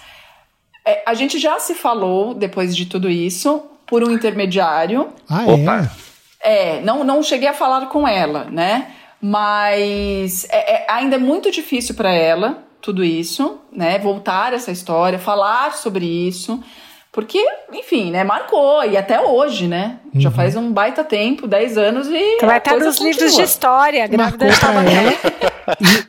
[0.86, 5.10] é, a gente já se falou depois de tudo isso por um intermediário.
[5.30, 5.82] Ah, Opa.
[5.82, 6.15] é?
[6.45, 8.88] É, não, não cheguei a falar com ela, né?
[9.22, 13.97] Mas é- é- ainda é muito difícil para ela tudo isso, né?
[13.97, 16.63] Voltar essa história, falar sobre isso.
[17.11, 17.43] Porque,
[17.73, 18.23] enfim, né?
[18.23, 18.84] Marcou.
[18.84, 19.97] E até hoje, né?
[20.13, 20.35] Já Uhum.
[20.35, 22.38] faz um baita tempo, 10 anos e.
[22.41, 25.13] Vai estar nos livros de história, grávida Marcou pra ela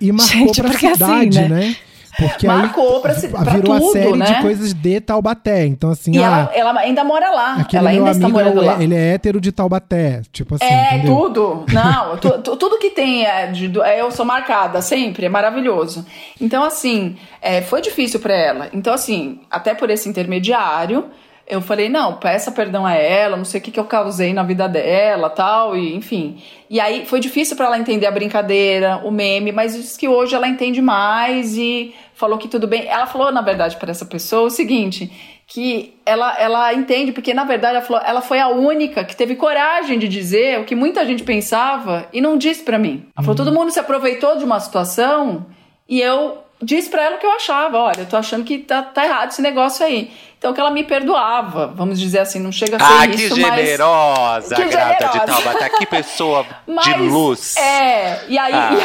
[0.01, 1.49] e, e marcou Gente, pra porque assim, cidade, né?
[1.49, 1.77] né?
[2.19, 4.25] Porque Marcou aí pra ci- pra virou tudo, a série né?
[4.27, 5.67] de coisas de Taubaté.
[5.67, 7.67] Então, assim, E ah, ela, ela ainda mora lá.
[7.73, 8.83] Ela ainda está amigo, morando é- lá.
[8.83, 10.23] ele é hétero de Taubaté.
[10.33, 11.17] Tipo assim, É, entendeu?
[11.17, 11.65] tudo.
[11.73, 16.07] Não, tu- tu- tudo que tem é, de, é, eu sou marcada sempre, é maravilhoso.
[16.41, 18.69] Então, assim, é, foi difícil pra ela.
[18.73, 21.05] Então, assim, até por esse intermediário,
[21.49, 24.43] eu falei, não, peça perdão a ela, não sei o que, que eu causei na
[24.43, 26.43] vida dela, tal, e enfim.
[26.69, 30.35] E aí foi difícil pra ela entender a brincadeira, o meme, mas diz que hoje
[30.35, 32.89] ela entende mais e falou que tudo bem.
[32.89, 35.13] Ela falou, na verdade, para essa pessoa o seguinte,
[35.47, 39.37] que ela, ela entende, porque na verdade ela, falou, ela foi a única que teve
[39.37, 43.07] coragem de dizer o que muita gente pensava e não disse pra mim.
[43.17, 45.47] Ela falou, todo mundo se aproveitou de uma situação
[45.89, 47.79] e eu disse pra ela o que eu achava.
[47.79, 50.11] Olha, eu tô achando que tá, tá errado esse negócio aí.
[50.39, 53.41] Então que ela me perdoava, vamos dizer assim, não chega a ser Ah, que isso,
[53.41, 53.55] mas...
[53.57, 55.21] generosa, Que de generosa.
[55.27, 55.69] Taubaté.
[55.71, 57.57] Que pessoa de Mas, luz.
[57.57, 58.53] É, e aí.
[58.55, 58.79] Ah.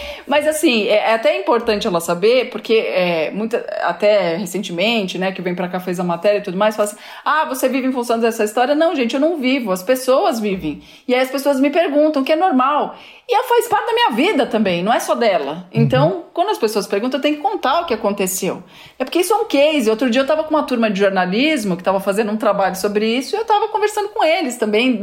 [0.26, 5.42] mas assim, é, é até importante ela saber, porque é, muita, até recentemente, né, que
[5.42, 7.92] vem pra cá, fez a matéria e tudo mais, fala assim: ah, você vive em
[7.92, 8.74] função dessa história?
[8.74, 10.82] Não, gente, eu não vivo, as pessoas vivem.
[11.06, 12.96] E aí as pessoas me perguntam, que é normal.
[13.28, 15.66] E ela faz parte da minha vida também, não é só dela.
[15.72, 18.62] Então, quando as pessoas perguntam, eu tenho que contar o que aconteceu.
[18.98, 19.88] É porque isso é um case.
[19.88, 23.06] Outro dia eu tava com uma turma de jornalismo que tava fazendo um trabalho sobre
[23.06, 25.02] isso e eu tava conversando com eles também.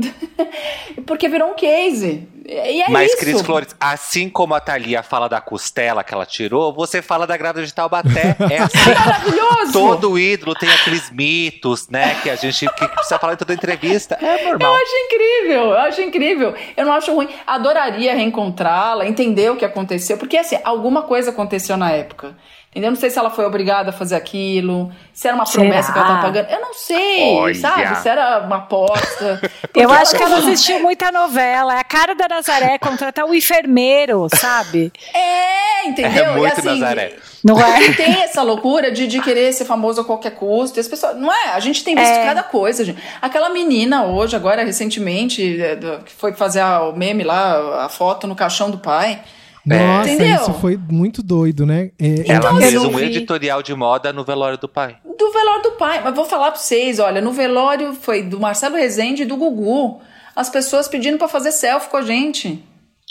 [1.06, 2.28] porque virou um case.
[2.46, 3.18] E é Mas, isso.
[3.20, 7.38] Cris Flores, assim como a Thalia fala da costela que ela tirou, você fala da
[7.38, 8.36] grávida de Taubaté.
[8.52, 8.78] É assim.
[8.90, 9.72] Maravilhoso!
[9.72, 12.16] Todo ídolo tem aqueles mitos, né?
[12.22, 14.18] Que a gente que precisa falar em toda entrevista.
[14.22, 14.74] É normal.
[14.74, 16.56] Eu acho incrível, eu acho incrível.
[16.76, 17.30] Eu não acho ruim.
[17.46, 22.36] Adoraria reencontrá-la, entender o que aconteceu, porque assim, alguma coisa aconteceu na época.
[22.72, 22.90] Entendeu?
[22.92, 25.62] Não sei se ela foi obrigada a fazer aquilo, se era uma Será?
[25.66, 26.50] promessa que ela tava pagando.
[26.50, 27.54] Eu não sei, Olha.
[27.54, 27.96] sabe?
[28.02, 29.42] Se era uma aposta.
[29.76, 31.76] Eu acho que ela assistiu muita novela.
[31.76, 34.90] É a cara da Nazaré contratar um enfermeiro, sabe?
[35.14, 36.24] É, entendeu?
[36.24, 37.16] É muito e assim, Nazaré.
[37.44, 37.92] Não é?
[37.94, 40.80] Tem essa loucura de, de querer ser famoso a qualquer custo.
[40.80, 41.18] E as pessoas.
[41.18, 41.50] Não é?
[41.54, 42.24] A gente tem visto É.
[42.26, 43.04] cada coisa, gente.
[43.22, 45.76] Aquela menina hoje, agora, recentemente, é,
[46.06, 49.20] que foi fazer o meme lá, a foto no caixão do pai.
[49.66, 50.36] Nossa, Entendeu?
[50.42, 51.92] isso foi muito doido, né?
[52.00, 53.04] É, Ela Então, fez um vi.
[53.06, 54.98] editorial de moda no velório do pai.
[55.18, 56.02] Do velório do pai.
[56.04, 60.00] Mas vou falar pra vocês, olha, no velório foi do Marcelo Rezende e do Gugu.
[60.36, 62.64] As pessoas pedindo pra fazer selfie com a gente.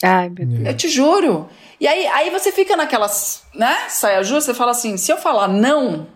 [0.02, 0.66] Ai, meu Deus.
[0.66, 1.48] Eu te juro.
[1.78, 3.74] E aí, aí você fica naquelas, né?
[3.89, 6.06] Saia justa, você fala assim: se eu falar não,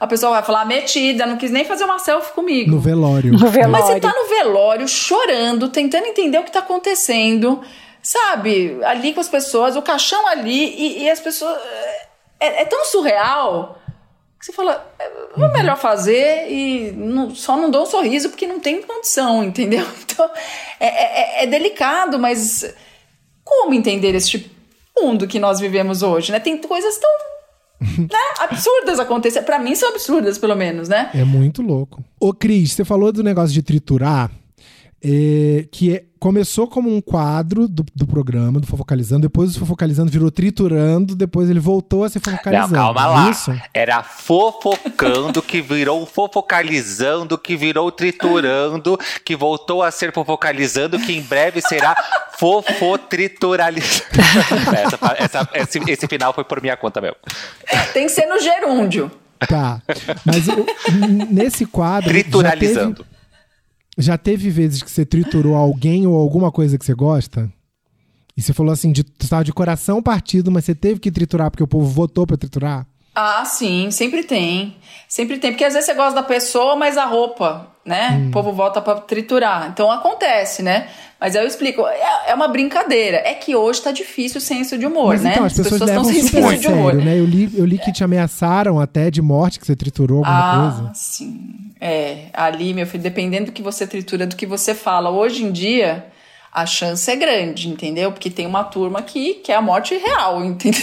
[0.00, 2.70] a pessoa vai falar metida, não quis nem fazer uma selfie comigo.
[2.70, 3.32] no velório.
[3.32, 3.70] No velório.
[3.70, 7.60] Mas você tá no velório chorando, tentando entender o que tá acontecendo,
[8.04, 8.78] sabe?
[8.84, 11.58] Ali com as pessoas, o caixão ali, e, e as pessoas.
[12.38, 13.78] É, é tão surreal
[14.38, 18.46] que você fala, é é melhor fazer e não- só não dou um sorriso porque
[18.46, 19.84] não tem condição, entendeu?
[20.04, 20.30] Então
[20.78, 22.74] é, é- é delicado, mas
[23.42, 24.50] como entender este
[24.96, 26.38] mundo que nós vivemos hoje, né?
[26.38, 27.10] Tem coisas tão
[27.98, 29.44] né, absurdas acontecendo.
[29.44, 31.10] Pra mim são absurdas, pelo menos, né?
[31.14, 32.04] É muito louco.
[32.20, 34.30] Ô, Cris, você falou do negócio de triturar,
[35.04, 40.10] é, que é- começou como um quadro do, do programa, do Fofocalizando, depois o Fofocalizando
[40.10, 42.74] virou triturando, depois ele voltou a ser Não, Fofocalizando.
[42.74, 43.30] calma é lá.
[43.30, 43.52] Isso?
[43.74, 51.20] Era fofocando, que virou fofocalizando, que virou triturando, que voltou a ser fofocalizando, que em
[51.20, 51.94] breve será
[52.38, 54.04] fofotrituralizando.
[54.74, 57.16] essa, essa- esse, esse final foi por minha conta mesmo.
[57.92, 59.10] Tem que ser no gerúndio.
[59.48, 59.82] Tá.
[60.24, 62.08] Mas n- nesse quadro.
[62.08, 63.06] já teve- Trituralizando.
[63.96, 67.52] Já teve vezes que você triturou alguém ou alguma coisa que você gosta?
[68.36, 71.62] E você falou assim, você tava de coração partido, mas você teve que triturar porque
[71.62, 72.86] o povo votou pra triturar?
[73.14, 74.76] Ah, sim, sempre tem.
[75.08, 75.52] Sempre tem.
[75.52, 78.18] Porque às vezes você gosta da pessoa, mas a roupa, né?
[78.20, 78.28] Hum.
[78.28, 79.68] O povo volta pra triturar.
[79.72, 80.88] Então acontece, né?
[81.20, 81.86] Mas aí eu explico.
[81.86, 83.16] É, é uma brincadeira.
[83.18, 85.32] É que hoje tá difícil o senso de humor, Mas né?
[85.32, 86.92] então, as pessoas, tão levam sem super de humor.
[86.92, 87.18] sério, né?
[87.18, 90.70] Eu li, eu li que te ameaçaram até de morte, que você triturou alguma Ah,
[90.76, 90.90] coisa.
[90.94, 91.70] sim.
[91.80, 95.10] É, ali, meu filho, dependendo do que você tritura, do que você fala.
[95.10, 96.06] Hoje em dia,
[96.54, 98.12] a chance é grande, entendeu?
[98.12, 100.80] Porque tem uma turma que quer a morte real, entendeu?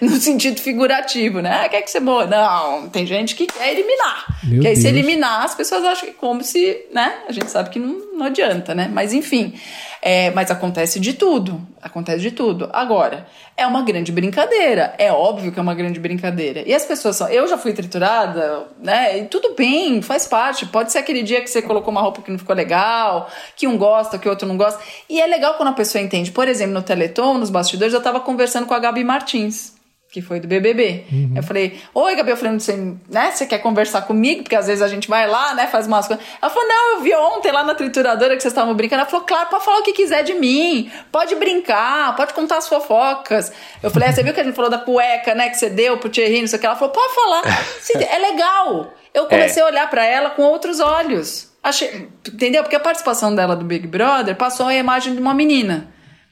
[0.00, 1.62] no sentido figurativo, né?
[1.64, 2.26] Ah, quer que você morra?
[2.26, 4.38] Não, tem gente que quer eliminar.
[4.44, 4.94] Meu que aí se Deus.
[4.94, 7.22] eliminar, as pessoas acham que como se, né?
[7.28, 8.88] A gente sabe que não, não adianta, né?
[8.92, 9.52] Mas enfim.
[10.00, 11.60] É, mas acontece de tudo.
[11.82, 12.70] Acontece de tudo.
[12.72, 13.26] Agora,
[13.56, 14.94] é uma grande brincadeira.
[14.98, 16.62] É óbvio que é uma grande brincadeira.
[16.64, 17.28] E as pessoas são.
[17.28, 19.18] Eu já fui triturada, né?
[19.18, 20.66] E tudo bem, faz parte.
[20.66, 23.76] Pode ser aquele dia que você colocou uma roupa que não ficou legal, que um
[23.76, 24.67] gosta, que o outro não gosta.
[25.08, 26.30] E é legal quando a pessoa entende.
[26.30, 29.78] Por exemplo, no Teleton, nos bastidores, eu tava conversando com a Gabi Martins
[30.10, 31.04] que foi do BBB.
[31.36, 34.42] Eu falei, oi, Gabi, eu falei, você, né, você quer conversar comigo?
[34.42, 36.24] Porque às vezes a gente vai lá, né, faz umas coisas.
[36.40, 39.02] Ela falou, não, eu vi ontem lá na trituradora que vocês estavam brincando.
[39.02, 42.66] Ela falou, claro, pode falar o que quiser de mim, pode brincar, pode contar as
[42.66, 43.52] fofocas.
[43.82, 45.98] Eu falei, ah, você viu que a gente falou da cueca, né, que você deu
[45.98, 46.66] pro Thierry, não sei o que.
[46.66, 47.42] Ela falou, pode falar,
[48.10, 48.94] é legal.
[49.12, 51.47] Eu comecei a olhar pra ela com outros olhos.
[51.62, 52.62] Achei, entendeu?
[52.62, 55.88] Porque a participação dela do Big Brother passou a imagem de uma menina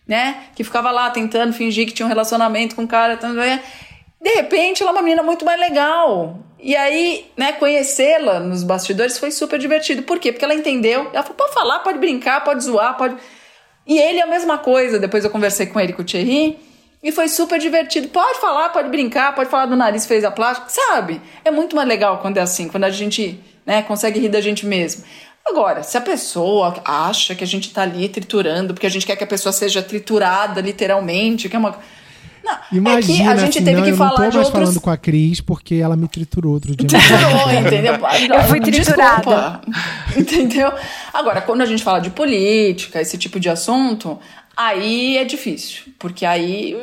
[0.07, 0.44] né?
[0.55, 3.16] Que ficava lá tentando fingir que tinha um relacionamento com o cara.
[3.16, 3.62] tanto é.
[4.20, 6.39] De repente, ela é uma menina muito mais legal.
[6.59, 10.03] E aí, né, conhecê-la nos bastidores foi super divertido.
[10.03, 10.32] Por quê?
[10.32, 11.11] Porque ela entendeu.
[11.12, 13.16] Ela falou: pode falar, pode brincar, pode zoar, pode.
[13.86, 14.98] E ele é a mesma coisa.
[14.98, 16.59] Depois eu conversei com ele, com o Thierry.
[17.03, 18.09] E foi super divertido.
[18.09, 21.20] Pode falar, pode brincar, pode falar do nariz fez a plástica, sabe?
[21.44, 24.64] É muito mais legal quando é assim, quando a gente né, consegue rir da gente
[24.64, 25.02] mesmo.
[25.48, 29.14] Agora, se a pessoa acha que a gente tá ali triturando, porque a gente quer
[29.16, 31.78] que a pessoa seja triturada literalmente, que é uma.
[32.44, 34.36] Não, Imagina, é que a gente assim, teve não, que eu falar não tô de
[34.36, 34.64] mais outros.
[34.64, 36.86] falando com a Cris porque ela me triturou outro dia.
[36.86, 37.94] Triturou, entendeu?
[38.34, 39.16] Eu fui triturada.
[39.16, 39.60] Desculpa.
[40.16, 40.72] Entendeu?
[41.12, 44.18] Agora, quando a gente fala de política, esse tipo de assunto,
[44.56, 45.93] aí é difícil.
[45.98, 46.76] Porque aí,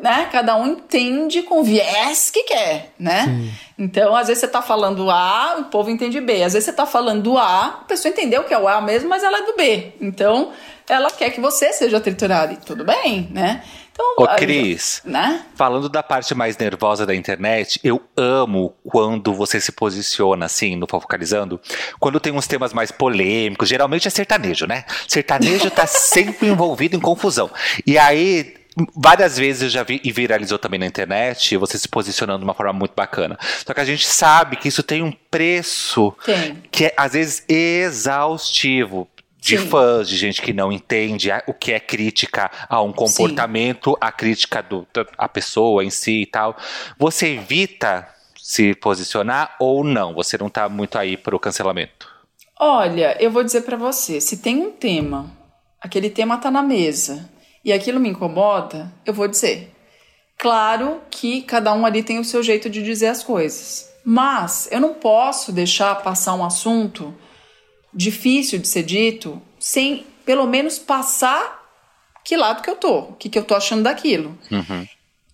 [0.00, 3.50] né, cada um entende com viés que quer, né?
[3.78, 6.42] Então, às vezes você tá falando A, o povo entende B.
[6.42, 9.22] Às vezes você tá falando A, a pessoa entendeu que é o A mesmo, mas
[9.22, 9.92] ela é do B.
[10.00, 10.52] Então,
[10.88, 12.54] ela quer que você seja triturado.
[12.54, 13.62] E tudo bem, né?
[13.96, 15.00] Então, Ô, Cris.
[15.04, 15.42] Né?
[15.54, 20.86] Falando da parte mais nervosa da internet, eu amo quando você se posiciona assim no
[20.86, 21.58] Fofocalizando,
[21.98, 24.84] quando tem uns temas mais polêmicos, geralmente é sertanejo, né?
[25.08, 27.50] Sertanejo tá sempre envolvido em confusão.
[27.86, 28.54] E aí,
[28.94, 32.54] várias vezes eu já vi e viralizou também na internet, você se posicionando de uma
[32.54, 33.38] forma muito bacana.
[33.66, 36.62] Só que a gente sabe que isso tem um preço Tem.
[36.70, 39.08] que é às vezes exaustivo.
[39.38, 39.68] De Sim.
[39.68, 44.10] fãs, de gente que não entende a- o que é crítica a um comportamento, a
[44.10, 46.56] crítica do, da a pessoa em si e tal.
[46.98, 48.08] Você evita
[48.42, 50.14] se posicionar ou não?
[50.14, 52.08] Você não tá muito aí pro cancelamento?
[52.58, 55.30] Olha, eu vou dizer pra você, se tem um tema,
[55.80, 57.28] aquele tema tá na mesa
[57.66, 59.74] e aquilo me incomoda, eu vou dizer.
[60.38, 64.80] Claro que cada um ali tem o seu jeito de dizer as coisas, mas eu
[64.80, 67.12] não posso deixar passar um assunto
[67.92, 71.64] difícil de ser dito sem pelo menos passar
[72.24, 74.38] que lado que eu tô, o que, que eu tô achando daquilo.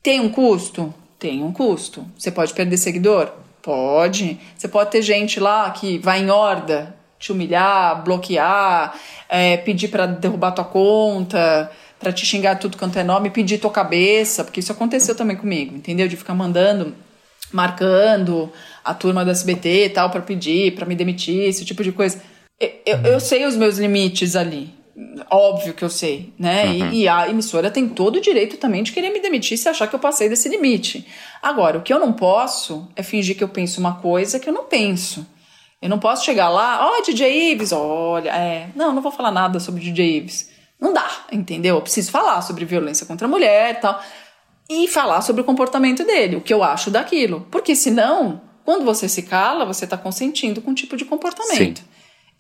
[0.02, 0.94] Tem um custo?
[1.18, 2.06] Tem um custo.
[2.16, 3.30] Você pode perder seguidor?
[3.60, 4.40] Pode.
[4.56, 8.98] Você pode ter gente lá que vai em horda te humilhar, bloquear,
[9.28, 11.70] é, pedir pra derrubar tua conta,
[12.02, 15.76] pra te xingar tudo quanto é nome, pedir tua cabeça, porque isso aconteceu também comigo,
[15.76, 16.08] entendeu?
[16.08, 16.92] De ficar mandando,
[17.52, 18.52] marcando
[18.84, 22.20] a turma do SBT e tal pra pedir, pra me demitir, esse tipo de coisa.
[22.58, 24.74] Eu, eu, eu sei os meus limites ali.
[25.30, 26.66] Óbvio que eu sei, né?
[26.66, 29.86] E, e a emissora tem todo o direito também de querer me demitir se achar
[29.86, 31.06] que eu passei desse limite.
[31.40, 34.52] Agora, o que eu não posso é fingir que eu penso uma coisa que eu
[34.52, 35.26] não penso.
[35.80, 38.68] Eu não posso chegar lá, ó, DJ Ives, olha, é.
[38.76, 40.51] Não, não vou falar nada sobre DJ Ives.
[40.82, 41.76] Não dá, entendeu?
[41.76, 44.02] Eu preciso falar sobre violência contra a mulher e tal.
[44.68, 47.46] E falar sobre o comportamento dele, o que eu acho daquilo.
[47.52, 51.78] Porque senão, quando você se cala, você tá consentindo com um tipo de comportamento.
[51.78, 51.84] Sim.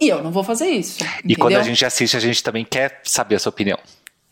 [0.00, 0.98] E eu não vou fazer isso.
[1.24, 1.64] E quando a entendeu?
[1.72, 3.78] gente assiste, a gente também quer saber a sua opinião.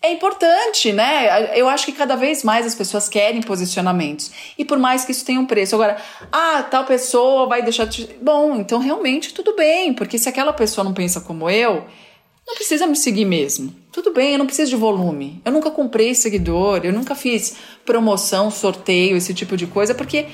[0.03, 1.57] É importante, né?
[1.57, 4.32] Eu acho que cada vez mais as pessoas querem posicionamentos.
[4.59, 5.77] E por mais que isso tenha um preço.
[5.77, 5.99] Agora,
[6.32, 8.09] ah, tal pessoa vai deixar de.
[8.20, 11.87] Bom, então realmente tudo bem, porque se aquela pessoa não pensa como eu,
[12.45, 13.80] não precisa me seguir mesmo.
[13.93, 15.41] Tudo bem, eu não preciso de volume.
[15.45, 20.27] Eu nunca comprei seguidor, eu nunca fiz promoção, sorteio, esse tipo de coisa, porque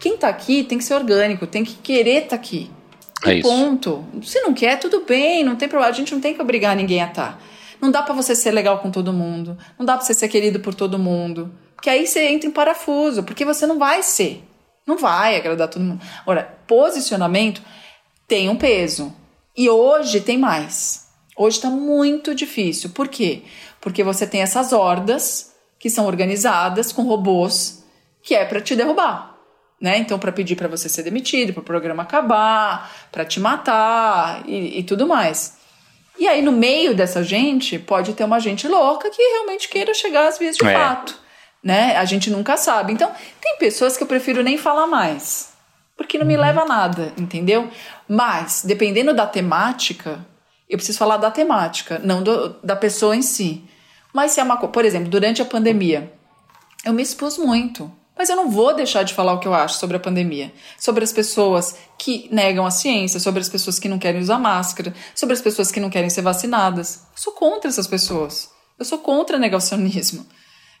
[0.00, 2.70] quem tá aqui tem que ser orgânico, tem que querer tá aqui.
[3.24, 3.48] É E isso.
[3.48, 4.04] ponto.
[4.22, 5.92] Se não quer, tudo bem, não tem problema.
[5.92, 7.40] A gente não tem que obrigar ninguém a estar.
[7.80, 9.56] Não dá pra você ser legal com todo mundo.
[9.78, 11.52] Não dá pra você ser querido por todo mundo.
[11.74, 14.42] Porque aí você entra em parafuso, porque você não vai ser.
[14.86, 16.00] Não vai agradar todo mundo.
[16.22, 17.62] Agora, posicionamento
[18.26, 19.12] tem um peso.
[19.56, 21.01] E hoje tem mais.
[21.36, 22.90] Hoje tá muito difícil.
[22.90, 23.42] Por quê?
[23.80, 27.84] Porque você tem essas hordas que são organizadas com robôs
[28.22, 29.32] que é pra te derrubar
[29.82, 29.98] né?
[29.98, 34.78] Então, para pedir para você ser demitido, para o programa acabar, para te matar e,
[34.78, 35.58] e tudo mais.
[36.16, 40.28] E aí, no meio dessa gente, pode ter uma gente louca que realmente queira chegar
[40.28, 40.72] às vias de É.
[40.72, 41.18] fato.
[41.64, 41.96] Né?
[41.96, 42.92] A gente nunca sabe.
[42.92, 43.10] Então,
[43.40, 45.52] tem pessoas que eu prefiro nem falar mais.
[45.96, 47.68] Porque não me leva a nada, entendeu?
[48.08, 50.24] Mas, dependendo da temática,
[50.72, 53.64] eu preciso falar da temática, não do- da pessoa em si.
[54.12, 54.72] Mas se é uma coisa.
[54.72, 56.12] Por exemplo, durante a pandemia,
[56.84, 57.90] eu me expus muito.
[58.16, 60.52] Mas eu não vou deixar de falar o que eu acho sobre a pandemia.
[60.78, 64.94] Sobre as pessoas que negam a ciência, sobre as pessoas que não querem usar máscara,
[65.14, 66.96] sobre as pessoas que não querem ser vacinadas.
[67.16, 68.50] Eu sou contra essas pessoas.
[68.78, 70.26] Eu sou contra negacionismo.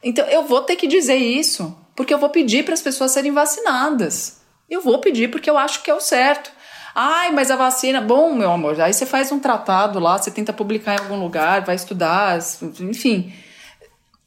[0.02, 3.32] Então eu vou ter que dizer isso, porque eu vou pedir para as pessoas serem
[3.32, 4.42] vacinadas.
[4.68, 6.50] Eu vou pedir porque eu acho que é o certo.
[6.94, 8.00] Ai, mas a vacina.
[8.00, 11.62] Bom, meu amor, aí você faz um tratado lá, você tenta publicar em algum lugar,
[11.62, 12.38] vai estudar,
[12.80, 13.32] enfim.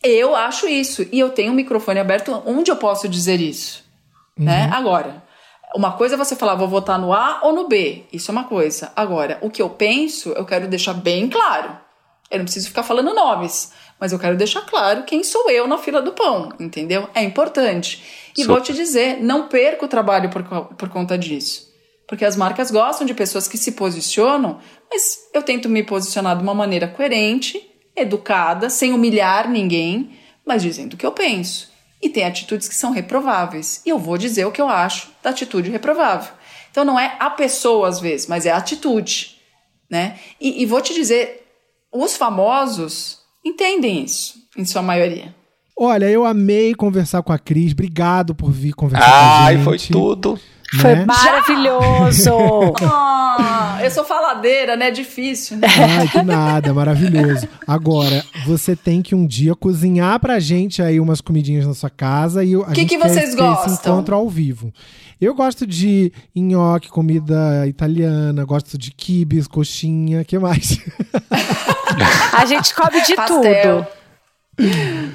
[0.03, 1.07] Eu acho isso.
[1.11, 3.83] E eu tenho um microfone aberto onde eu posso dizer isso.
[4.37, 4.69] Né?
[4.73, 5.23] Agora,
[5.75, 8.03] uma coisa é você falar, vou votar no A ou no B.
[8.11, 8.91] Isso é uma coisa.
[8.95, 11.77] Agora, o que eu penso, eu quero deixar bem claro.
[12.29, 15.77] Eu não preciso ficar falando nomes, mas eu quero deixar claro quem sou eu na
[15.77, 17.07] fila do pão, entendeu?
[17.13, 18.31] É importante.
[18.37, 21.64] E vou te dizer, não perca o trabalho por, por conta disso.
[22.07, 24.59] Porque as marcas gostam de pessoas que se posicionam,
[24.91, 27.59] mas eu tento me posicionar de uma maneira coerente,
[27.95, 30.11] educada, sem humilhar ninguém,
[30.45, 31.71] mas dizendo o que eu penso.
[32.01, 33.81] E tem atitudes que são reprováveis.
[33.85, 36.33] E eu vou dizer o que eu acho da atitude reprovável.
[36.69, 39.37] Então não é a pessoa às vezes, mas é a atitude,
[39.89, 40.19] né?
[40.39, 41.47] E, e vou te dizer,
[41.91, 45.33] os famosos entendem isso, em sua maioria.
[45.77, 47.71] Olha, eu amei conversar com a Cris.
[47.73, 49.63] Obrigado por vir conversar com a Ai, gente.
[49.63, 50.39] foi tudo.
[50.81, 51.05] Foi né?
[51.05, 52.31] maravilhoso.
[53.37, 54.87] Ah, eu sou faladeira, né?
[54.87, 55.67] É difícil, né?
[55.99, 57.45] Ai, que nada, maravilhoso.
[57.67, 62.45] Agora, você tem que um dia cozinhar pra gente aí umas comidinhas na sua casa
[62.45, 63.93] e a Que gente que quer vocês ter esse gostam?
[63.95, 64.71] encontro ao vivo.
[65.19, 70.79] Eu gosto de nhoque, comida italiana, gosto de quibes, coxinha, que mais?
[72.33, 73.41] A gente come de Pastel.
[73.83, 73.87] tudo.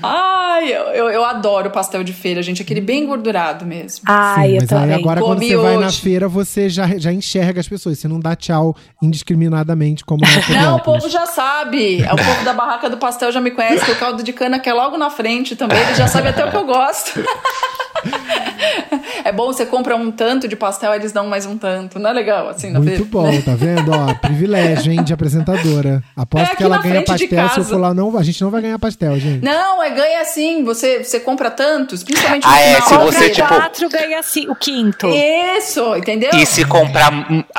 [0.03, 2.61] Ai, eu, eu, eu adoro pastel de feira, gente.
[2.63, 4.05] Aquele bem gordurado mesmo.
[4.07, 4.95] Ai, eu mas aí também.
[4.97, 6.01] agora quando Comi você vai na hoje.
[6.01, 7.99] feira, você já, já enxerga as pessoas.
[7.99, 12.03] Você não dá tchau indiscriminadamente como na Não, o povo já sabe.
[12.03, 13.85] O povo da barraca do pastel já me conhece.
[13.85, 15.79] que O caldo de cana que é logo na frente também.
[15.79, 17.13] Ele já sabe até o que eu gosto.
[19.25, 21.99] É bom, você compra um tanto de pastel, eles dão mais um tanto.
[21.99, 23.91] Não é legal assim na Muito bom, tá vendo?
[23.93, 26.03] Ó, privilégio, hein, de apresentadora.
[26.17, 27.49] Aposto É que ela ganha pastel.
[27.51, 29.45] Se eu for lá, não, a gente não vai ganhar pastel, gente.
[29.45, 30.65] Não, é ganha assim.
[30.65, 34.55] Você, você compra tantos, principalmente no Ah, é, se você, tipo- quatro ganha assim, o
[34.55, 35.09] quinto.
[35.09, 36.31] Isso, entendeu?
[36.35, 37.11] E se comprar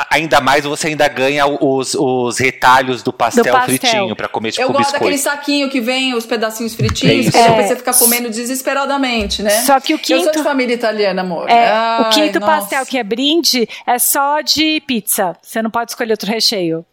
[0.09, 3.77] ainda mais, você ainda ganha os, os retalhos do pastel, Do pastel.
[3.79, 5.38] fritinho pra comer tipo eu gosto daquele biscoito.
[5.38, 7.67] saquinho que vem os pedacinhos É fritinhos, que depois É.
[7.67, 9.49] você fica comendo desesperadamente, né?
[9.61, 11.49] Só que o Eu sou quinto- de família italiana, amor.
[11.52, 12.53] É, Ai, o quinto nossa.
[12.53, 15.36] pastel que é brinde é só de pizza.
[15.41, 16.86] Você não pode escolher outro recheio.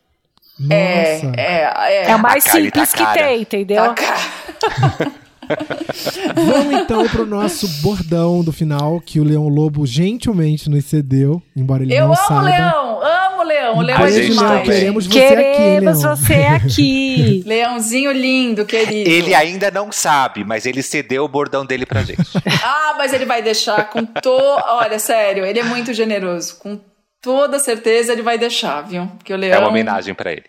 [0.71, 1.41] É, Nossa.
[1.41, 2.11] é, é.
[2.11, 3.23] É o mais tá simples que cara.
[3.23, 3.85] tem, entendeu?
[3.85, 5.13] Tá cara.
[6.35, 11.83] Vamos então pro nosso bordão do final, que o Leão Lobo gentilmente nos cedeu, embora
[11.83, 12.43] ele Eu não amo saiba.
[12.43, 13.77] Leão, amo Leão.
[13.79, 14.63] O Leão A é gente demais.
[14.69, 16.17] queremos você aqui, Queremos Leão.
[16.17, 17.43] você aqui.
[17.47, 19.09] Leãozinho lindo, querido.
[19.11, 22.19] Ele ainda não sabe, mas ele cedeu o bordão dele pra gente.
[22.63, 24.31] Ah, mas ele vai deixar com to...
[24.31, 26.57] Olha, sério, ele é muito generoso.
[26.59, 26.81] Com
[27.23, 29.07] toda certeza ele vai deixar, viu?
[29.17, 29.55] Porque o Leão...
[29.57, 30.45] É uma homenagem pra ele.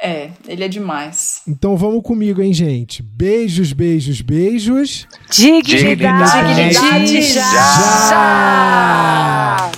[0.00, 1.42] É, ele é demais.
[1.46, 3.02] Então vamos comigo, hein, gente?
[3.02, 5.06] Beijos, beijos, beijos.
[5.30, 7.40] Dignidade, Dignidade já.
[7.40, 8.10] já.
[8.10, 9.70] Já!